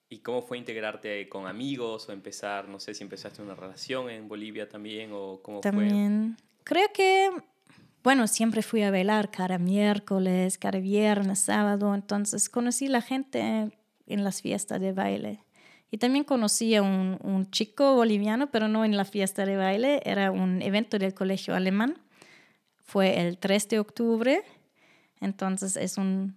¿Y 0.08 0.18
cómo 0.18 0.42
fue 0.42 0.58
integrarte 0.58 1.28
con 1.28 1.46
amigos 1.46 2.08
o 2.08 2.12
empezar, 2.12 2.68
no 2.68 2.80
sé 2.80 2.94
si 2.94 3.04
empezaste 3.04 3.42
una 3.42 3.54
relación 3.54 4.10
en 4.10 4.26
Bolivia 4.26 4.68
también 4.68 5.10
o 5.12 5.40
cómo 5.40 5.62
fue? 5.62 5.70
También. 5.70 6.36
Creo 6.64 6.88
que 6.92 7.30
bueno, 8.02 8.26
siempre 8.26 8.62
fui 8.62 8.82
a 8.82 8.90
bailar 8.90 9.30
cada 9.30 9.58
miércoles, 9.58 10.56
cada 10.56 10.80
viernes, 10.80 11.38
sábado, 11.40 11.94
entonces 11.94 12.48
conocí 12.48 12.88
la 12.88 13.02
gente 13.02 13.70
en 14.10 14.24
las 14.24 14.42
fiestas 14.42 14.80
de 14.80 14.92
baile. 14.92 15.44
Y 15.90 15.98
también 15.98 16.24
conocí 16.24 16.74
a 16.76 16.82
un, 16.82 17.18
un, 17.22 17.50
chico 17.50 17.94
boliviano, 17.96 18.50
pero 18.50 18.68
no 18.68 18.84
en 18.84 18.96
la 18.96 19.04
fiesta 19.04 19.44
de 19.44 19.56
baile, 19.56 20.00
era 20.04 20.30
un 20.30 20.62
evento 20.62 20.98
del 20.98 21.14
colegio 21.14 21.54
alemán. 21.54 21.98
Fue 22.76 23.20
el 23.20 23.38
3 23.38 23.68
de 23.68 23.78
octubre, 23.80 24.42
entonces 25.20 25.76
es 25.76 25.98
un 25.98 26.36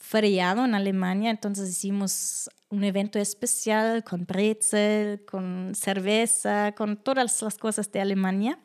feriado 0.00 0.64
en 0.64 0.74
Alemania, 0.74 1.30
entonces 1.30 1.68
hicimos 1.68 2.50
un 2.70 2.84
evento 2.84 3.18
especial 3.18 4.02
con 4.02 4.24
brezel, 4.24 5.24
con 5.24 5.72
cerveza, 5.74 6.72
con 6.72 6.96
todas 6.96 7.42
las 7.42 7.58
cosas 7.58 7.92
de 7.92 8.00
Alemania. 8.00 8.58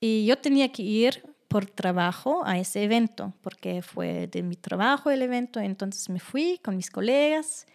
Y 0.00 0.26
yo 0.26 0.38
tenía 0.38 0.72
que 0.72 0.82
ir 0.82 1.22
por 1.50 1.66
trabajo 1.66 2.44
a 2.46 2.60
ese 2.60 2.84
evento, 2.84 3.34
porque 3.40 3.82
fue 3.82 4.28
de 4.28 4.44
mi 4.44 4.54
trabajo 4.54 5.10
el 5.10 5.20
evento, 5.20 5.58
entonces 5.58 6.08
me 6.08 6.20
fui 6.20 6.60
con 6.62 6.76
mis 6.76 6.92
colegas 6.92 7.66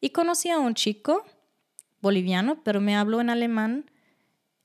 y 0.00 0.10
conocí 0.10 0.48
a 0.48 0.58
un 0.58 0.72
chico 0.72 1.22
boliviano, 2.00 2.62
pero 2.64 2.80
me 2.80 2.96
habló 2.96 3.20
en 3.20 3.28
alemán 3.28 3.84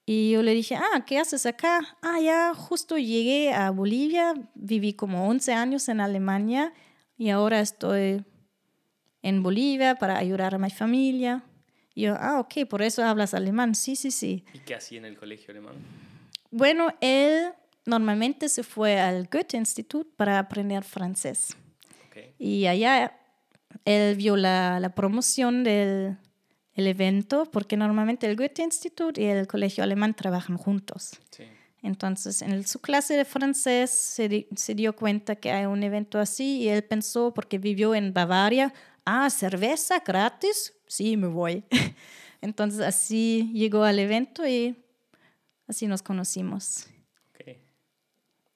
y 0.06 0.32
yo 0.32 0.44
le 0.44 0.54
dije, 0.54 0.76
ah, 0.76 1.04
¿qué 1.06 1.20
haces 1.20 1.46
acá? 1.46 1.98
Ah, 2.02 2.22
ya 2.22 2.54
justo 2.54 2.98
llegué 2.98 3.52
a 3.52 3.70
Bolivia, 3.70 4.34
viví 4.56 4.94
como 4.94 5.28
11 5.28 5.52
años 5.52 5.90
en 5.90 6.00
Alemania 6.00 6.74
y 7.18 7.32
ahora 7.32 7.60
estoy 7.60 8.24
en 9.24 9.44
Bolivia 9.44 9.96
para 9.96 10.18
ayudar 10.18 10.56
a 10.56 10.58
mi 10.58 10.70
familia. 10.70 11.44
Y 11.94 12.04
yo, 12.04 12.16
ah, 12.18 12.40
ok, 12.40 12.66
por 12.70 12.82
eso 12.82 13.04
hablas 13.04 13.34
alemán. 13.34 13.76
Sí, 13.76 13.98
sí, 13.98 14.10
sí. 14.10 14.46
¿Y 14.54 14.60
qué 14.60 14.76
hacía 14.76 15.00
en 15.00 15.06
el 15.06 15.18
colegio 15.18 15.52
alemán? 15.52 15.76
Bueno, 16.50 16.94
él 17.02 17.52
normalmente 17.88 18.50
se 18.50 18.62
fue 18.62 19.00
al 19.00 19.28
Goethe 19.32 19.58
Institut 19.58 20.08
para 20.16 20.38
aprender 20.38 20.84
francés. 20.84 21.58
Y 22.38 22.68
allá 22.68 23.18
él 23.86 24.16
vio 24.16 24.36
la, 24.38 24.80
la 24.80 24.94
promoción 24.94 25.64
del 25.64 26.18
el 26.78 26.86
evento, 26.86 27.46
porque 27.52 27.76
normalmente 27.76 28.28
el 28.28 28.38
Goethe 28.38 28.62
Institut 28.62 29.18
y 29.18 29.24
el 29.24 29.48
colegio 29.48 29.84
alemán 29.84 30.14
trabajan 30.14 30.58
juntos. 30.58 31.20
Entonces, 31.82 32.44
en 32.44 32.68
su 32.68 32.80
clase 32.80 33.16
de 33.16 33.26
francés 33.26 33.90
se, 33.90 34.48
se, 34.56 34.76
dio 34.76 34.96
cuenta 34.96 35.36
que 35.36 35.52
hay 35.52 35.66
un 35.66 35.82
evento 35.82 36.20
así 36.20 36.60
y 36.60 36.70
él 36.70 36.84
pensó, 36.84 37.34
porque 37.34 37.58
vivió 37.58 37.96
en 37.96 38.14
Bavaria, 38.14 38.74
ah, 39.06 39.30
cerveza 39.32 40.04
gratis, 40.06 40.76
sí, 40.86 41.18
me 41.18 41.28
voy. 41.28 41.64
Entonces, 42.42 42.82
así 42.82 43.52
llegó 43.54 43.84
al 43.84 43.98
evento 43.98 44.48
y 44.48 44.78
así 45.68 45.88
nos 45.88 46.04
conocimos. 46.04 46.88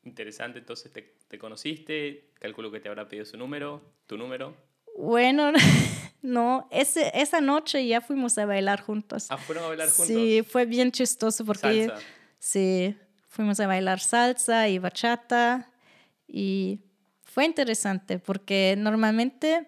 Interesante, 0.03 0.59
entonces 0.59 0.91
te, 0.91 1.13
te, 1.27 1.37
conociste, 1.37 2.31
calculo 2.39 2.71
que 2.71 2.79
te 2.79 2.89
habrá 2.89 3.07
pedido 3.07 3.25
su 3.25 3.37
número, 3.37 3.81
tu 4.07 4.17
número. 4.17 4.55
Bueno, 4.97 5.51
no, 6.21 6.67
ese, 6.71 7.11
esa 7.13 7.39
noche 7.39 7.85
ya 7.85 8.01
fuimos 8.01 8.37
a 8.37 8.45
bailar 8.45 8.81
juntos. 8.81 9.27
Ah, 9.29 9.37
fueron 9.37 9.65
a 9.65 9.67
bailar 9.67 9.89
juntos. 9.89 10.07
Sí, 10.07 10.41
fue 10.41 10.65
bien 10.65 10.91
chistoso 10.91 11.45
porque 11.45 11.87
salsa. 11.87 12.05
sí, 12.39 12.97
fuimos 13.27 13.59
a 13.59 13.67
bailar 13.67 13.99
salsa 13.99 14.67
y 14.69 14.79
bachata 14.79 15.71
y 16.27 16.79
fue 17.23 17.45
interesante 17.45 18.17
porque 18.17 18.75
normalmente 18.77 19.67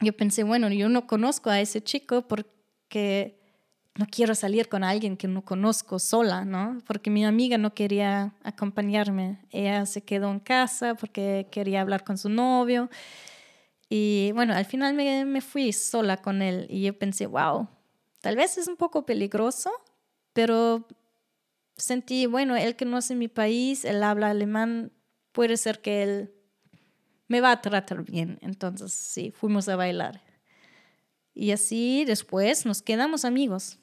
yo 0.00 0.12
pensé, 0.12 0.42
bueno, 0.42 0.68
yo 0.70 0.88
no 0.88 1.06
conozco 1.06 1.50
a 1.50 1.60
ese 1.60 1.82
chico 1.82 2.26
porque 2.26 3.41
no 3.94 4.06
quiero 4.10 4.34
salir 4.34 4.68
con 4.68 4.84
alguien 4.84 5.16
que 5.16 5.28
no 5.28 5.44
conozco 5.44 5.98
sola, 5.98 6.44
¿no? 6.44 6.78
Porque 6.86 7.10
mi 7.10 7.24
amiga 7.26 7.58
no 7.58 7.74
quería 7.74 8.34
acompañarme. 8.42 9.38
Ella 9.50 9.84
se 9.84 10.02
quedó 10.02 10.30
en 10.30 10.40
casa 10.40 10.94
porque 10.94 11.46
quería 11.50 11.82
hablar 11.82 12.02
con 12.02 12.16
su 12.16 12.30
novio. 12.30 12.88
Y 13.90 14.32
bueno, 14.32 14.54
al 14.54 14.64
final 14.64 14.94
me, 14.94 15.40
fui 15.42 15.74
sola 15.74 16.16
con 16.16 16.40
él 16.40 16.66
y 16.70 16.82
yo 16.82 16.98
pensé, 16.98 17.26
wow, 17.26 17.68
tal 18.22 18.36
vez 18.36 18.56
es 18.56 18.66
un 18.66 18.76
poco 18.76 19.04
peligroso, 19.04 19.70
pero 20.32 20.88
sentí, 21.76 22.24
bueno, 22.24 22.56
él 22.56 22.76
que 22.76 22.86
no 22.86 22.96
es 22.96 23.10
mi 23.10 23.28
país, 23.28 23.84
él 23.84 24.02
habla 24.02 24.30
alemán, 24.30 24.92
puede 25.32 25.58
ser 25.58 25.82
que 25.82 26.02
él 26.02 26.34
me 27.28 27.42
va 27.42 27.50
a 27.50 27.60
tratar 27.60 28.02
bien. 28.04 28.38
Entonces, 28.40 28.94
sí, 28.94 29.30
fuimos 29.30 29.68
a 29.68 29.76
bailar. 29.76 30.22
Y 31.34 31.50
así 31.50 32.06
después 32.06 32.64
nos 32.64 32.80
quedamos 32.80 33.26
amigos 33.26 33.78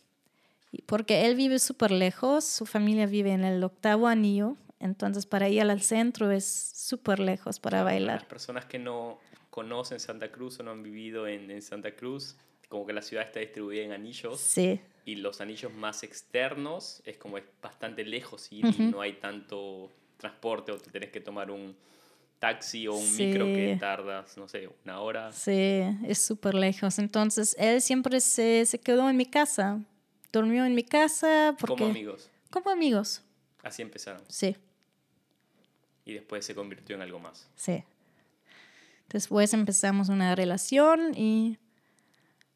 porque 0.86 1.26
él 1.26 1.36
vive 1.36 1.59
súper 1.59 1.91
lejos, 1.91 2.45
su 2.45 2.65
familia 2.65 3.05
vive 3.07 3.32
en 3.32 3.43
el 3.43 3.63
octavo 3.63 4.07
anillo, 4.07 4.55
entonces 4.80 5.26
para 5.26 5.49
ir 5.49 5.61
al 5.61 5.82
centro 5.82 6.32
es 6.32 6.45
súper 6.76 7.20
lejos 7.20 7.59
para 7.59 7.84
bailar. 7.84 8.20
Las 8.20 8.26
personas 8.26 8.65
que 8.65 8.80
no 8.80 9.20
conocen 9.49 9.99
Santa 9.99 10.32
Cruz 10.32 10.59
o 10.59 10.63
no 10.63 10.72
han 10.72 10.84
vivido 10.84 11.28
en, 11.28 11.49
en, 11.49 11.61
Santa 11.61 11.95
Cruz, 11.95 12.38
como 12.70 12.86
que 12.86 12.93
la 12.93 13.01
ciudad 13.01 13.26
está 13.26 13.39
distribuida 13.39 13.84
en 13.84 13.91
anillos. 13.91 14.39
Sí. 14.39 14.80
Y 15.05 15.15
los 15.15 15.41
anillos 15.41 15.74
más 15.74 16.03
externos 16.03 17.01
es 17.03 17.17
como 17.17 17.38
es 17.38 17.43
bastante 17.61 18.05
lejos 18.05 18.47
y 18.51 18.61
no 18.61 19.01
hay 19.01 19.13
tanto 19.13 19.91
transporte 20.17 20.72
o 20.72 20.78
te 20.78 20.91
tenés 20.91 21.09
que 21.09 21.20
tomar 21.20 21.49
un 21.49 21.76
taxi 22.38 22.88
o 22.88 22.93
un 22.93 23.17
micro 23.17 23.45
que 23.45 23.76
tardas, 23.80 24.38
no 24.38 24.47
sé, 24.47 24.70
una 24.86 25.01
hora. 25.01 25.32
Sí, 25.32 25.82
es 26.07 26.20
súper 26.20 26.53
lejos. 26.53 26.99
Entonces 26.99 27.55
él 27.59 27.82
siempre 27.82 28.22
se, 28.22 28.65
se 28.65 28.80
quedó 28.80 29.09
en 29.09 29.17
mi 29.17 29.26
casa 29.26 29.82
Dormió 30.32 30.65
en 30.65 30.75
mi 30.75 30.84
casa. 30.84 31.55
Porque, 31.59 31.75
como 31.75 31.89
amigos. 31.89 32.30
Como 32.49 32.69
amigos. 32.69 33.23
Así 33.63 33.82
empezaron. 33.82 34.21
Sí. 34.27 34.55
Y 36.05 36.13
después 36.13 36.45
se 36.45 36.55
convirtió 36.55 36.95
en 36.95 37.01
algo 37.01 37.19
más. 37.19 37.47
Sí. 37.55 37.84
Después 39.09 39.53
empezamos 39.53 40.09
una 40.09 40.36
relación 40.36 41.13
y 41.15 41.57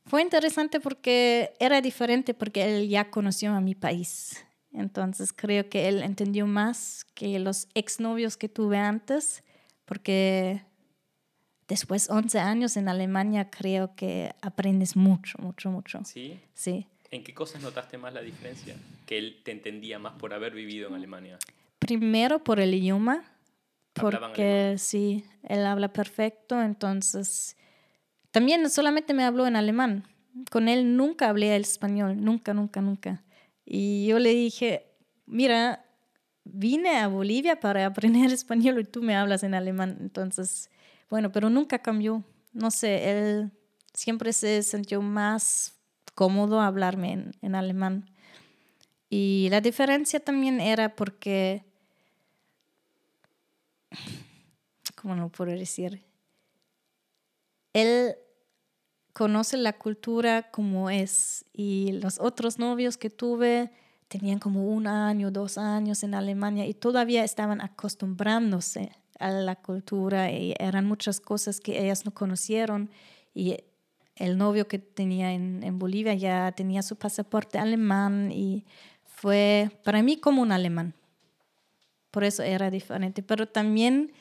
fue 0.06 0.22
interesante 0.22 0.80
porque 0.80 1.54
era 1.60 1.82
diferente 1.82 2.34
porque 2.34 2.64
él 2.64 2.90
ya 2.90 3.10
conoció 3.10 3.54
a 3.54 3.62
mi 3.62 3.76
país. 3.76 4.46
Entonces 4.72 5.34
creo 5.34 5.70
que 5.70 5.88
él 5.88 6.02
entendió 6.04 6.48
más 6.48 7.06
que 7.14 7.38
los 7.40 7.68
exnovios 7.74 8.38
que 8.38 8.50
tuve 8.50 8.78
antes 8.78 9.44
porque 9.86 10.64
después 11.68 12.10
11 12.10 12.40
años 12.40 12.78
en 12.78 12.90
Alemania 12.90 13.50
creo 13.50 13.96
que 13.96 14.34
aprendes 14.42 14.96
mucho, 14.96 15.38
mucho, 15.40 15.70
mucho. 15.70 16.02
Sí. 16.06 16.40
Sí. 16.54 16.88
¿En 17.14 17.24
qué 17.24 17.32
cosas 17.32 17.62
notaste 17.62 18.00
más 18.00 18.12
la 18.12 18.24
diferencia? 18.24 18.76
Que 19.06 19.20
él 19.20 19.42
te 19.46 19.52
entendía 19.52 20.00
más 20.00 20.14
por 20.14 20.34
haber 20.34 20.52
vivido 20.52 20.88
en 20.88 20.96
Alemania. 20.96 21.38
Primero 21.78 22.44
por 22.44 22.60
el 22.60 22.74
idioma, 22.74 23.24
porque 23.94 24.78
sí, 24.80 25.24
él 25.44 25.64
habla 25.68 25.94
perfecto, 25.94 26.60
entonces 26.60 27.56
también 28.32 28.68
solamente 28.68 29.14
me 29.14 29.26
habló 29.26 29.46
en 29.46 29.56
alemán. 29.56 30.08
Con 30.50 30.68
él 30.68 30.98
nunca 30.98 31.30
hablé 31.30 31.56
el 31.56 31.62
español, 31.62 32.20
nunca, 32.20 32.56
nunca, 32.56 32.82
nunca. 32.82 33.24
Y 33.64 34.08
yo 34.08 34.18
le 34.18 34.34
dije, 34.34 34.88
mira, 35.28 35.86
vine 36.44 36.98
a 36.98 37.08
Bolivia 37.10 37.60
para 37.60 37.86
aprender 37.86 38.34
español 38.34 38.80
y 38.80 38.86
tú 38.86 39.04
me 39.04 39.16
hablas 39.16 39.44
en 39.44 39.54
alemán. 39.54 40.00
Entonces, 40.02 40.72
bueno, 41.12 41.32
pero 41.32 41.52
nunca 41.52 41.78
cambió. 41.78 42.24
No 42.54 42.72
sé, 42.72 43.12
él 43.12 43.52
siempre 43.94 44.34
se 44.34 44.64
sintió 44.64 45.00
más 45.04 45.74
cómodo 46.16 46.62
hablarme 46.62 47.34
en, 47.42 47.56
alemán. 47.56 48.10
Y 49.10 49.48
la 49.52 49.62
diferencia 49.62 50.20
también 50.20 50.60
era 50.60 50.96
porque, 50.96 51.64
¿cómo 55.02 55.16
no 55.16 55.30
puedo 55.30 55.52
decir? 55.52 56.04
Él 57.74 58.16
conoce 59.14 59.58
la 59.58 59.74
cultura 59.74 60.50
como 60.52 60.90
es 60.90 61.46
y 61.54 61.92
los 61.94 62.20
otros 62.20 62.58
novios 62.60 62.98
que 62.98 63.10
tuve 63.10 63.72
tenían 64.08 64.40
como 64.40 64.68
un 64.68 64.88
año, 64.88 65.32
dos 65.32 65.58
años 65.58 66.04
en 66.04 66.14
Alemania 66.14 66.66
y 66.66 66.74
todavía 66.74 67.24
estaban 67.24 67.62
acostumbrándose 67.62 68.92
a 69.20 69.32
la 69.32 69.56
cultura 69.56 70.32
y 70.32 70.54
eran 70.60 70.86
muchas 70.86 71.20
cosas 71.20 71.60
que 71.60 71.84
ellas 71.84 72.06
no 72.06 72.14
conocieron 72.14 72.90
y 73.34 73.58
el 74.16 74.38
novio 74.38 74.68
que 74.68 74.80
tenía 74.80 75.34
en, 75.34 75.64
en, 75.64 75.80
Bolivia 75.80 76.14
ya 76.14 76.52
tenía 76.52 76.84
su 76.84 76.96
pasaporte 76.96 77.58
alemán 77.58 78.32
y 78.32 78.66
fue 79.06 79.72
para 79.84 80.02
mí 80.04 80.18
como 80.18 80.42
un 80.42 80.52
alemán. 80.52 80.94
Por 82.12 82.24
eso 82.24 82.44
era 82.44 82.70
diferente. 82.70 83.24
Pero 83.24 83.48
también 83.48 84.12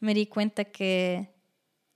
me 0.00 0.14
di 0.14 0.26
cuenta 0.26 0.64
que 0.64 1.28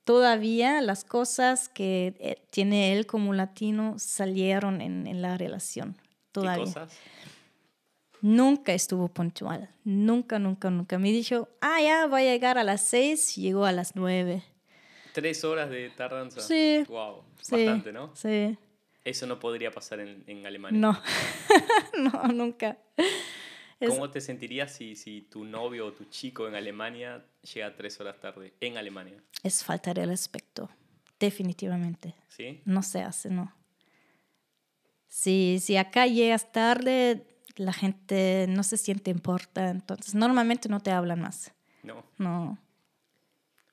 todavía 0.05 0.81
las 0.83 1.05
cosas 1.05 1.69
que 1.69 2.15
eh, 2.21 2.37
tiene 2.51 2.93
él 2.93 3.07
como 3.07 3.33
latino 3.33 3.95
salieron 3.99 4.81
en, 4.81 5.07
en 5.07 5.23
la 5.23 5.39
relación. 5.39 5.97
Todavía. 6.33 6.65
¿Qué 6.65 6.73
cosas? 6.73 6.99
Nunca 8.21 8.73
estuvo 8.73 9.09
puntual. 9.09 9.71
Nunca, 9.85 10.39
nunca, 10.39 10.71
nunca. 10.71 10.99
Me 10.99 11.13
dijo, 11.13 11.49
ah, 11.61 11.81
ya 11.81 12.07
voy 12.07 12.23
a 12.23 12.33
llegar 12.33 12.59
a 12.59 12.65
las 12.65 12.81
seis, 12.81 13.37
llegó 13.37 13.65
a 13.65 13.73
las 13.73 13.95
nueve. 13.95 14.43
¿Tres 15.17 15.45
horas 15.45 15.71
de 15.71 15.89
tardanza? 15.89 16.43
Sí. 16.43 16.85
Wow. 16.89 17.25
Bastante, 17.51 17.91
¿no? 17.91 18.15
Sí. 18.15 18.55
Eso 19.03 19.27
no 19.27 19.39
podría 19.41 19.71
pasar 19.71 20.01
en, 20.01 20.23
en 20.27 20.45
Alemania. 20.47 20.79
No, 20.79 21.01
no, 22.13 22.29
nunca. 22.35 22.77
Es- 23.81 23.89
¿Cómo 23.89 24.11
te 24.11 24.21
sentirías 24.21 24.75
si, 24.75 24.95
si 24.95 25.23
tu 25.23 25.43
novio 25.47 25.87
o 25.87 25.93
tu 25.95 26.05
chico 26.05 26.47
en 26.47 26.55
Alemania 26.55 27.25
llega 27.55 27.75
tres 27.75 27.99
horas 27.99 28.21
tarde? 28.21 28.53
En 28.61 28.77
Alemania, 28.77 29.17
es 29.43 29.65
falta 29.65 29.95
de 29.95 30.05
respeto, 30.05 30.69
definitivamente. 31.19 32.15
¿sí? 32.29 32.61
No 32.67 32.83
se 32.83 33.01
hace, 33.01 33.31
no. 33.31 33.55
Si, 35.09 35.61
si 35.61 35.79
acá 35.79 36.07
llegas 36.07 36.53
tarde, 36.53 37.27
la 37.57 37.73
gente 37.73 38.45
no 38.51 38.63
se 38.63 38.77
siente 38.77 39.11
importa, 39.11 39.71
entonces 39.71 40.15
normalmente 40.15 40.69
no 40.69 40.81
te 40.81 40.91
hablan 40.91 41.23
más. 41.23 41.55
No. 41.83 42.05
No. 42.19 42.59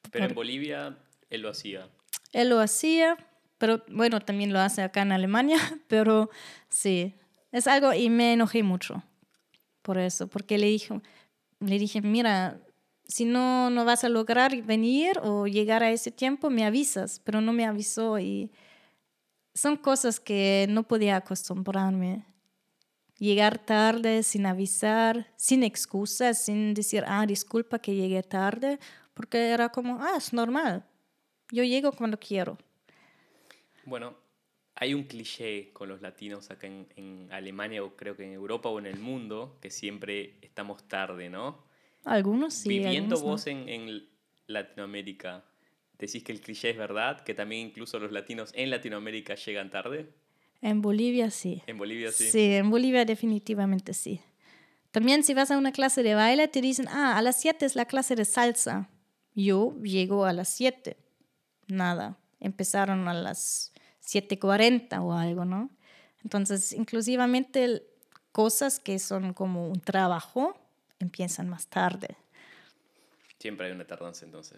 Pero 0.09 0.23
en 0.25 0.35
Bolivia 0.35 0.97
él 1.33 1.41
lo 1.41 1.49
hacía. 1.49 1.89
Él 2.31 2.49
lo 2.49 2.59
hacía, 2.59 3.17
pero 3.57 3.83
bueno, 3.89 4.19
también 4.19 4.53
lo 4.53 4.59
hace 4.59 4.81
acá 4.81 5.01
en 5.01 5.11
Alemania, 5.11 5.57
pero 5.87 6.29
sí, 6.69 7.15
es 7.51 7.67
algo 7.67 7.93
y 7.93 8.09
me 8.09 8.33
enojé 8.33 8.63
mucho 8.63 9.03
por 9.81 9.97
eso, 9.97 10.27
porque 10.27 10.57
le 10.57 10.67
dije, 10.67 11.01
le 11.59 11.79
dije, 11.79 12.01
mira, 12.01 12.61
si 13.07 13.25
no, 13.25 13.69
no 13.69 13.83
vas 13.85 14.03
a 14.03 14.09
lograr 14.09 14.55
venir 14.63 15.19
o 15.21 15.45
llegar 15.45 15.83
a 15.83 15.91
ese 15.91 16.09
tiempo, 16.11 16.49
me 16.49 16.65
avisas, 16.65 17.19
pero 17.19 17.41
no 17.41 17.51
me 17.51 17.65
avisó 17.65 18.17
y 18.17 18.51
son 19.53 19.75
cosas 19.75 20.19
que 20.19 20.65
no 20.69 20.83
podía 20.83 21.17
acostumbrarme. 21.17 22.25
Llegar 23.19 23.59
tarde 23.59 24.23
sin 24.23 24.45
avisar, 24.45 25.27
sin 25.35 25.63
excusas, 25.63 26.43
sin 26.43 26.73
decir, 26.73 27.03
ah, 27.07 27.25
disculpa 27.25 27.79
que 27.79 27.95
llegué 27.95 28.23
tarde, 28.23 28.79
porque 29.13 29.49
era 29.49 29.69
como, 29.69 30.01
ah, 30.01 30.13
es 30.17 30.33
normal, 30.33 30.85
yo 31.53 31.63
llego 31.63 31.91
cuando 31.91 32.19
quiero. 32.19 32.57
Bueno, 33.85 34.15
hay 34.75 34.93
un 34.93 35.03
cliché 35.03 35.71
con 35.71 35.87
los 35.87 36.01
latinos 36.01 36.49
acá 36.49 36.67
en, 36.67 36.87
en 36.95 37.31
Alemania 37.31 37.83
o 37.83 37.95
creo 37.95 38.17
que 38.17 38.23
en 38.25 38.33
Europa 38.33 38.69
o 38.69 38.79
en 38.79 38.87
el 38.87 38.99
mundo 38.99 39.57
que 39.61 39.69
siempre 39.69 40.37
estamos 40.41 40.87
tarde, 40.87 41.29
¿no? 41.29 41.63
Algunos 42.05 42.55
sí. 42.55 42.69
Viviendo 42.69 43.15
algunos 43.15 43.21
no. 43.21 43.27
vos 43.27 43.47
en, 43.47 43.69
en 43.69 44.07
Latinoamérica, 44.47 45.45
¿decís 45.99 46.23
que 46.23 46.31
el 46.31 46.41
cliché 46.41 46.71
es 46.71 46.77
verdad? 46.77 47.23
¿Que 47.23 47.33
también 47.33 47.67
incluso 47.67 47.99
los 47.99 48.11
latinos 48.11 48.51
en 48.55 48.71
Latinoamérica 48.71 49.35
llegan 49.35 49.69
tarde? 49.69 50.09
En 50.61 50.81
Bolivia 50.81 51.29
sí. 51.29 51.61
En 51.67 51.77
Bolivia 51.77 52.11
sí. 52.11 52.29
Sí, 52.29 52.53
en 52.53 52.71
Bolivia 52.71 53.05
definitivamente 53.05 53.93
sí. 53.93 54.21
También 54.91 55.23
si 55.23 55.33
vas 55.33 55.51
a 55.51 55.57
una 55.57 55.71
clase 55.71 56.03
de 56.03 56.15
baile, 56.15 56.47
te 56.47 56.61
dicen, 56.61 56.87
ah, 56.87 57.17
a 57.17 57.21
las 57.21 57.39
7 57.41 57.65
es 57.65 57.75
la 57.75 57.85
clase 57.85 58.15
de 58.15 58.25
salsa. 58.25 58.89
Yo 59.35 59.75
llego 59.81 60.25
a 60.25 60.33
las 60.33 60.49
7. 60.49 60.97
Nada. 61.67 62.17
Empezaron 62.39 63.07
a 63.07 63.13
las 63.13 63.71
7.40 64.05 64.99
o 65.01 65.13
algo, 65.13 65.45
¿no? 65.45 65.69
Entonces, 66.23 66.71
inclusivamente 66.73 67.83
cosas 68.31 68.79
que 68.79 68.99
son 68.99 69.33
como 69.33 69.69
un 69.69 69.79
trabajo 69.79 70.57
empiezan 70.99 71.49
más 71.49 71.67
tarde. 71.67 72.15
Siempre 73.39 73.67
hay 73.67 73.73
una 73.73 73.85
tardanza 73.85 74.25
entonces. 74.25 74.57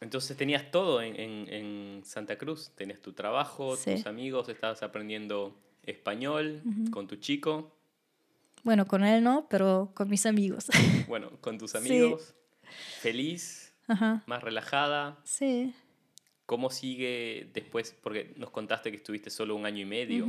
Entonces 0.00 0.36
tenías 0.36 0.70
todo 0.70 1.02
en, 1.02 1.14
en- 1.18 1.52
en 1.52 2.02
Santa 2.04 2.36
Cruz. 2.38 2.70
Tenías 2.74 3.00
tu 3.00 3.12
trabajo, 3.12 3.76
Sí. 3.76 3.94
tus 3.96 4.06
amigos, 4.06 4.48
estabas 4.48 4.82
aprendiendo 4.82 5.56
español 5.84 6.62
con 6.90 7.06
tu 7.06 7.16
chico, 7.16 7.72
Bueno, 8.62 8.86
con 8.86 9.04
él 9.04 9.22
no, 9.24 9.46
pero 9.48 9.90
con 9.94 10.08
mis 10.10 10.26
amigos. 10.26 10.66
bueno, 11.08 11.30
con 11.40 11.58
tus 11.58 11.70
Sí. 11.72 11.78
amigos. 11.78 12.34
Feliz, 13.00 13.59
Ajá. 13.90 14.22
más 14.26 14.42
relajada. 14.42 15.18
Sí. 15.24 15.74
¿Cómo 16.46 16.70
sigue 16.70 17.50
después? 17.54 17.96
Porque 18.02 18.34
nos 18.36 18.50
contaste 18.50 18.90
que 18.90 18.96
estuviste 18.96 19.30
solo 19.30 19.54
un 19.54 19.66
año 19.66 19.82
y 19.82 19.84
medio 19.84 20.26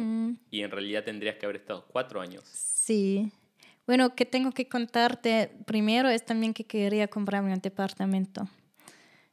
y 0.52 0.62
en 0.62 0.70
realidad 0.70 1.04
tendrías 1.04 1.36
que 1.38 1.46
haber 1.46 1.58
estado 1.58 1.86
cuatro 1.88 2.22
años. 2.22 2.44
Sí. 2.46 3.32
Bueno, 3.88 4.16
que 4.16 4.26
tengo 4.26 4.52
que 4.52 4.68
contarte 4.68 5.52
primero 5.66 6.10
es 6.10 6.24
también 6.26 6.54
que 6.54 6.64
quería 6.64 7.08
comprarme 7.08 7.54
un 7.54 7.60
departamento. 7.60 8.48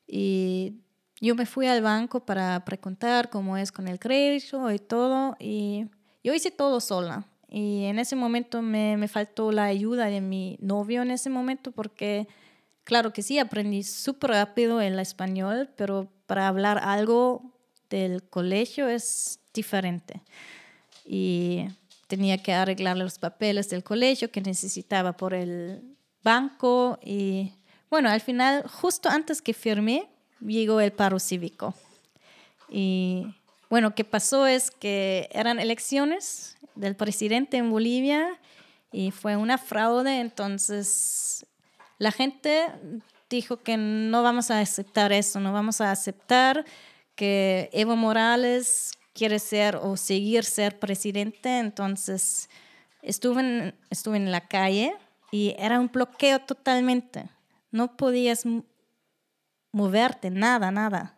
Y 0.06 0.74
yo 1.20 1.34
me 1.34 1.44
fui 1.46 1.66
al 1.66 1.82
banco 1.82 2.24
para 2.24 2.64
preguntar 2.64 3.28
cómo 3.28 3.56
es 3.56 3.70
con 3.72 3.88
el 3.88 3.98
crédito 3.98 4.70
y 4.72 4.78
todo. 4.78 5.36
Y 5.38 5.86
yo 6.24 6.32
hice 6.32 6.50
todo 6.50 6.80
sola. 6.80 7.26
Y 7.50 7.84
en 7.84 7.98
ese 7.98 8.16
momento 8.16 8.62
me, 8.62 8.96
me 8.96 9.08
faltó 9.08 9.52
la 9.52 9.64
ayuda 9.64 10.06
de 10.06 10.20
mi 10.20 10.58
novio 10.60 11.02
en 11.02 11.10
ese 11.10 11.30
momento 11.30 11.72
porque, 11.72 12.28
claro 12.88 13.12
que 13.12 13.20
sí, 13.20 13.38
aprendí 13.38 13.82
súper 13.82 14.30
rápido 14.30 14.80
el 14.80 14.98
español, 14.98 15.68
pero 15.76 16.10
para 16.24 16.48
hablar 16.48 16.78
algo 16.78 17.52
del 17.90 18.22
colegio 18.22 18.88
es 18.88 19.40
diferente 19.52 20.22
y 21.04 21.66
tenía 22.06 22.38
que 22.38 22.54
arreglar 22.54 22.96
los 22.96 23.18
papeles 23.18 23.68
del 23.68 23.84
colegio 23.84 24.30
que 24.30 24.40
necesitaba 24.40 25.12
por 25.12 25.34
el 25.34 25.82
banco 26.22 26.98
y 27.04 27.52
bueno, 27.90 28.08
al 28.08 28.22
final, 28.22 28.66
justo 28.66 29.10
antes 29.10 29.42
que 29.42 29.52
firmé, 29.52 30.08
llegó 30.40 30.80
el 30.80 30.92
paro 30.92 31.18
cívico. 31.18 31.74
Y 32.70 33.34
bueno, 33.68 33.94
¿qué 33.94 34.04
pasó? 34.04 34.46
Es 34.46 34.70
que 34.70 35.28
eran 35.32 35.60
elecciones 35.60 36.56
del 36.74 36.96
presidente 36.96 37.58
en 37.58 37.70
Bolivia 37.70 38.40
y 38.92 39.10
fue 39.10 39.36
una 39.36 39.58
fraude, 39.58 40.20
entonces 40.20 41.44
la 41.98 42.12
gente 42.12 42.66
dijo 43.28 43.58
que 43.58 43.76
no 43.76 44.22
vamos 44.22 44.50
a 44.50 44.60
aceptar 44.60 45.12
eso, 45.12 45.40
no 45.40 45.52
vamos 45.52 45.80
a 45.80 45.90
aceptar 45.90 46.64
que 47.14 47.68
Evo 47.72 47.96
Morales 47.96 48.92
quiere 49.12 49.38
ser 49.38 49.76
o 49.76 49.96
seguir 49.96 50.44
ser 50.44 50.78
presidente, 50.78 51.58
entonces 51.58 52.48
estuve 53.02 53.40
en, 53.40 53.74
estuve 53.90 54.16
en 54.16 54.30
la 54.30 54.46
calle 54.46 54.94
y 55.32 55.54
era 55.58 55.80
un 55.80 55.88
bloqueo 55.88 56.38
totalmente, 56.38 57.28
no 57.70 57.96
podías 57.96 58.44
moverte, 59.72 60.30
nada, 60.30 60.70
nada. 60.70 61.14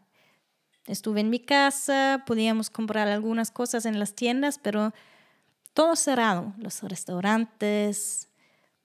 Estuve 0.86 1.20
en 1.20 1.30
mi 1.30 1.38
casa, 1.38 2.24
podíamos 2.26 2.70
comprar 2.70 3.06
algunas 3.06 3.50
cosas 3.50 3.84
en 3.84 4.00
las 4.00 4.14
tiendas, 4.14 4.58
pero 4.58 4.92
todo 5.72 5.94
cerrado, 5.94 6.52
los 6.58 6.82
restaurantes, 6.82 8.29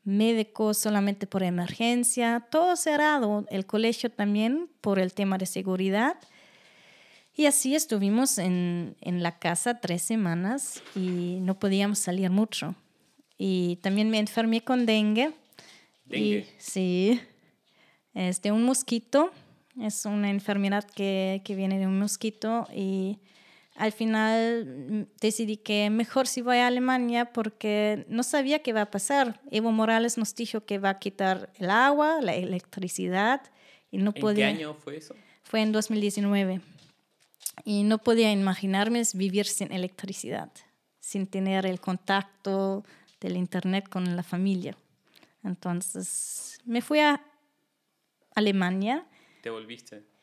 médicos 0.06 0.78
solamente 0.78 1.28
por 1.28 1.44
emergencia, 1.44 2.48
todo 2.52 2.76
cerrado, 2.76 3.46
el 3.50 3.66
colegio 3.66 4.10
también 4.10 4.70
por 4.82 5.00
el 5.00 5.14
tema 5.14 5.38
de 5.38 5.48
seguridad. 5.48 6.16
Y 7.36 7.48
así 7.48 7.76
estuvimos 7.76 8.38
en, 8.38 8.96
en 9.02 9.22
la 9.22 9.40
casa 9.40 9.82
tres 9.82 10.04
semanas 10.04 10.82
y 10.96 11.40
no 11.42 11.60
podíamos 11.60 12.00
salir 12.00 12.30
mucho. 12.30 12.76
Y 13.38 13.78
también 13.78 14.10
me 14.10 14.20
enfermé 14.20 14.64
con 14.64 14.86
dengue. 14.86 15.34
Dengue. 16.06 16.38
Y, 16.38 16.46
sí, 16.58 17.20
es 18.14 18.42
de 18.42 18.54
un 18.54 18.64
mosquito, 18.64 19.32
es 19.82 20.06
una 20.06 20.30
enfermedad 20.30 20.86
que, 20.86 21.42
que 21.44 21.56
viene 21.56 21.78
de 21.80 21.88
un 21.88 22.00
mosquito 22.00 22.68
y 22.74 23.20
al 23.76 23.92
final 23.92 24.66
mm, 24.66 25.02
decidí 25.20 25.58
que 25.58 25.90
mejor 25.90 26.28
si 26.28 26.42
voy 26.42 26.58
a 26.58 26.68
Alemania 26.68 27.34
porque 27.34 28.06
no 28.08 28.24
sabía 28.24 28.60
qué 28.60 28.74
va 28.74 28.82
a 28.82 28.92
pasar. 28.92 29.42
Evo 29.52 29.72
Morales 29.72 30.18
nos 30.18 30.34
dijo 30.34 30.62
que 30.62 30.80
va 30.80 30.90
a 30.92 31.00
quitar 31.00 31.52
el 31.56 31.70
agua, 31.70 32.22
la 32.22 32.34
electricidad 32.34 33.42
y 33.92 33.98
no 33.98 34.12
¿En 34.16 34.22
podía... 34.22 34.48
qué 34.48 34.56
año 34.56 34.74
fue 34.74 34.98
eso? 34.98 35.14
Fue 35.44 35.62
en 35.62 35.72
2019 35.72 36.62
y 37.66 37.84
no 37.84 37.98
podía 37.98 38.32
imaginarme 38.32 39.04
vivir 39.14 39.46
sin 39.46 39.72
electricidad, 39.72 40.52
sin 41.00 41.28
tener 41.28 41.66
el 41.66 41.80
contacto 41.80 42.84
del 43.20 43.38
internet 43.38 43.90
con 43.90 44.16
la 44.16 44.24
familia. 44.24 44.76
Entonces 45.44 46.60
me 46.66 46.82
fui 46.82 47.00
a 47.00 47.22
Alemania, 48.34 49.06
¿Te 49.42 49.50
volviste? 49.52 50.15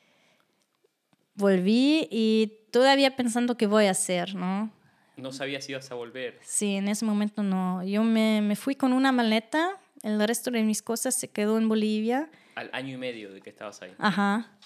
Volví 1.35 2.09
y 2.11 2.53
todavía 2.71 3.17
pensando 3.17 3.57
qué 3.57 3.67
voy 3.67 3.87
a 3.87 3.93
hacer, 3.93 4.35
¿no? 4.35 4.73
No 5.17 5.33
sabías 5.33 5.65
si 5.65 5.73
ibas 5.73 5.91
a 5.91 5.95
volver. 5.95 6.39
Sí, 6.43 6.77
en 6.77 6.89
ese 6.89 7.05
momento 7.05 7.43
no. 7.43 7.83
Yo 7.85 8.03
me, 8.03 8.41
me 8.41 8.57
fui 8.57 8.75
con 8.75 8.93
una 8.93 9.13
maleta, 9.13 9.79
el 10.03 10.21
resto 10.27 10.51
de 10.51 10.63
mis 10.63 10.83
cosas 10.83 11.15
se 11.15 11.29
quedó 11.29 11.59
en 11.59 11.69
Bolivia. 11.69 12.31
Al 12.55 12.71
año 12.73 12.95
y 12.95 12.99
medio 12.99 13.33
de 13.33 13.41
que 13.41 13.51
estabas 13.51 13.81
ahí. 13.83 13.93
Ajá. 13.99 14.59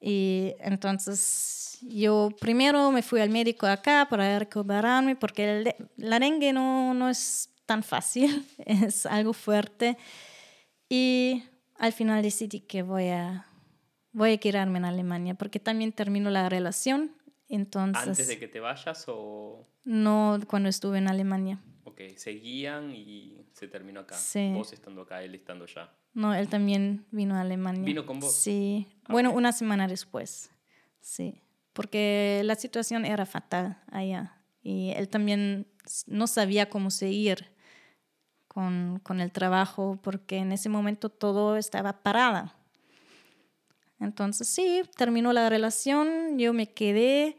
Y 0.00 0.54
entonces 0.60 1.78
yo 1.82 2.30
primero 2.40 2.90
me 2.92 3.02
fui 3.02 3.20
al 3.20 3.30
médico 3.30 3.66
acá 3.66 4.06
para 4.08 4.38
recuperarme 4.38 5.16
porque 5.16 5.50
el 5.50 5.74
la 5.96 6.20
dengue 6.20 6.52
no, 6.52 6.94
no 6.94 7.08
es 7.08 7.50
tan 7.66 7.82
fácil, 7.82 8.46
es 8.64 9.06
algo 9.06 9.32
fuerte. 9.32 9.98
Y 10.88 11.42
al 11.76 11.92
final 11.92 12.22
decidí 12.22 12.60
que 12.60 12.82
voy 12.82 13.08
a, 13.08 13.46
voy 14.12 14.32
a 14.32 14.38
quedarme 14.38 14.78
en 14.78 14.84
Alemania 14.84 15.34
porque 15.34 15.60
también 15.60 15.92
terminó 15.92 16.30
la 16.30 16.48
relación. 16.48 17.12
Entonces, 17.48 18.08
¿Antes 18.08 18.28
de 18.28 18.38
que 18.38 18.48
te 18.48 18.60
vayas 18.60 19.04
o...? 19.08 19.66
no 19.84 20.38
cuando 20.48 20.68
estuve 20.68 20.98
en 20.98 21.08
Alemania. 21.08 21.60
Ok, 21.84 22.00
seguían 22.16 22.92
y 22.94 23.46
se 23.52 23.66
terminó 23.68 24.00
acá. 24.00 24.14
Sí. 24.16 24.50
Vos 24.52 24.72
estando 24.74 25.02
acá, 25.02 25.22
él 25.22 25.34
estando 25.34 25.64
allá. 25.64 25.90
No, 26.12 26.34
él 26.34 26.48
también 26.48 27.06
vino 27.10 27.34
a 27.36 27.40
Alemania. 27.40 27.82
¿Vino 27.84 28.04
con 28.04 28.20
vos? 28.20 28.34
Sí. 28.34 28.86
Bueno, 29.08 29.30
Ok. 29.30 29.36
una 29.36 29.52
semana 29.52 29.88
después. 29.88 30.50
Sí. 31.00 31.40
Porque 31.72 32.42
la 32.44 32.54
situación 32.56 33.04
era 33.06 33.24
fatal 33.24 33.82
allá. 33.90 34.36
Y 34.62 34.90
él 34.90 35.08
también 35.08 35.66
no 36.06 36.26
sabía 36.26 36.68
cómo 36.68 36.90
seguir 36.90 37.46
con, 38.46 39.00
con 39.02 39.20
el 39.20 39.32
trabajo 39.32 39.98
porque 40.02 40.36
en 40.38 40.52
ese 40.52 40.68
momento 40.68 41.08
todo 41.08 41.56
estaba 41.56 42.02
parada. 42.02 42.56
Entonces 44.00 44.48
sí, 44.48 44.82
terminó 44.96 45.32
la 45.32 45.48
relación, 45.48 46.38
yo 46.38 46.52
me 46.52 46.68
quedé. 46.68 47.36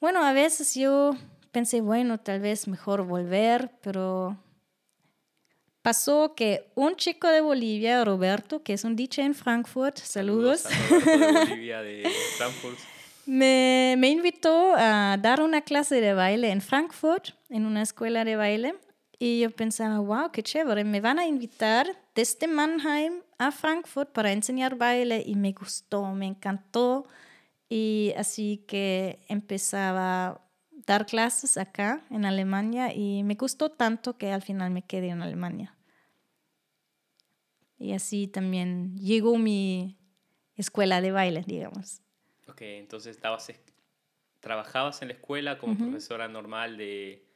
Bueno, 0.00 0.24
a 0.24 0.32
veces 0.32 0.74
yo 0.74 1.16
pensé, 1.50 1.80
bueno, 1.80 2.18
tal 2.18 2.40
vez 2.40 2.68
mejor 2.68 3.04
volver, 3.04 3.70
pero 3.82 4.36
pasó 5.82 6.34
que 6.34 6.70
un 6.74 6.96
chico 6.96 7.28
de 7.28 7.40
Bolivia, 7.40 8.04
Roberto, 8.04 8.62
que 8.62 8.72
es 8.72 8.84
un 8.84 8.96
DJ 8.96 9.24
en 9.24 9.34
Frankfurt, 9.34 9.98
saludos, 9.98 10.64
me, 13.26 13.94
me 13.98 14.08
invitó 14.08 14.74
a 14.76 15.18
dar 15.20 15.42
una 15.42 15.62
clase 15.62 16.00
de 16.00 16.14
baile 16.14 16.50
en 16.50 16.60
Frankfurt, 16.60 17.30
en 17.50 17.66
una 17.66 17.82
escuela 17.82 18.24
de 18.24 18.36
baile. 18.36 18.74
Y 19.18 19.40
yo 19.40 19.50
pensaba, 19.50 20.00
wow, 20.00 20.32
qué 20.32 20.42
chévere, 20.42 20.82
me 20.82 21.00
van 21.00 21.20
a 21.20 21.26
invitar 21.26 21.86
desde 22.12 22.48
Mannheim 22.48 23.22
a 23.48 23.52
Frankfurt 23.52 24.10
para 24.12 24.32
enseñar 24.32 24.76
baile 24.76 25.22
y 25.24 25.34
me 25.34 25.52
gustó, 25.52 26.06
me 26.12 26.26
encantó. 26.26 27.06
Y 27.68 28.12
así 28.16 28.64
que 28.68 29.24
empezaba 29.28 30.26
a 30.26 30.40
dar 30.86 31.06
clases 31.06 31.56
acá 31.56 32.04
en 32.10 32.24
Alemania 32.24 32.94
y 32.94 33.22
me 33.24 33.34
gustó 33.34 33.70
tanto 33.70 34.18
que 34.18 34.32
al 34.32 34.42
final 34.42 34.70
me 34.70 34.82
quedé 34.82 35.08
en 35.08 35.22
Alemania. 35.22 35.76
Y 37.78 37.92
así 37.92 38.28
también 38.28 38.96
llegó 38.96 39.38
mi 39.38 39.98
escuela 40.56 41.00
de 41.00 41.12
baile, 41.12 41.44
digamos. 41.46 42.02
Ok, 42.46 42.62
entonces 42.62 43.16
estabas, 43.16 43.50
trabajabas 44.40 45.02
en 45.02 45.08
la 45.08 45.14
escuela 45.14 45.58
como 45.58 45.76
profesora 45.76 46.28
normal 46.28 46.76
de 46.76 47.26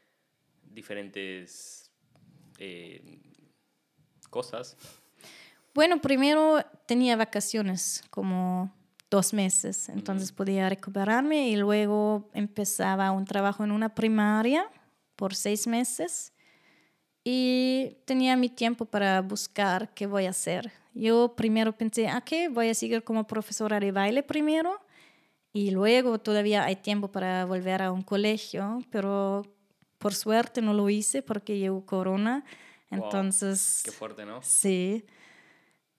diferentes 0.62 1.90
eh, 2.58 3.02
cosas? 4.28 4.76
Bueno, 5.76 6.00
primero 6.00 6.64
tenía 6.86 7.16
vacaciones 7.16 8.02
como 8.08 8.72
dos 9.10 9.34
meses, 9.34 9.90
entonces 9.90 10.32
podía 10.32 10.70
recuperarme 10.70 11.50
y 11.50 11.56
luego 11.56 12.30
empezaba 12.32 13.10
un 13.10 13.26
trabajo 13.26 13.62
en 13.62 13.72
una 13.72 13.94
primaria 13.94 14.70
por 15.16 15.34
seis 15.34 15.66
meses 15.66 16.32
y 17.24 17.98
tenía 18.06 18.38
mi 18.38 18.48
tiempo 18.48 18.86
para 18.86 19.20
buscar 19.20 19.92
qué 19.92 20.06
voy 20.06 20.24
a 20.24 20.30
hacer. 20.30 20.72
Yo 20.94 21.34
primero 21.36 21.76
pensé, 21.76 22.08
¿a 22.08 22.22
qué? 22.22 22.48
Voy 22.48 22.70
a 22.70 22.74
seguir 22.74 23.04
como 23.04 23.26
profesora 23.26 23.78
de 23.78 23.92
baile 23.92 24.22
primero 24.22 24.80
y 25.52 25.72
luego 25.72 26.18
todavía 26.18 26.64
hay 26.64 26.76
tiempo 26.76 27.12
para 27.12 27.44
volver 27.44 27.82
a 27.82 27.92
un 27.92 28.00
colegio, 28.00 28.78
pero 28.90 29.42
por 29.98 30.14
suerte 30.14 30.62
no 30.62 30.72
lo 30.72 30.88
hice 30.88 31.20
porque 31.20 31.58
llegó 31.58 31.84
corona. 31.84 32.46
Entonces... 32.88 33.82
qué 33.84 33.90
fuerte, 33.90 34.24
¿no? 34.24 34.40
Sí. 34.40 35.04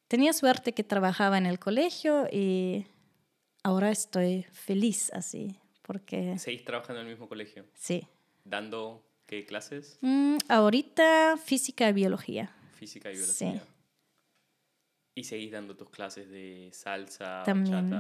Tenía 0.08 0.34
suerte 0.34 0.74
que 0.74 0.84
trabajaba 0.84 1.38
en 1.38 1.46
el 1.46 1.60
colegio 1.60 2.28
y 2.32 2.86
ahora 3.64 3.92
estoy 3.92 4.44
feliz 4.52 5.12
así, 5.14 5.60
porque... 5.82 6.38
¿Seguís 6.40 6.64
trabajando 6.64 7.02
en 7.02 7.08
el 7.08 7.14
mismo 7.14 7.28
colegio? 7.28 7.66
Sí. 7.74 8.08
¿Dando 8.46 9.04
qué 9.26 9.46
clases? 9.46 10.00
Mm, 10.02 10.38
ahorita 10.48 11.38
física 11.38 11.90
y 11.90 11.94
biología. 11.94 12.56
Física 12.76 13.12
y 13.12 13.16
biología. 13.18 13.54
Sí. 13.54 13.62
¿Y 15.16 15.24
seguís 15.24 15.52
dando 15.52 15.76
tus 15.76 15.90
clases 15.90 16.30
de 16.30 16.70
salsa, 16.72 17.44
también. 17.44 18.00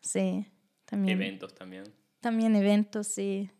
Sí, 0.00 0.46
también. 0.84 1.20
¿Eventos 1.20 1.54
también? 1.54 1.84
También 2.20 2.56
eventos, 2.56 3.08
sí 3.08 3.50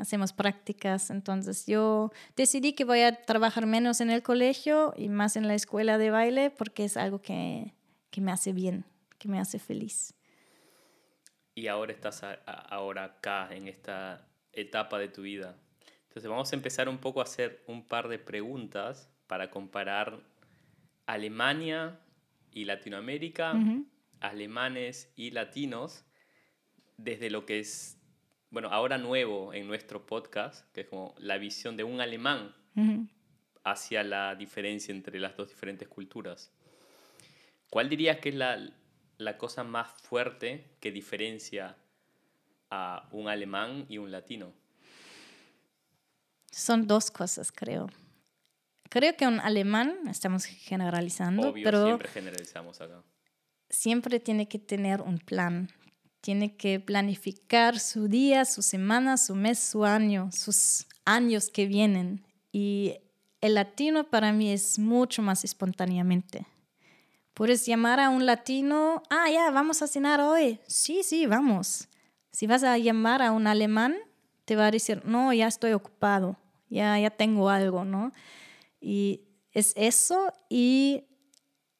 hacemos 0.00 0.32
prácticas. 0.32 1.10
Entonces 1.10 1.66
yo 1.66 2.10
decidí 2.36 2.72
que 2.72 2.84
voy 2.84 3.00
a 3.02 3.22
trabajar 3.22 3.66
menos 3.66 4.00
en 4.00 4.10
el 4.10 4.22
colegio 4.22 4.94
y 4.96 5.08
más 5.08 5.36
en 5.36 5.46
la 5.46 5.54
escuela 5.54 5.98
de 5.98 6.10
baile 6.10 6.50
porque 6.50 6.84
es 6.84 6.96
algo 6.96 7.20
que, 7.20 7.74
que 8.10 8.20
me 8.20 8.32
hace 8.32 8.52
bien, 8.52 8.84
que 9.18 9.28
me 9.28 9.38
hace 9.38 9.58
feliz. 9.58 10.14
Y 11.54 11.66
ahora 11.66 11.92
estás 11.92 12.22
ahora 12.46 13.04
acá, 13.04 13.48
en 13.50 13.68
esta 13.68 14.26
etapa 14.52 14.98
de 14.98 15.08
tu 15.08 15.22
vida. 15.22 15.56
Entonces 16.04 16.28
vamos 16.28 16.52
a 16.52 16.56
empezar 16.56 16.88
un 16.88 16.98
poco 16.98 17.20
a 17.20 17.24
hacer 17.24 17.62
un 17.66 17.86
par 17.86 18.08
de 18.08 18.18
preguntas 18.18 19.10
para 19.26 19.50
comparar 19.50 20.20
Alemania 21.06 22.00
y 22.50 22.64
Latinoamérica, 22.64 23.54
alemanes 24.20 25.12
y 25.16 25.30
latinos, 25.30 26.04
desde 26.96 27.30
lo 27.30 27.46
que 27.46 27.60
es 27.60 27.99
bueno, 28.50 28.68
ahora 28.68 28.98
nuevo 28.98 29.54
en 29.54 29.66
nuestro 29.66 30.04
podcast, 30.06 30.70
que 30.72 30.82
es 30.82 30.88
como 30.88 31.14
la 31.18 31.38
visión 31.38 31.76
de 31.76 31.84
un 31.84 32.00
alemán 32.00 32.54
hacia 33.64 34.02
la 34.02 34.34
diferencia 34.34 34.92
entre 34.92 35.20
las 35.20 35.36
dos 35.36 35.48
diferentes 35.48 35.86
culturas. 35.88 36.50
¿Cuál 37.68 37.88
dirías 37.88 38.18
que 38.18 38.30
es 38.30 38.34
la, 38.34 38.58
la 39.18 39.38
cosa 39.38 39.62
más 39.62 39.92
fuerte 39.92 40.64
que 40.80 40.90
diferencia 40.90 41.76
a 42.70 43.08
un 43.12 43.28
alemán 43.28 43.86
y 43.88 43.98
un 43.98 44.10
latino? 44.10 44.52
Son 46.50 46.86
dos 46.86 47.10
cosas, 47.10 47.52
creo. 47.52 47.88
Creo 48.88 49.16
que 49.16 49.26
un 49.26 49.38
alemán, 49.38 49.96
estamos 50.08 50.44
generalizando, 50.46 51.50
Obvio, 51.50 51.64
pero 51.64 51.84
siempre 51.84 52.08
generalizamos 52.08 52.80
acá. 52.80 53.04
Siempre 53.68 54.18
tiene 54.18 54.48
que 54.48 54.58
tener 54.58 55.00
un 55.00 55.18
plan 55.18 55.68
tiene 56.20 56.56
que 56.56 56.80
planificar 56.80 57.78
su 57.78 58.08
día, 58.08 58.44
su 58.44 58.62
semana, 58.62 59.16
su 59.16 59.34
mes, 59.34 59.58
su 59.58 59.84
año, 59.84 60.30
sus 60.32 60.86
años 61.04 61.48
que 61.50 61.66
vienen. 61.66 62.24
Y 62.52 62.96
el 63.40 63.54
latino 63.54 64.04
para 64.04 64.32
mí 64.32 64.50
es 64.52 64.78
mucho 64.78 65.22
más 65.22 65.44
espontáneamente. 65.44 66.46
Puedes 67.32 67.64
llamar 67.64 68.00
a 68.00 68.10
un 68.10 68.26
latino, 68.26 69.02
ah, 69.08 69.30
ya, 69.30 69.50
vamos 69.50 69.82
a 69.82 69.86
cenar 69.86 70.20
hoy. 70.20 70.60
Sí, 70.66 71.02
sí, 71.02 71.26
vamos. 71.26 71.88
Si 72.32 72.46
vas 72.46 72.64
a 72.64 72.76
llamar 72.76 73.22
a 73.22 73.32
un 73.32 73.46
alemán, 73.46 73.96
te 74.44 74.56
va 74.56 74.66
a 74.66 74.70
decir, 74.70 75.02
no, 75.04 75.32
ya 75.32 75.46
estoy 75.46 75.72
ocupado, 75.72 76.36
ya, 76.68 76.98
ya 76.98 77.10
tengo 77.10 77.48
algo, 77.48 77.84
¿no? 77.84 78.12
Y 78.80 79.22
es 79.52 79.72
eso 79.76 80.32
y 80.48 81.04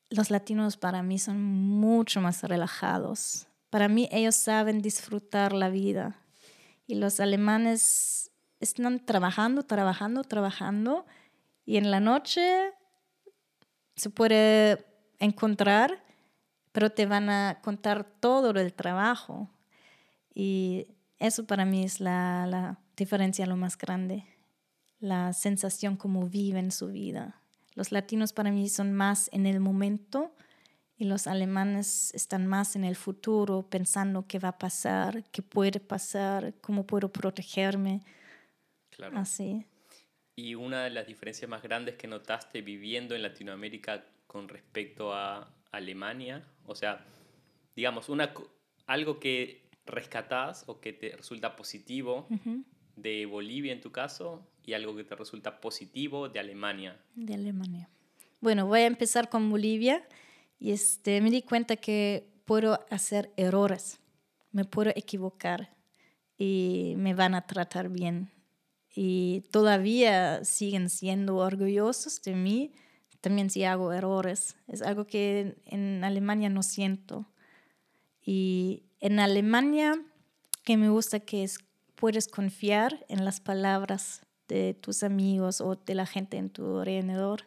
los 0.09 0.31
latinos 0.31 0.77
para 0.77 1.03
mí 1.03 1.19
son 1.19 1.43
mucho 1.43 2.21
más 2.21 2.43
relajados 2.43 3.50
para 3.71 3.89
mí 3.89 4.09
ellos 4.13 4.37
saben 4.37 4.83
disfrutar 4.83 5.53
la 5.53 5.71
vida 5.71 6.21
y 6.87 6.97
los 6.97 7.21
alemanes 7.21 8.31
están 8.59 9.05
trabajando, 9.05 9.63
trabajando, 9.63 10.25
trabajando 10.25 11.07
y 11.65 11.77
en 11.77 11.91
la 11.91 12.01
noche 12.01 12.73
se 13.97 14.11
puede 14.11 14.85
encontrar, 15.19 16.03
pero 16.73 16.91
te 16.91 17.07
van 17.07 17.31
a 17.31 17.61
contar 17.63 18.05
todo 18.05 18.51
el 18.51 18.73
trabajo. 18.73 19.49
Y 20.35 20.89
eso 21.19 21.47
para 21.47 21.65
mí 21.65 21.85
es 21.85 22.01
la, 22.01 22.79
diferencia 22.97 23.47
lo 23.47 23.57
más 23.57 23.79
grande, 23.79 24.25
la 24.99 25.33
sensación 25.33 25.97
como 25.97 26.29
viven 26.29 26.71
su 26.71 26.89
vida. 26.89 27.41
Los 27.75 27.93
latinos 27.93 28.33
para 28.33 28.51
mí 28.51 28.69
son 28.69 28.93
más 28.93 29.31
en 29.33 29.47
el 29.47 29.61
momento 29.61 30.35
y 31.01 31.07
los 31.07 31.27
alemanes 31.27 32.13
están 32.15 32.47
más 32.47 32.77
en 32.77 32.85
el 32.85 32.95
futuro, 32.95 33.63
pensando 33.63 34.27
qué 34.29 34.39
va 34.39 34.51
a 34.51 34.59
pasar, 34.59 35.25
qué 35.33 35.41
puede 35.41 35.81
pasar, 35.81 36.53
cómo 36.61 36.87
puedo 36.87 37.11
protegerme. 37.11 38.03
Claro. 38.91 39.17
Así. 39.17 39.65
Y 40.37 40.55
una 40.57 40.85
de 40.85 40.91
las 40.91 41.07
diferencias 41.07 41.49
más 41.49 41.63
grandes 41.63 41.97
que 41.97 42.07
notaste 42.07 42.61
viviendo 42.61 43.15
en 43.15 43.23
Latinoamérica 43.23 44.05
con 44.27 44.47
respecto 44.51 45.15
a 45.15 45.51
Alemania, 45.73 46.45
o 46.67 46.75
sea, 46.75 47.03
digamos, 47.75 48.11
una, 48.11 48.35
algo 48.87 49.19
que 49.19 49.63
rescatás 49.87 50.65
o 50.67 50.83
que 50.83 50.93
te 50.93 51.17
resulta 51.17 51.57
positivo 51.57 52.29
de 52.97 53.25
Bolivia 53.25 53.73
en 53.73 53.81
tu 53.81 53.91
caso 53.91 54.47
y 54.67 54.75
algo 54.75 54.95
que 54.95 55.05
te 55.05 55.17
resulta 55.17 55.63
positivo 55.63 56.29
de 56.29 56.41
Alemania. 56.41 57.01
De 57.15 57.33
Alemania. 57.33 57.89
Bueno, 58.43 58.67
voy 58.67 58.81
a 58.81 58.87
empezar 58.87 59.31
con 59.31 59.49
Bolivia. 59.49 60.07
Y 60.61 60.73
este, 60.73 61.23
me 61.23 61.31
di 61.31 61.41
cuenta 61.41 61.77
que 61.77 62.31
puedo 62.45 62.87
hacer 62.91 63.33
errores, 63.37 63.99
me 64.53 64.67
puedo 64.67 64.91
equivocar 64.95 65.75
y 66.37 66.95
me 66.99 67.15
van 67.15 67.35
a 67.35 67.47
tratar 67.47 67.89
bien. 67.89 68.31
Y 68.95 69.45
todavía 69.51 70.45
siguen 70.45 70.91
siendo 70.91 71.37
orgullosos 71.37 72.21
de 72.23 72.35
mí, 72.35 72.73
también 73.23 73.49
si 73.49 73.65
hago 73.65 73.93
errores. 73.93 74.57
Es 74.69 74.83
algo 74.83 75.07
que 75.07 75.57
en 75.65 76.05
Alemania 76.05 76.51
no 76.51 76.63
siento. 76.63 77.27
Y 78.21 78.85
en 79.01 79.19
Alemania, 79.19 79.95
que 80.63 80.77
me 80.77 80.91
gusta 80.91 81.21
que 81.21 81.43
es, 81.43 81.59
puedes 81.95 82.29
confiar 82.29 83.07
en 83.09 83.25
las 83.25 83.41
palabras 83.41 84.27
de 84.47 84.75
tus 84.75 85.05
amigos 85.05 85.63
o 85.63 85.77
de 85.77 85.95
la 85.95 86.05
gente 86.05 86.37
en 86.37 86.51
tu 86.51 86.81
alrededor 86.81 87.47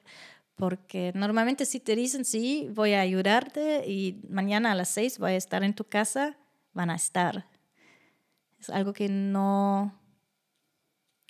porque 0.55 1.11
normalmente 1.15 1.65
si 1.65 1.79
te 1.79 1.95
dicen, 1.95 2.25
sí, 2.25 2.69
voy 2.73 2.93
a 2.93 3.01
ayudarte 3.01 3.89
y 3.89 4.21
mañana 4.29 4.71
a 4.71 4.75
las 4.75 4.89
seis 4.89 5.19
voy 5.19 5.31
a 5.31 5.35
estar 5.37 5.63
en 5.63 5.73
tu 5.73 5.85
casa, 5.85 6.37
van 6.73 6.89
a 6.89 6.95
estar. 6.95 7.47
Es 8.59 8.69
algo 8.69 8.93
que 8.93 9.09
no, 9.09 9.99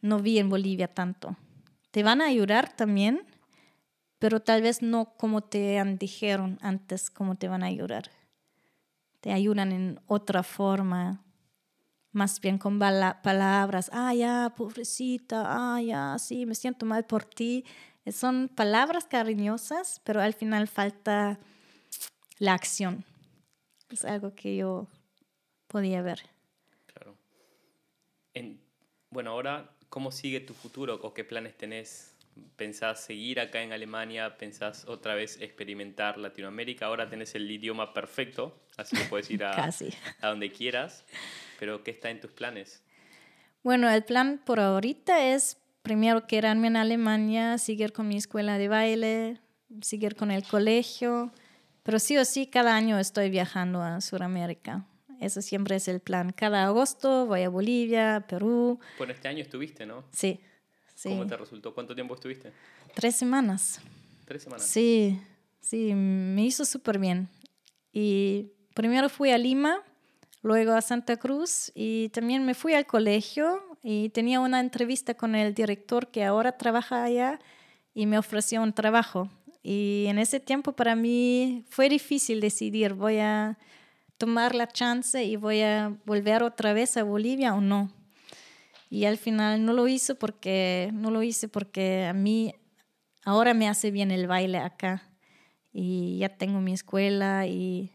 no 0.02 0.20
vi 0.20 0.40
en 0.40 0.50
Bolivia 0.50 0.88
tanto. 0.88 1.36
te 1.92 2.04
van 2.04 2.22
a 2.22 2.26
ayudar 2.26 2.76
también, 2.76 3.26
pero 4.20 4.42
tal 4.42 4.62
vez 4.62 4.82
no 4.82 5.16
como 5.18 5.42
te 5.42 5.80
han 5.80 5.98
dijeron 5.98 6.58
antes 6.62 7.10
cómo 7.10 7.36
te 7.36 7.48
van 7.48 7.64
a 7.64 7.68
ayudar. 7.68 8.10
Te 9.22 9.32
ayudan 9.32 9.72
en 9.72 10.00
otra 10.08 10.44
forma, 10.44 11.24
más 12.12 12.40
bien 12.40 12.58
con 12.58 12.78
palabras, 12.78 13.90
ah, 13.94 14.14
ya, 14.14 14.54
pobrecita, 14.56 15.44
ah, 15.48 15.82
ya, 15.82 16.18
sí, 16.20 16.46
me 16.46 16.56
siento 16.56 16.86
mal 16.86 17.06
por 17.06 17.26
ti. 17.26 17.66
Son 18.12 18.50
palabras 18.50 19.06
cariñosas, 19.06 20.02
pero 20.04 20.22
al 20.22 20.34
final 20.34 20.68
falta 20.68 21.40
la 22.38 22.54
acción. 22.54 23.06
Es 23.90 24.04
algo 24.04 24.36
que 24.36 24.58
yo 24.58 24.88
podía 25.68 26.02
ver. 26.02 26.22
Claro. 26.88 27.16
bueno, 29.10 29.32
ahora, 29.32 29.70
¿cómo 29.90 30.12
sigue 30.12 30.42
tu 30.42 30.54
futuro 30.54 31.00
o 31.02 31.14
qué 31.14 31.24
planes 31.24 31.56
tenés? 31.56 32.16
¿Pensás 32.58 33.06
seguir 33.06 33.40
acá 33.40 33.62
en 33.62 33.72
Alemania? 33.72 34.38
¿Pensás 34.38 34.86
otra 34.88 35.16
vez 35.16 35.40
experimentar 35.40 36.18
Latinoamérica? 36.18 36.88
Ahora 36.88 37.08
tenés 37.08 37.36
el 37.36 37.50
idioma 37.50 37.94
perfecto, 37.94 38.60
así 38.76 38.98
que 38.98 39.04
puedes 39.04 39.30
ir 39.30 39.44
a, 39.46 39.70
a 40.22 40.28
donde 40.28 40.52
quieras. 40.52 41.06
Pero, 41.60 41.84
¿qué 41.84 41.92
está 41.92 42.10
en 42.10 42.20
tus 42.20 42.32
planes? 42.32 42.84
Bueno, 43.62 43.90
el 43.90 44.04
plan 44.04 44.42
por 44.44 44.60
ahorita 44.60 45.34
es 45.34 45.63
primero 45.84 46.26
quedarme 46.26 46.68
en 46.68 46.78
Alemania, 46.78 47.58
seguir 47.60 47.94
con 47.94 48.08
mi 48.08 48.18
escuela 48.18 48.58
de 48.58 48.70
baile, 48.70 49.42
seguir 49.82 50.16
con 50.16 50.32
el 50.32 50.44
colegio, 50.44 51.32
pero 51.84 52.00
sí 52.00 52.18
o 52.18 52.26
sí 52.26 52.48
cada 52.48 52.76
año 52.76 52.98
estoy 52.98 53.30
viajando 53.30 53.82
a 53.84 54.02
Sudamérica. 54.02 54.88
Eso 55.20 55.42
siempre 55.42 55.76
es 55.76 55.88
el 55.88 56.00
plan. 56.00 56.32
Cada 56.32 56.66
agosto 56.66 57.28
voy 57.28 57.44
a 57.44 57.50
Bolivia, 57.50 58.26
Perú. 58.28 58.80
Bueno, 58.98 59.14
este 59.14 59.28
año 59.28 59.42
estuviste, 59.42 59.86
¿no? 59.86 60.04
Sí. 60.12 60.40
sí. 60.96 61.10
¿Cómo 61.10 61.28
te 61.28 61.38
resultó? 61.38 61.74
¿Cuánto 61.74 61.94
tiempo 61.94 62.16
estuviste? 62.16 62.52
Tres 62.96 63.16
semanas. 63.16 63.80
¿Tres 64.26 64.44
semanas? 64.44 64.66
Sí, 64.66 65.22
sí, 65.60 65.94
me 65.94 66.44
hizo 66.44 66.66
súper 66.66 66.98
bien. 66.98 67.30
Y 67.92 68.52
primero 68.74 69.10
fui 69.10 69.32
a 69.32 69.38
Lima, 69.38 69.82
luego 70.42 70.74
a 70.74 70.82
Santa 70.82 71.18
Cruz 71.18 71.72
y 71.76 72.10
también 72.10 72.46
me 72.46 72.54
fui 72.54 72.74
al 72.74 72.86
colegio 72.86 73.73
y 73.84 74.10
tenía 74.10 74.40
una 74.40 74.62
entrevista 74.62 75.14
con 75.14 75.36
el 75.36 75.54
director 75.54 76.08
que 76.08 76.24
ahora 76.24 76.58
trabaja 76.58 77.04
allá 77.04 77.40
y 77.94 78.06
me 78.06 78.18
ofreció 78.18 78.64
un 78.64 78.74
trabajo. 78.74 79.30
Y 79.62 80.06
en 80.08 80.18
ese 80.18 80.40
tiempo 80.40 80.72
para 80.72 80.96
mí 80.96 81.66
fue 81.70 81.90
difícil 81.90 82.40
decidir, 82.40 82.94
voy 82.94 83.20
a 83.20 83.58
tomar 84.18 84.56
la 84.56 84.68
chance 84.68 85.22
y 85.24 85.36
voy 85.36 85.62
a 85.62 85.98
volver 86.06 86.44
otra 86.44 86.72
vez 86.74 86.96
a 86.96 87.04
Bolivia 87.04 87.54
o 87.54 87.62
no. 87.62 87.92
Y 88.90 89.06
al 89.06 89.18
final 89.18 89.66
no 89.66 89.74
lo 89.74 89.88
hice 89.88 90.16
porque 90.16 90.90
no 90.94 91.12
lo 91.12 91.22
hice 91.22 91.50
porque 91.50 92.06
a 92.06 92.14
mí 92.14 92.56
ahora 93.26 93.54
me 93.54 93.68
hace 93.68 93.92
bien 93.92 94.12
el 94.12 94.28
baile 94.28 94.60
acá 94.60 95.04
y 95.74 96.20
ya 96.20 96.30
tengo 96.30 96.62
mi 96.62 96.74
escuela 96.74 97.48
y 97.48 97.92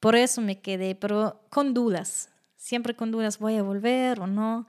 por 0.00 0.16
eso 0.16 0.40
me 0.40 0.60
quedé, 0.60 0.94
pero 0.94 1.44
con 1.50 1.74
dudas, 1.74 2.30
siempre 2.60 2.94
con 2.94 3.10
dudas, 3.10 3.38
voy 3.38 3.56
a 3.56 3.62
volver 3.62 4.20
o 4.20 4.26
no, 4.26 4.68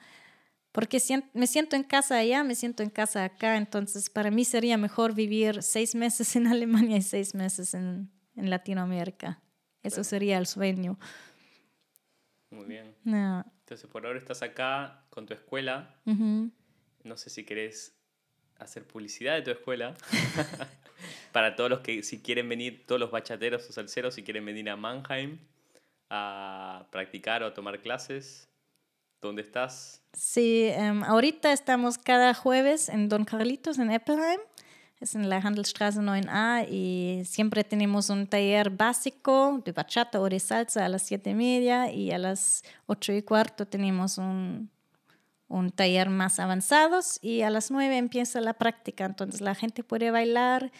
porque 0.72 1.00
me 1.34 1.46
siento 1.46 1.76
en 1.76 1.84
casa 1.84 2.18
allá, 2.18 2.44
me 2.44 2.56
siento 2.56 2.84
en 2.84 2.90
casa 2.90 3.26
acá, 3.26 3.58
entonces 3.58 4.10
para 4.10 4.32
mí 4.32 4.46
sería 4.46 4.78
mejor 4.78 5.14
vivir 5.14 5.62
seis 5.62 5.94
meses 5.94 6.36
en 6.38 6.48
Alemania 6.48 6.98
y 6.98 7.02
seis 7.02 7.36
meses 7.36 7.74
en, 7.74 8.10
en 8.36 8.50
Latinoamérica. 8.50 9.42
Eso 9.84 10.04
sería 10.04 10.38
el 10.38 10.48
sueño. 10.48 10.98
Muy 12.50 12.66
bien. 12.66 12.96
Entonces 13.04 13.90
por 13.90 14.06
ahora 14.06 14.20
estás 14.20 14.42
acá 14.42 15.06
con 15.10 15.26
tu 15.26 15.34
escuela. 15.34 16.00
No 16.06 17.18
sé 17.18 17.30
si 17.30 17.44
querés 17.44 17.98
hacer 18.58 18.88
publicidad 18.88 19.36
de 19.36 19.42
tu 19.42 19.52
escuela. 19.52 19.96
para 21.34 21.56
todos 21.56 21.70
los 21.70 21.80
que 21.80 22.04
si 22.04 22.22
quieren 22.22 22.48
venir, 22.48 22.86
todos 22.86 23.02
los 23.02 23.12
bachateros 23.12 23.68
o 23.70 23.74
salseros, 23.74 24.14
si 24.14 24.24
quieren 24.24 24.46
venir 24.46 24.70
a 24.70 24.78
Mannheim 24.78 25.40
a 26.14 26.86
practicar 26.92 27.42
o 27.42 27.48
a 27.48 27.54
tomar 27.54 27.80
clases, 27.80 28.50
¿dónde 29.22 29.42
estás? 29.42 30.02
Sí, 30.12 30.66
em, 30.66 31.04
ahorita 31.04 31.54
estamos 31.54 31.98
cada 31.98 32.34
jueves 32.34 32.90
en 32.90 33.08
Don 33.08 33.24
Carlitos, 33.24 33.80
en 33.80 33.92
Eppelheim. 33.92 34.42
Es 35.00 35.16
en 35.16 35.30
la 35.30 35.38
Handelsstraße 35.38 36.02
9a 36.02 36.68
y 36.70 37.24
siempre 37.26 37.64
tenemos 37.64 38.10
un 38.10 38.28
taller 38.28 38.70
básico 38.70 39.60
de 39.66 39.72
bachata 39.72 40.20
o 40.20 40.30
de 40.30 40.40
salsa 40.40 40.86
a 40.86 40.90
las 40.90 41.02
7 41.04 41.32
y 41.32 41.34
media 41.34 41.92
y 41.92 42.12
a 42.12 42.20
las 42.20 42.62
8 42.86 43.14
y 43.14 43.24
cuarto 43.24 43.66
tenemos 43.66 44.20
un, 44.20 44.70
un 45.48 45.72
taller 45.72 46.10
más 46.10 46.40
avanzados 46.40 47.18
y 47.24 47.42
a 47.42 47.50
las 47.50 47.72
9 47.72 47.98
empieza 47.98 48.42
la 48.42 48.54
práctica. 48.54 49.06
Entonces 49.06 49.42
la 49.42 49.56
gente 49.56 49.84
puede 49.84 50.12
bailar 50.12 50.72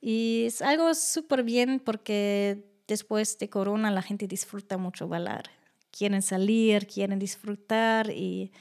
y 0.00 0.44
es 0.46 0.60
algo 0.60 0.92
súper 0.92 1.42
bien 1.44 1.80
porque 1.80 2.73
después 2.86 3.38
de 3.38 3.48
Corona 3.48 3.90
la 3.90 4.02
gente 4.02 4.26
disfruta 4.26 4.76
mucho 4.76 5.08
bailar. 5.08 5.50
Quieren 5.90 6.22
salir, 6.22 6.86
quieren 6.86 7.18
disfrutar 7.18 8.10
y 8.10 8.52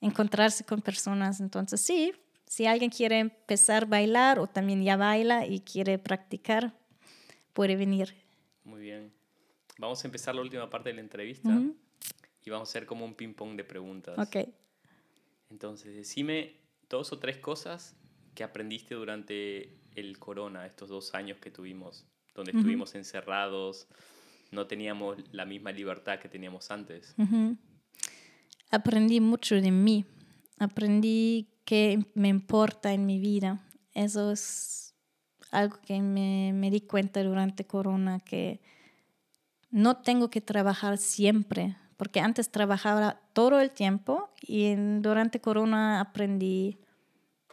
encontrarse 0.00 0.64
con 0.64 0.80
personas. 0.80 1.40
Entonces 1.40 1.80
sí, 1.80 2.12
si 2.46 2.66
alguien 2.66 2.90
quiere 2.90 3.18
empezar 3.18 3.84
a 3.84 3.86
bailar 3.86 4.38
o 4.38 4.46
también 4.46 4.82
ya 4.82 4.96
baila 4.96 5.46
y 5.46 5.60
quiere 5.60 5.98
practicar, 5.98 6.74
puede 7.52 7.76
venir. 7.76 8.14
Muy 8.64 8.80
bien. 8.80 9.12
Vamos 9.78 10.04
a 10.04 10.08
empezar 10.08 10.34
la 10.34 10.42
última 10.42 10.68
parte 10.68 10.90
de 10.90 10.94
la 10.94 11.00
entrevista 11.00 11.50
y 12.44 12.50
vamos 12.50 12.68
a 12.68 12.70
hacer 12.70 12.86
como 12.86 13.04
un 13.04 13.14
ping-pong 13.14 13.56
de 13.56 13.64
preguntas. 13.64 14.18
Ok. 14.18 14.48
Entonces, 15.50 15.94
decime 15.94 16.56
dos 16.88 17.12
o 17.12 17.18
tres 17.18 17.38
cosas 17.38 17.96
que 18.34 18.44
aprendiste 18.44 18.94
durante 18.94 19.76
el 19.94 20.18
corona, 20.18 20.66
estos 20.66 20.88
dos 20.88 21.14
años 21.14 21.38
que 21.38 21.50
tuvimos, 21.50 22.06
donde 22.40 22.58
estuvimos 22.58 22.94
encerrados, 22.94 23.86
no 24.50 24.66
teníamos 24.66 25.18
la 25.32 25.44
misma 25.44 25.72
libertad 25.72 26.18
que 26.18 26.28
teníamos 26.28 26.70
antes. 26.70 27.14
Aprendí 28.70 29.20
mucho 29.20 29.56
de 29.56 29.70
mí, 29.70 30.06
aprendí 30.58 31.48
qué 31.64 32.04
me 32.14 32.28
importa 32.28 32.92
en 32.92 33.06
mi 33.06 33.18
vida. 33.18 33.60
Eso 33.92 34.32
es 34.32 34.94
algo 35.50 35.78
que 35.82 36.00
me, 36.00 36.52
me 36.54 36.70
di 36.70 36.80
cuenta 36.80 37.22
durante 37.22 37.66
corona, 37.66 38.20
que 38.20 38.60
no 39.70 39.98
tengo 39.98 40.30
que 40.30 40.40
trabajar 40.40 40.98
siempre, 40.98 41.76
porque 41.96 42.20
antes 42.20 42.50
trabajaba 42.50 43.20
todo 43.32 43.60
el 43.60 43.70
tiempo 43.70 44.30
y 44.40 44.74
durante 45.00 45.40
corona 45.40 46.00
aprendí 46.00 46.78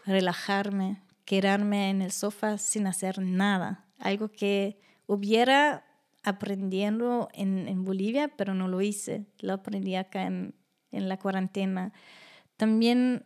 a 0.05 0.11
relajarme, 0.11 1.03
quedarme 1.25 1.89
en 1.89 2.01
el 2.01 2.11
sofá 2.11 2.57
sin 2.57 2.87
hacer 2.87 3.19
nada, 3.19 3.86
algo 3.99 4.29
que 4.31 4.79
hubiera 5.05 5.85
aprendiendo 6.23 7.29
en, 7.33 7.67
en 7.67 7.85
Bolivia, 7.85 8.29
pero 8.35 8.53
no 8.53 8.67
lo 8.67 8.81
hice, 8.81 9.25
lo 9.39 9.53
aprendí 9.53 9.95
acá 9.95 10.23
en, 10.23 10.55
en 10.91 11.09
la 11.09 11.17
cuarentena. 11.17 11.93
También 12.57 13.25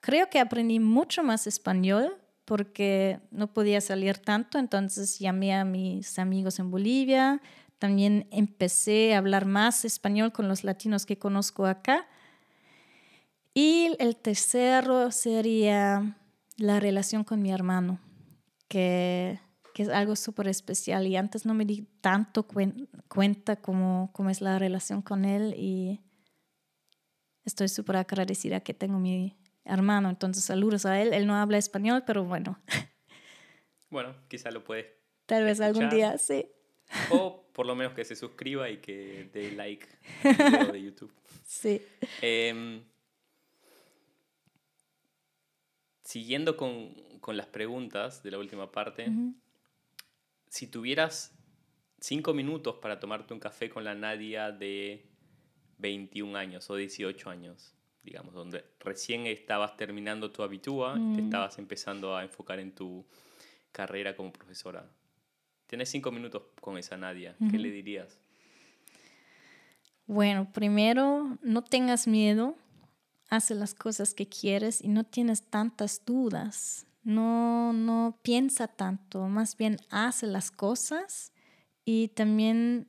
creo 0.00 0.28
que 0.30 0.38
aprendí 0.38 0.80
mucho 0.80 1.22
más 1.22 1.46
español 1.46 2.16
porque 2.44 3.20
no 3.30 3.52
podía 3.52 3.80
salir 3.80 4.18
tanto, 4.18 4.58
entonces 4.58 5.18
llamé 5.18 5.54
a 5.54 5.64
mis 5.64 6.18
amigos 6.18 6.58
en 6.58 6.70
Bolivia, 6.70 7.40
también 7.78 8.26
empecé 8.30 9.14
a 9.14 9.18
hablar 9.18 9.46
más 9.46 9.84
español 9.84 10.32
con 10.32 10.48
los 10.48 10.64
latinos 10.64 11.06
que 11.06 11.18
conozco 11.18 11.64
acá. 11.64 12.06
Y 13.54 13.96
el 13.98 14.16
tercero 14.16 15.10
sería 15.10 16.18
la 16.56 16.78
relación 16.78 17.24
con 17.24 17.40
mi 17.40 17.50
hermano, 17.50 17.98
que, 18.68 19.40
que 19.80 19.84
es 19.84 19.88
algo 19.88 20.14
súper 20.14 20.46
especial 20.46 21.06
y 21.06 21.16
antes 21.16 21.46
no 21.46 21.54
me 21.54 21.64
di 21.64 21.88
tanto 22.02 22.46
cuenta 23.08 23.56
cómo, 23.56 24.10
cómo 24.12 24.28
es 24.28 24.42
la 24.42 24.58
relación 24.58 25.00
con 25.00 25.24
él 25.24 25.54
y 25.56 26.02
estoy 27.46 27.70
súper 27.70 27.96
agradecida 27.96 28.60
que 28.60 28.74
tengo 28.74 28.98
mi 28.98 29.38
hermano, 29.64 30.10
entonces 30.10 30.44
saludos 30.44 30.84
a 30.84 31.00
él, 31.00 31.14
él 31.14 31.26
no 31.26 31.34
habla 31.34 31.56
español, 31.56 32.04
pero 32.06 32.24
bueno. 32.24 32.60
Bueno, 33.88 34.14
quizá 34.28 34.52
lo 34.52 34.62
puede. 34.62 35.00
Tal 35.26 35.42
vez 35.42 35.60
algún 35.60 35.88
día, 35.88 36.16
sí. 36.16 36.46
O 37.10 37.50
por 37.52 37.66
lo 37.66 37.74
menos 37.74 37.92
que 37.92 38.04
se 38.04 38.14
suscriba 38.14 38.70
y 38.70 38.76
que 38.76 39.28
dé 39.32 39.50
like 39.50 39.88
al 40.22 40.36
video 40.36 40.72
de 40.72 40.82
YouTube. 40.82 41.12
Sí. 41.44 41.82
Eh, 42.22 42.82
siguiendo 46.04 46.56
con, 46.56 46.94
con, 47.20 47.36
las 47.36 47.46
preguntas 47.46 48.22
de 48.22 48.30
la 48.30 48.38
última 48.38 48.70
parte, 48.70 49.08
si 50.50 50.66
tuvieras 50.66 51.34
cinco 51.98 52.34
minutos 52.34 52.76
para 52.76 53.00
tomarte 53.00 53.32
un 53.32 53.40
café 53.40 53.70
con 53.70 53.84
la 53.84 53.94
Nadia 53.94 54.52
de 54.52 55.06
21 55.78 56.36
años 56.36 56.68
o 56.68 56.76
18 56.76 57.30
años, 57.30 57.74
digamos, 58.02 58.34
donde 58.34 58.64
recién 58.80 59.26
estabas 59.26 59.78
terminando 59.78 60.30
tu 60.30 60.42
habitúa, 60.42 60.92
te 60.92 61.00
mm. 61.00 61.24
estabas 61.24 61.58
empezando 61.58 62.14
a 62.14 62.22
enfocar 62.22 62.60
en 62.60 62.74
tu 62.74 63.06
carrera 63.72 64.14
como 64.14 64.30
profesora. 64.30 64.86
Tienes 65.66 65.88
cinco 65.88 66.10
minutos 66.10 66.42
con 66.60 66.76
esa 66.76 66.98
Nadia, 66.98 67.34
¿qué 67.50 67.56
le 67.56 67.70
dirías? 67.70 68.18
Bueno, 70.06 70.52
primero, 70.52 71.38
no 71.42 71.62
tengas 71.64 72.06
miedo 72.06 72.56
haces 73.30 73.56
las 73.56 73.74
cosas 73.74 74.12
que 74.12 74.28
quieres 74.28 74.82
y 74.82 74.88
no 74.88 75.04
tienes 75.04 75.44
tantas 75.44 76.04
dudas. 76.04 76.84
No, 77.02 77.72
no 77.72 78.18
piensa 78.22 78.68
tanto, 78.68 79.26
más 79.26 79.56
bien 79.56 79.78
hace 79.90 80.26
las 80.26 80.50
cosas 80.50 81.32
y 81.84 82.08
también 82.08 82.88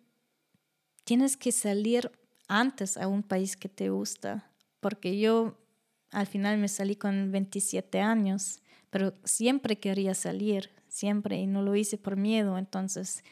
tienes 1.05 1.37
que 1.37 1.51
salir 1.51 2.11
antes 2.47 2.97
a 2.97 3.07
un 3.07 3.23
país 3.23 3.55
que 3.55 3.69
te 3.69 3.89
gusta, 3.89 4.51
porque 4.81 5.17
yo 5.17 5.57
al 6.11 6.27
final 6.27 6.57
me 6.57 6.67
salí 6.67 6.97
con 6.97 7.31
27 7.31 8.01
años, 8.01 8.61
pero 8.89 9.13
siempre 9.23 9.79
quería 9.79 10.13
salir, 10.13 10.71
siempre, 10.89 11.37
y 11.39 11.47
no 11.47 11.61
lo 11.61 11.75
hice 11.77 11.97
por 11.97 12.17
miedo, 12.17 12.57
entonces 12.57 13.23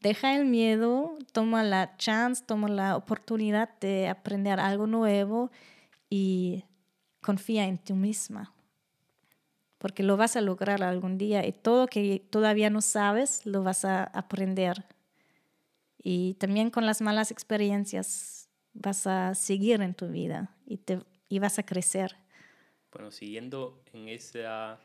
deja 0.00 0.36
el 0.36 0.46
miedo, 0.46 1.18
toma 1.32 1.64
la 1.64 1.96
chance, 1.96 2.44
toma 2.46 2.68
la 2.68 2.96
oportunidad 2.96 3.76
de 3.80 4.08
aprender 4.08 4.60
algo 4.60 4.86
nuevo 4.86 5.50
y 6.08 6.64
confía 7.20 7.66
en 7.66 7.78
ti 7.78 7.92
misma, 7.94 8.54
porque 9.78 10.02
lo 10.02 10.16
vas 10.16 10.36
a 10.36 10.40
lograr 10.40 10.82
algún 10.82 11.18
día 11.18 11.46
y 11.46 11.52
todo 11.52 11.86
que 11.86 12.22
todavía 12.30 12.68
no 12.70 12.80
sabes 12.80 13.46
lo 13.46 13.62
vas 13.62 13.84
a 13.84 14.04
aprender. 14.04 14.84
Y 16.02 16.34
también 16.34 16.70
con 16.70 16.86
las 16.86 17.00
malas 17.00 17.30
experiencias 17.30 18.48
vas 18.72 19.06
a 19.06 19.34
seguir 19.34 19.80
en 19.82 19.94
tu 19.94 20.08
vida 20.08 20.56
y, 20.66 20.78
te, 20.78 21.00
y 21.28 21.38
vas 21.38 21.58
a 21.58 21.64
crecer. 21.64 22.16
Bueno, 22.92 23.10
siguiendo 23.10 23.82
en 23.92 24.08
esa, 24.08 24.80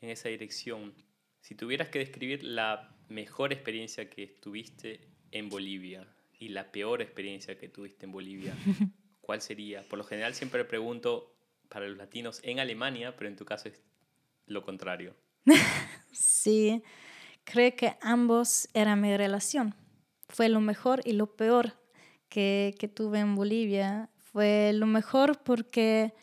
en 0.00 0.10
esa 0.10 0.28
dirección, 0.28 0.94
si 1.40 1.54
tuvieras 1.54 1.88
que 1.88 1.98
describir 1.98 2.44
la 2.44 2.94
mejor 3.08 3.52
experiencia 3.52 4.08
que 4.08 4.26
tuviste 4.26 5.00
en 5.32 5.48
Bolivia 5.48 6.06
y 6.38 6.48
la 6.48 6.70
peor 6.70 7.02
experiencia 7.02 7.58
que 7.58 7.68
tuviste 7.68 8.06
en 8.06 8.12
Bolivia, 8.12 8.54
¿cuál 9.20 9.40
sería? 9.40 9.82
Por 9.82 9.98
lo 9.98 10.04
general 10.04 10.34
siempre 10.34 10.64
pregunto 10.64 11.34
para 11.68 11.86
los 11.88 11.96
latinos 11.96 12.40
en 12.42 12.60
Alemania, 12.60 13.16
pero 13.16 13.28
en 13.28 13.36
tu 13.36 13.44
caso 13.44 13.68
es 13.68 13.80
lo 14.50 14.62
contrario. 14.62 15.14
sí, 16.12 16.82
creo 17.44 17.74
que 17.76 17.96
ambos 18.02 18.68
era 18.74 18.96
mi 18.96 19.16
relación. 19.16 19.74
Fue 20.28 20.48
lo 20.48 20.60
mejor 20.60 21.00
y 21.04 21.12
lo 21.12 21.34
peor 21.36 21.74
que, 22.28 22.74
que 22.78 22.88
tuve 22.88 23.20
en 23.20 23.34
Bolivia. 23.34 24.10
Fue 24.32 24.72
lo 24.74 24.86
mejor 24.86 25.42
porque 25.42 26.14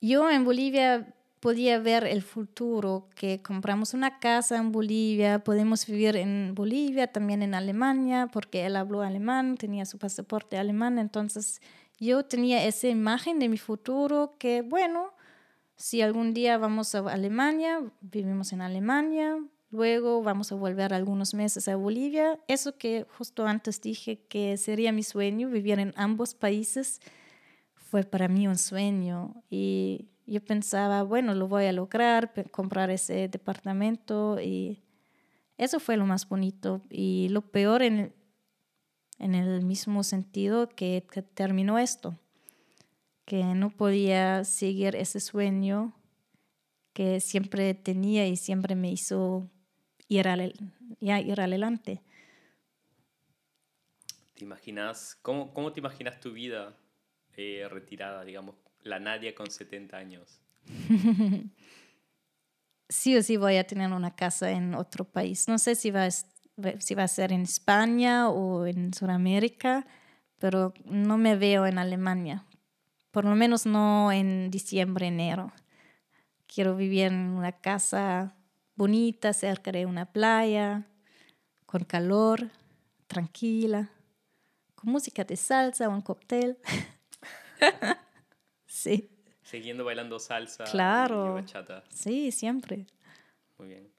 yo 0.00 0.30
en 0.30 0.44
Bolivia 0.44 1.14
podía 1.40 1.78
ver 1.78 2.04
el 2.04 2.22
futuro, 2.22 3.08
que 3.14 3.42
compramos 3.42 3.94
una 3.94 4.18
casa 4.18 4.58
en 4.58 4.72
Bolivia, 4.72 5.42
podemos 5.42 5.86
vivir 5.86 6.16
en 6.16 6.54
Bolivia, 6.54 7.06
también 7.06 7.42
en 7.42 7.54
Alemania, 7.54 8.28
porque 8.30 8.66
él 8.66 8.76
habló 8.76 9.00
alemán, 9.00 9.56
tenía 9.56 9.86
su 9.86 9.98
pasaporte 9.98 10.58
alemán, 10.58 10.98
entonces 10.98 11.62
yo 11.98 12.24
tenía 12.24 12.64
esa 12.64 12.88
imagen 12.88 13.38
de 13.38 13.48
mi 13.48 13.56
futuro 13.56 14.36
que, 14.38 14.62
bueno, 14.62 15.14
si 15.80 16.02
algún 16.02 16.34
día 16.34 16.58
vamos 16.58 16.94
a 16.94 16.98
Alemania, 16.98 17.82
vivimos 18.02 18.52
en 18.52 18.60
Alemania, 18.60 19.42
luego 19.70 20.22
vamos 20.22 20.52
a 20.52 20.54
volver 20.54 20.92
algunos 20.92 21.32
meses 21.32 21.68
a 21.68 21.76
Bolivia, 21.76 22.38
eso 22.48 22.76
que 22.76 23.06
justo 23.16 23.46
antes 23.46 23.80
dije 23.80 24.20
que 24.28 24.58
sería 24.58 24.92
mi 24.92 25.02
sueño, 25.02 25.48
vivir 25.48 25.78
en 25.78 25.94
ambos 25.96 26.34
países, 26.34 27.00
fue 27.72 28.04
para 28.04 28.28
mí 28.28 28.46
un 28.46 28.58
sueño. 28.58 29.42
Y 29.48 30.10
yo 30.26 30.44
pensaba, 30.44 31.02
bueno, 31.02 31.34
lo 31.34 31.48
voy 31.48 31.64
a 31.64 31.72
lograr, 31.72 32.30
comprar 32.50 32.90
ese 32.90 33.28
departamento 33.28 34.38
y 34.38 34.82
eso 35.56 35.80
fue 35.80 35.96
lo 35.96 36.04
más 36.04 36.28
bonito. 36.28 36.82
Y 36.90 37.28
lo 37.30 37.40
peor 37.40 37.82
en, 37.82 38.12
en 39.18 39.34
el 39.34 39.64
mismo 39.64 40.02
sentido 40.02 40.68
que, 40.68 41.06
terminó 41.32 41.78
esto, 41.78 42.18
que 43.30 43.44
no 43.44 43.70
podía 43.70 44.42
seguir 44.42 44.96
ese 44.96 45.20
sueño 45.20 45.94
que 46.92 47.20
siempre 47.20 47.74
tenía 47.74 48.26
y 48.26 48.36
siempre 48.36 48.74
me 48.74 48.90
hizo 48.90 49.48
ir, 50.08 50.26
al, 50.26 50.52
ya, 50.98 51.20
ir 51.20 51.40
adelante. 51.40 52.02
¿Te 54.34 54.42
imaginas, 54.42 55.16
cómo, 55.22 55.54
cómo 55.54 55.72
te 55.72 55.78
imaginas 55.78 56.18
tu 56.18 56.32
vida 56.32 56.76
eh, 57.36 57.68
retirada, 57.70 58.24
digamos, 58.24 58.56
la 58.82 58.98
Nadia 58.98 59.32
con 59.32 59.48
70 59.48 59.96
años? 59.96 60.40
sí 62.88 63.16
o 63.16 63.22
sí 63.22 63.36
voy 63.36 63.58
a 63.58 63.64
tener 63.64 63.92
una 63.92 64.16
casa 64.16 64.50
en 64.50 64.74
otro 64.74 65.04
país. 65.04 65.46
No 65.46 65.58
sé 65.58 65.76
si 65.76 65.92
va 65.92 66.06
a, 66.06 66.10
si 66.10 66.94
va 66.96 67.04
a 67.04 67.08
ser 67.08 67.30
en 67.30 67.42
España 67.42 68.28
o 68.28 68.66
en 68.66 68.92
Sudamérica, 68.92 69.86
pero 70.40 70.74
no 70.84 71.16
me 71.16 71.36
veo 71.36 71.64
en 71.66 71.78
Alemania. 71.78 72.44
Por 73.10 73.24
lo 73.24 73.34
menos 73.34 73.66
no 73.66 74.12
en 74.12 74.50
diciembre, 74.50 75.08
enero. 75.08 75.52
Quiero 76.46 76.76
vivir 76.76 77.06
en 77.06 77.30
una 77.30 77.52
casa 77.52 78.36
bonita, 78.74 79.32
cerca 79.32 79.72
de 79.72 79.86
una 79.86 80.06
playa, 80.06 80.86
con 81.66 81.84
calor, 81.84 82.50
tranquila, 83.06 83.90
con 84.74 84.92
música 84.92 85.24
de 85.24 85.36
salsa 85.36 85.88
o 85.88 85.92
un 85.92 86.00
cóctel. 86.00 86.58
sí. 88.66 89.10
Siguiendo 89.42 89.84
bailando 89.84 90.18
salsa 90.18 90.64
claro. 90.64 91.26
y 91.26 91.42
bachata. 91.42 91.84
Sí, 91.90 92.30
siempre. 92.30 92.86
Muy 93.58 93.68
bien. 93.68 93.92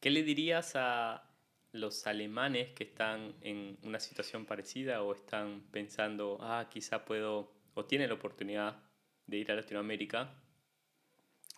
¿Qué 0.00 0.10
le 0.10 0.22
dirías 0.22 0.74
a 0.76 1.24
los 1.72 2.06
alemanes 2.06 2.72
que 2.72 2.84
están 2.84 3.34
en 3.40 3.78
una 3.82 4.00
situación 4.00 4.46
parecida 4.46 5.02
o 5.02 5.14
están 5.14 5.62
pensando, 5.70 6.38
ah, 6.40 6.66
quizá 6.70 7.04
puedo, 7.04 7.52
o 7.78 7.84
tienen 7.84 8.08
la 8.08 8.16
oportunidad 8.16 8.82
de 9.26 9.36
ir 9.36 9.52
a 9.52 9.54
Latinoamérica, 9.54 10.34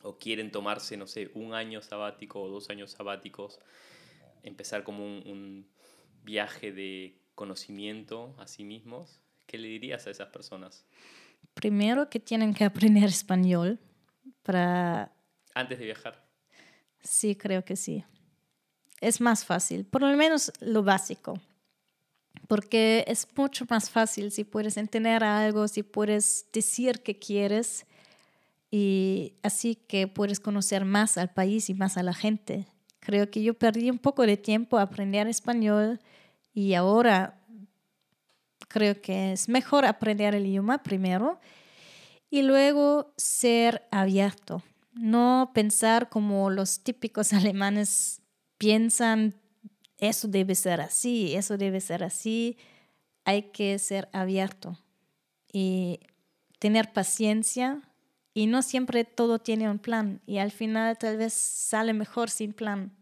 o 0.02 0.18
quieren 0.18 0.50
tomarse, 0.50 0.96
no 0.96 1.06
sé, 1.06 1.30
un 1.34 1.54
año 1.54 1.80
sabático 1.80 2.42
o 2.42 2.48
dos 2.48 2.68
años 2.68 2.90
sabáticos, 2.90 3.58
empezar 4.42 4.84
como 4.84 5.04
un, 5.04 5.22
un 5.26 5.70
viaje 6.22 6.72
de 6.72 7.18
conocimiento 7.34 8.34
a 8.38 8.46
sí 8.46 8.64
mismos? 8.64 9.18
¿Qué 9.46 9.56
le 9.56 9.68
dirías 9.68 10.06
a 10.06 10.10
esas 10.10 10.28
personas? 10.28 10.84
Primero 11.54 12.10
que 12.10 12.20
tienen 12.20 12.52
que 12.52 12.64
aprender 12.64 13.04
español 13.04 13.78
para... 14.42 15.10
Antes 15.54 15.78
de 15.78 15.86
viajar. 15.86 16.22
Sí, 17.02 17.34
creo 17.34 17.64
que 17.64 17.76
sí. 17.76 18.04
Es 19.00 19.22
más 19.22 19.46
fácil, 19.46 19.86
por 19.86 20.02
lo 20.02 20.14
menos 20.16 20.52
lo 20.60 20.82
básico. 20.82 21.40
Porque 22.48 23.04
es 23.06 23.28
mucho 23.36 23.64
más 23.68 23.90
fácil 23.90 24.32
si 24.32 24.44
puedes 24.44 24.76
entender 24.76 25.22
algo, 25.22 25.68
si 25.68 25.82
puedes 25.82 26.46
decir 26.52 27.02
que 27.02 27.18
quieres 27.18 27.86
y 28.70 29.34
así 29.42 29.74
que 29.74 30.06
puedes 30.06 30.40
conocer 30.40 30.84
más 30.84 31.18
al 31.18 31.32
país 31.32 31.70
y 31.70 31.74
más 31.74 31.96
a 31.96 32.02
la 32.02 32.14
gente. 32.14 32.66
Creo 33.00 33.30
que 33.30 33.42
yo 33.42 33.54
perdí 33.54 33.90
un 33.90 33.98
poco 33.98 34.26
de 34.26 34.36
tiempo 34.36 34.78
a 34.78 34.82
aprender 34.82 35.26
español 35.26 36.00
y 36.52 36.74
ahora 36.74 37.40
creo 38.68 39.00
que 39.00 39.32
es 39.32 39.48
mejor 39.48 39.84
aprender 39.84 40.34
el 40.34 40.46
idioma 40.46 40.82
primero 40.82 41.40
y 42.30 42.42
luego 42.42 43.12
ser 43.16 43.86
abierto. 43.90 44.62
No 44.92 45.50
pensar 45.54 46.08
como 46.08 46.50
los 46.50 46.80
típicos 46.80 47.32
alemanes 47.32 48.22
piensan, 48.58 49.39
eso 50.00 50.28
debe 50.28 50.54
ser 50.54 50.80
así, 50.80 51.34
eso 51.34 51.56
debe 51.56 51.80
ser 51.80 52.02
así. 52.02 52.56
Hay 53.24 53.50
que 53.52 53.78
ser 53.78 54.08
abierto 54.12 54.78
y 55.52 56.00
tener 56.58 56.92
paciencia 56.92 57.82
y 58.34 58.46
no 58.46 58.62
siempre 58.62 59.04
todo 59.04 59.38
tiene 59.38 59.70
un 59.70 59.78
plan 59.78 60.20
y 60.26 60.38
al 60.38 60.50
final 60.50 60.96
tal 60.98 61.16
vez 61.16 61.34
sale 61.34 61.92
mejor 61.92 62.30
sin 62.30 62.52
plan. 62.52 62.92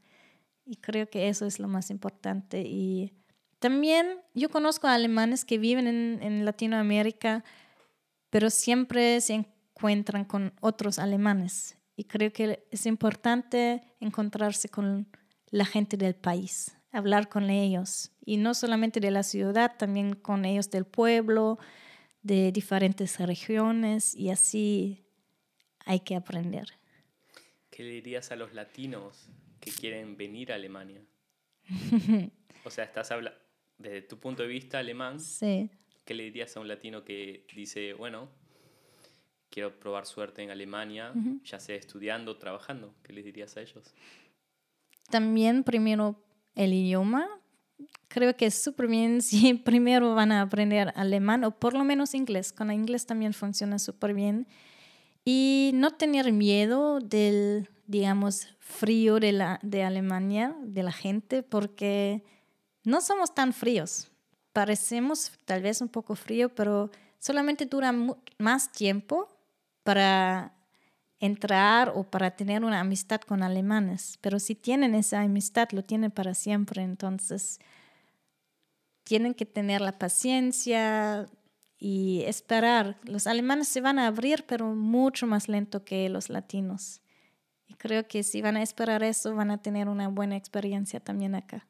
Y 0.64 0.76
creo 0.76 1.08
que 1.08 1.28
eso 1.28 1.46
es 1.46 1.58
lo 1.58 1.68
más 1.68 1.90
importante 1.90 2.62
y 2.62 3.12
también 3.58 4.20
yo 4.34 4.50
conozco 4.50 4.86
a 4.86 4.94
alemanes 4.94 5.44
que 5.44 5.58
viven 5.58 5.86
en, 5.86 6.44
Latinoamérica, 6.44 7.44
pero 8.30 8.50
siempre 8.50 9.20
se 9.20 9.34
encuentran 9.34 10.24
con 10.24 10.52
otros 10.60 10.98
alemanes. 10.98 11.76
Y 11.96 12.04
creo 12.04 12.32
que 12.32 12.64
es 12.70 12.86
importante 12.86 13.82
encontrarse 13.98 14.68
con 14.68 15.08
la 15.50 15.64
gente 15.64 15.96
del 15.96 16.14
país, 16.14 16.76
hablar 16.92 17.28
con 17.28 17.50
ellos. 17.50 18.12
Y 18.24 18.36
no 18.36 18.54
solamente 18.54 19.00
de 19.00 19.10
la 19.10 19.22
ciudad, 19.22 19.76
también 19.78 20.14
con 20.14 20.44
ellos 20.44 20.70
del 20.70 20.84
pueblo, 20.84 21.58
de 22.22 22.52
diferentes 22.52 23.18
regiones. 23.18 24.14
Y 24.14 24.30
así 24.30 25.04
hay 25.84 26.00
que 26.00 26.16
aprender. 26.16 26.68
¿Qué 27.70 27.82
le 27.82 27.90
dirías 27.90 28.32
a 28.32 28.36
los 28.36 28.54
latinos 28.54 29.28
que 29.60 29.70
quieren 29.70 30.16
venir 30.16 30.52
a 30.52 30.56
Alemania? 30.56 31.02
o 32.64 32.70
sea, 32.70 32.84
estás 32.84 33.10
hablando 33.10 33.48
desde 33.78 34.02
tu 34.02 34.18
punto 34.18 34.42
de 34.42 34.48
vista 34.48 34.78
alemán, 34.78 35.18
¿qué 35.40 36.14
le 36.14 36.24
dirías 36.24 36.56
a 36.56 36.60
un 36.60 36.68
latino 36.68 37.04
que 37.04 37.46
dice, 37.54 37.94
bueno, 37.94 38.28
quiero 39.50 39.78
probar 39.78 40.04
suerte 40.04 40.42
en 40.42 40.50
Alemania, 40.50 41.12
ya 41.44 41.60
sea 41.60 41.76
estudiando, 41.76 42.36
trabajando? 42.36 42.94
¿Qué 43.02 43.12
les 43.12 43.24
dirías 43.24 43.56
a 43.56 43.62
ellos? 43.62 43.94
También 45.10 45.62
primero 45.62 46.20
el 46.58 46.74
idioma, 46.74 47.26
creo 48.08 48.36
que 48.36 48.46
es 48.46 48.62
súper 48.62 48.88
bien 48.88 49.22
si 49.22 49.54
primero 49.54 50.14
van 50.14 50.32
a 50.32 50.42
aprender 50.42 50.92
alemán 50.96 51.44
o 51.44 51.52
por 51.52 51.72
lo 51.72 51.84
menos 51.84 52.14
inglés. 52.14 52.52
Con 52.52 52.70
inglés 52.70 53.06
también 53.06 53.32
funciona 53.32 53.78
súper 53.78 54.12
bien. 54.12 54.46
Y 55.24 55.72
no 55.74 55.92
tener 55.92 56.32
miedo 56.32 57.00
del, 57.00 57.68
digamos, 57.86 58.48
frío 58.60 59.20
de, 59.20 59.32
la, 59.32 59.60
de 59.62 59.82
Alemania, 59.82 60.56
de 60.62 60.82
la 60.82 60.92
gente, 60.92 61.42
porque 61.42 62.24
no 62.82 63.00
somos 63.02 63.34
tan 63.34 63.52
fríos. 63.52 64.10
Parecemos 64.52 65.32
tal 65.44 65.62
vez 65.62 65.80
un 65.82 65.88
poco 65.88 66.14
frío, 66.14 66.54
pero 66.54 66.90
solamente 67.18 67.66
dura 67.66 67.94
más 68.38 68.72
tiempo 68.72 69.28
para 69.82 70.57
entrar 71.20 71.92
o 71.94 72.04
para 72.04 72.32
tener 72.32 72.64
una 72.64 72.80
amistad 72.80 73.20
con 73.20 73.42
alemanes. 73.42 74.18
Pero 74.20 74.38
si 74.38 74.54
tienen 74.54 74.94
esa 74.94 75.20
amistad, 75.20 75.68
lo 75.72 75.82
tienen 75.82 76.10
para 76.10 76.34
siempre. 76.34 76.82
Entonces, 76.82 77.58
tienen 79.04 79.34
que 79.34 79.46
tener 79.46 79.80
la 79.80 79.98
paciencia 79.98 81.28
y 81.78 82.22
esperar. 82.26 82.98
Los 83.04 83.26
alemanes 83.26 83.68
se 83.68 83.80
van 83.80 83.98
a 83.98 84.06
abrir, 84.06 84.44
pero 84.46 84.74
mucho 84.74 85.26
más 85.26 85.48
lento 85.48 85.84
que 85.84 86.08
los 86.08 86.28
latinos. 86.28 87.00
Y 87.66 87.74
creo 87.74 88.06
que 88.06 88.22
si 88.22 88.42
van 88.42 88.56
a 88.56 88.62
esperar 88.62 89.02
eso, 89.02 89.34
van 89.34 89.50
a 89.50 89.62
tener 89.62 89.88
una 89.88 90.08
buena 90.08 90.36
experiencia 90.36 91.00
también 91.00 91.34
acá. 91.34 91.66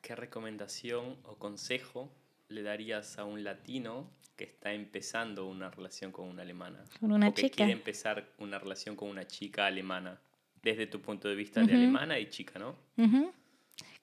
¿Qué 0.00 0.14
recomendación 0.14 1.18
o 1.24 1.36
consejo 1.36 2.10
le 2.50 2.62
darías 2.62 3.18
a 3.18 3.24
un 3.24 3.44
latino 3.44 4.10
que 4.36 4.44
está 4.44 4.72
empezando 4.72 5.46
una 5.46 5.70
relación 5.70 6.12
con 6.12 6.28
una 6.28 6.42
alemana? 6.42 6.84
Con 6.98 7.12
una 7.12 7.28
o 7.28 7.34
que 7.34 7.42
chica. 7.42 7.56
quiere 7.56 7.72
empezar 7.72 8.32
una 8.38 8.58
relación 8.58 8.96
con 8.96 9.08
una 9.08 9.26
chica 9.26 9.66
alemana, 9.66 10.20
desde 10.62 10.86
tu 10.86 11.00
punto 11.00 11.28
de 11.28 11.34
vista 11.34 11.62
de 11.62 11.72
alemana 11.74 12.18
y 12.18 12.28
chica, 12.28 12.58
¿no? 12.58 12.76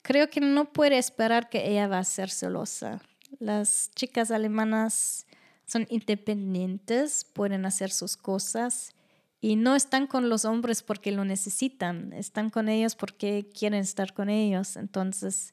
Creo 0.02 0.30
que 0.30 0.40
no 0.40 0.72
puede 0.72 0.98
esperar 0.98 1.48
que 1.50 1.68
ella 1.68 1.86
va 1.86 1.98
a 1.98 2.04
ser 2.04 2.30
celosa. 2.30 3.00
Las 3.38 3.90
chicas 3.94 4.30
alemanas 4.30 5.26
son 5.66 5.86
independientes, 5.90 7.24
pueden 7.24 7.66
hacer 7.66 7.90
sus 7.90 8.16
cosas 8.16 8.94
y 9.40 9.56
no 9.56 9.76
están 9.76 10.06
con 10.06 10.28
los 10.28 10.44
hombres 10.44 10.82
porque 10.82 11.12
lo 11.12 11.24
necesitan, 11.24 12.12
están 12.12 12.48
con 12.50 12.68
ellos 12.68 12.96
porque 12.96 13.50
quieren 13.56 13.80
estar 13.80 14.14
con 14.14 14.30
ellos. 14.30 14.76
Entonces, 14.76 15.52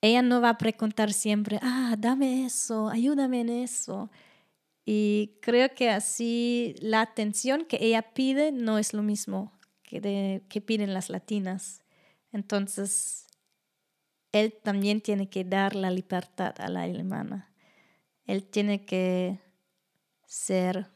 ella 0.00 0.22
no 0.22 0.40
va 0.40 0.50
a 0.50 0.58
preguntar 0.58 1.12
siempre, 1.12 1.58
ah, 1.62 1.96
dame 1.98 2.46
eso, 2.46 2.88
ayúdame 2.88 3.40
en 3.40 3.48
eso. 3.50 4.10
Y 4.86 5.38
creo 5.42 5.74
que 5.74 5.90
así 5.90 6.74
la 6.80 7.02
atención 7.02 7.66
que 7.66 7.78
ella 7.80 8.02
pide 8.14 8.52
no 8.52 8.78
es 8.78 8.94
lo 8.94 9.02
mismo 9.02 9.52
que, 9.82 10.00
de- 10.00 10.42
que 10.48 10.60
piden 10.60 10.94
las 10.94 11.10
latinas. 11.10 11.82
Entonces, 12.32 13.26
él 14.32 14.54
también 14.62 15.00
tiene 15.00 15.28
que 15.30 15.44
dar 15.44 15.74
la 15.74 15.90
libertad 15.90 16.54
a 16.60 16.68
la 16.68 16.82
alemana. 16.82 17.52
Él 18.26 18.44
tiene 18.44 18.84
que 18.84 19.40
ser 20.26 20.86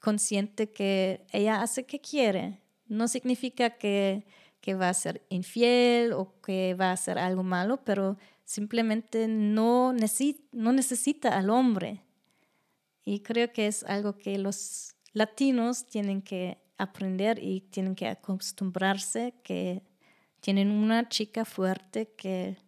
consciente 0.00 0.72
que 0.72 1.26
ella 1.32 1.62
hace 1.62 1.84
que 1.86 2.00
quiere. 2.00 2.60
No 2.86 3.08
significa 3.08 3.70
que, 3.78 4.26
que 4.68 4.74
va 4.74 4.90
a 4.90 4.92
ser 4.94 5.24
infiel 5.30 6.12
o 6.12 6.38
que 6.42 6.74
va 6.74 6.90
a 6.90 6.92
hacer 6.92 7.18
algo 7.18 7.42
malo, 7.42 7.82
pero 7.86 8.18
simplemente 8.44 9.26
no, 9.26 9.94
necesi- 9.94 10.46
no 10.52 10.72
necesita 10.72 11.38
al 11.38 11.48
hombre. 11.48 12.04
Y 13.02 13.20
creo 13.20 13.50
que 13.50 13.66
es 13.66 13.82
algo 13.84 14.18
que 14.18 14.36
los 14.36 14.94
latinos 15.14 15.86
tienen 15.86 16.20
que 16.20 16.58
aprender 16.76 17.42
y 17.42 17.62
tienen 17.62 17.94
que 17.94 18.08
acostumbrarse 18.08 19.40
que 19.42 19.80
tienen 20.40 20.70
una 20.70 21.08
chica 21.08 21.46
fuerte 21.46 22.12
que 22.14 22.58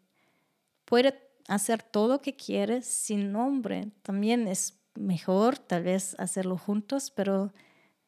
puede 0.86 1.20
hacer 1.48 1.82
todo 1.82 2.08
lo 2.14 2.22
que 2.22 2.34
quiere 2.34 2.80
sin 2.80 3.36
hombre. 3.36 3.92
También 4.00 4.48
es 4.48 4.80
mejor 4.94 5.58
tal 5.58 5.82
vez 5.82 6.16
hacerlo 6.18 6.56
juntos, 6.56 7.10
pero 7.10 7.52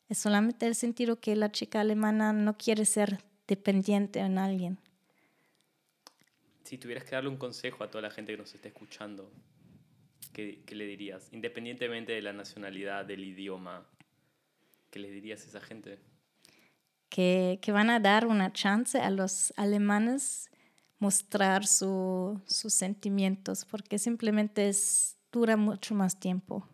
es 0.09 0.17
solamente 0.17 0.67
el 0.67 0.77
sentido 0.77 1.21
que 1.21 1.37
la 1.37 1.53
chica 1.53 1.83
alemana 1.83 2.33
no 2.33 2.57
quiere 2.57 2.87
ser 2.87 3.31
dependiente 3.57 4.19
en 4.21 4.39
alguien. 4.39 4.79
Si 6.65 6.79
tuvieras 6.79 7.05
que 7.05 7.15
darle 7.17 7.29
un 7.31 7.37
consejo 7.37 7.85
a 7.85 7.91
toda 7.91 8.03
la 8.03 8.11
gente 8.11 8.33
que 8.33 8.39
nos 8.39 8.55
está 8.55 8.69
escuchando, 8.69 9.31
¿qué, 10.33 10.63
qué 10.67 10.75
le 10.75 10.87
dirías? 10.87 11.29
Independientemente 11.33 12.13
de 12.13 12.23
la 12.23 12.33
nacionalidad, 12.33 13.05
del 13.05 13.25
idioma, 13.25 13.87
¿qué 14.91 14.99
le 14.99 15.11
dirías 15.11 15.45
a 15.45 15.49
esa 15.49 15.61
gente? 15.61 15.99
que, 17.15 17.59
que 17.61 17.73
van 17.73 17.91
a 17.91 18.01
dar 18.01 18.27
una 18.27 18.55
chance 18.55 18.99
a 18.99 19.11
los 19.11 19.53
alemanes 19.59 20.51
mostrar 20.99 21.67
su- 21.67 22.41
sus 22.47 22.73
sentimientos, 22.73 23.67
porque 23.67 23.99
simplemente 23.99 24.71
es, 24.71 25.19
dura 25.31 25.59
mucho 25.59 25.95
más 25.95 26.19
tiempo. 26.19 26.67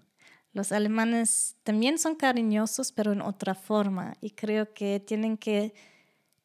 Los 0.53 0.71
alemanes 0.71 1.57
también 1.65 1.99
son 1.99 2.15
cariñosos, 2.15 2.93
pero 2.93 3.11
en 3.13 3.21
otra 3.21 3.57
forma, 3.57 4.15
y 4.21 4.31
creo 4.31 4.73
que 4.75 5.01
tienen 5.01 5.37
que 5.39 5.75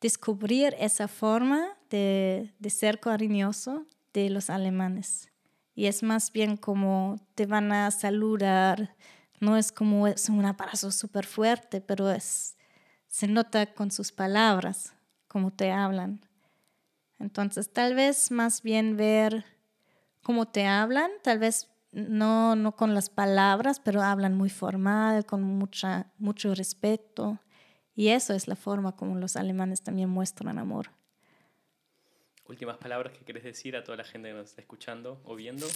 descubrir 0.03 0.75
esa 0.79 1.07
forma 1.07 1.77
de, 1.89 2.53
de 2.59 2.69
ser 2.69 2.99
cariñoso 2.99 3.87
de 4.13 4.29
los 4.29 4.49
alemanes. 4.49 5.31
Y 5.75 5.85
es 5.85 6.03
más 6.03 6.33
bien 6.33 6.57
como 6.57 7.15
te 7.35 7.45
van 7.45 7.71
a 7.71 7.89
saludar, 7.89 8.97
no 9.39 9.55
es 9.55 9.71
como 9.71 10.05
es 10.05 10.27
un 10.27 10.43
abrazo 10.43 10.91
súper 10.91 11.25
fuerte, 11.25 11.79
pero 11.79 12.11
es, 12.11 12.57
se 13.07 13.27
nota 13.27 13.73
con 13.73 13.91
sus 13.91 14.11
palabras, 14.11 14.93
cómo 15.29 15.51
te 15.51 15.71
hablan. 15.71 16.19
Entonces, 17.17 17.71
tal 17.71 17.95
vez 17.95 18.29
más 18.29 18.61
bien 18.61 18.97
ver 18.97 19.45
cómo 20.21 20.49
te 20.49 20.67
hablan, 20.67 21.11
tal 21.23 21.39
vez 21.39 21.69
no, 21.93 22.57
no 22.57 22.75
con 22.75 22.93
las 22.93 23.09
palabras, 23.09 23.79
pero 23.79 24.01
hablan 24.01 24.35
muy 24.35 24.49
formal, 24.49 25.25
con 25.25 25.43
mucha, 25.43 26.11
mucho 26.17 26.53
respeto. 26.53 27.39
Y 27.95 28.09
eso 28.09 28.33
es 28.33 28.47
la 28.47 28.55
forma 28.55 28.95
como 28.95 29.15
los 29.15 29.35
alemanes 29.35 29.81
también 29.81 30.09
muestran 30.09 30.57
amor. 30.57 30.89
Últimas 32.47 32.77
palabras 32.77 33.13
que 33.13 33.23
querés 33.23 33.43
decir 33.43 33.75
a 33.75 33.83
toda 33.83 33.97
la 33.97 34.03
gente 34.03 34.29
que 34.29 34.33
nos 34.33 34.49
está 34.49 34.61
escuchando 34.61 35.21
o 35.23 35.35
viendo. 35.35 35.67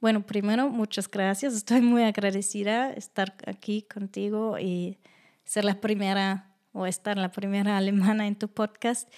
Bueno, 0.00 0.24
primero, 0.24 0.68
muchas 0.68 1.10
gracias. 1.10 1.54
Estoy 1.54 1.80
muy 1.80 2.02
agradecida 2.02 2.92
estar 2.92 3.34
aquí 3.46 3.82
contigo 3.82 4.58
y 4.58 4.98
ser 5.44 5.64
la 5.64 5.80
primera 5.80 6.54
o 6.72 6.86
estar 6.86 7.16
la 7.18 7.32
primera 7.32 7.76
alemana 7.76 8.26
en 8.26 8.36
tu 8.36 8.48
podcast. 8.48 9.12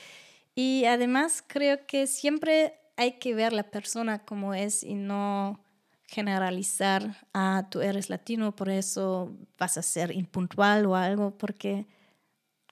Y 0.54 0.84
además 0.86 1.44
creo 1.46 1.86
que 1.86 2.06
siempre 2.06 2.74
hay 2.96 3.18
que 3.18 3.34
ver 3.34 3.52
la 3.52 3.64
persona 3.64 4.24
como 4.24 4.54
es 4.54 4.82
y 4.82 4.94
no 4.94 5.60
generalizar, 6.06 7.26
ah, 7.32 7.68
tú 7.70 7.80
eres 7.80 8.10
latino, 8.10 8.54
por 8.54 8.68
eso 8.68 9.34
vas 9.58 9.78
a 9.78 9.82
ser 9.82 10.12
impuntual 10.12 10.84
o 10.84 10.94
algo, 10.94 11.36
porque 11.38 11.86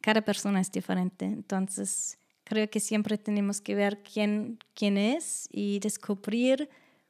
cada 0.01 0.22
persona 0.22 0.60
es 0.60 0.70
diferente. 0.72 1.24
Entonces, 1.24 2.18
creo 2.44 2.68
que 2.68 2.81
siempre 2.81 3.18
tenemos 3.18 3.60
que 3.60 3.74
ver 3.74 4.02
quién, 4.02 4.59
quién 4.74 4.97
es 4.97 5.48
y 5.52 5.78
descubrir 5.78 6.68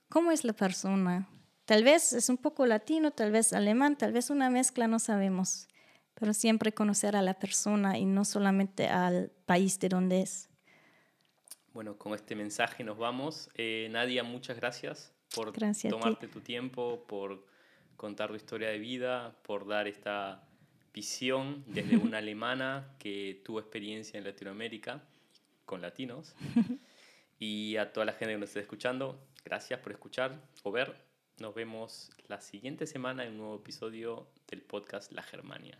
cómo 0.08 0.32
es 0.32 0.44
la 0.44 0.52
persona. 0.52 1.28
Tal 1.64 1.84
vez 1.84 2.12
es 2.12 2.28
un 2.28 2.36
poco 2.36 2.66
latino, 2.66 3.12
tal 3.12 3.30
vez 3.30 3.52
alemán, 3.52 3.96
tal 3.96 4.12
vez 4.12 4.28
una 4.28 4.50
mezcla, 4.50 4.88
no 4.88 4.98
sabemos. 4.98 5.68
Pero 6.14 6.34
siempre 6.34 6.72
conocer 6.72 7.16
a 7.16 7.22
la 7.22 7.34
persona 7.34 7.96
y 7.96 8.04
no 8.04 8.24
solamente 8.24 8.88
al 8.88 9.30
país 9.46 9.78
de 9.78 9.88
donde 9.88 10.22
es. 10.22 10.50
Bueno, 11.72 11.96
con 11.96 12.12
este 12.14 12.34
mensaje 12.34 12.82
nos 12.82 12.98
vamos. 12.98 13.48
Eh, 13.54 13.88
Nadia, 13.90 14.24
muchas 14.24 14.56
gracias 14.56 15.14
por 15.34 15.52
Gracias 15.52 15.92
tomarte 15.92 16.26
tu 16.26 16.40
tiempo, 16.40 17.04
por 17.06 17.46
contar 17.96 18.30
tu 18.30 18.34
historia 18.34 18.68
de 18.70 18.78
vida, 18.78 19.36
por 19.44 19.66
dar 19.66 19.86
esta 19.86 20.49
visión 20.92 21.64
desde 21.66 21.96
una 21.96 22.18
alemana 22.18 22.94
que 22.98 23.40
tuvo 23.44 23.60
experiencia 23.60 24.18
en 24.18 24.24
Latinoamérica 24.24 25.02
con 25.64 25.80
latinos. 25.80 26.34
Y 27.42 27.78
a 27.78 27.90
toda 27.90 28.04
la 28.04 28.12
gente 28.12 28.34
que 28.34 28.38
nos 28.38 28.50
está 28.50 28.60
escuchando, 28.60 29.18
gracias 29.46 29.80
por 29.80 29.92
escuchar 29.92 30.38
o 30.62 30.70
ver. 30.70 30.94
Nos 31.38 31.54
vemos 31.54 32.10
la 32.28 32.38
siguiente 32.38 32.86
semana 32.86 33.24
en 33.24 33.32
un 33.32 33.38
nuevo 33.38 33.56
episodio 33.56 34.28
del 34.46 34.60
podcast 34.60 35.10
La 35.12 35.22
Germania. 35.22 35.78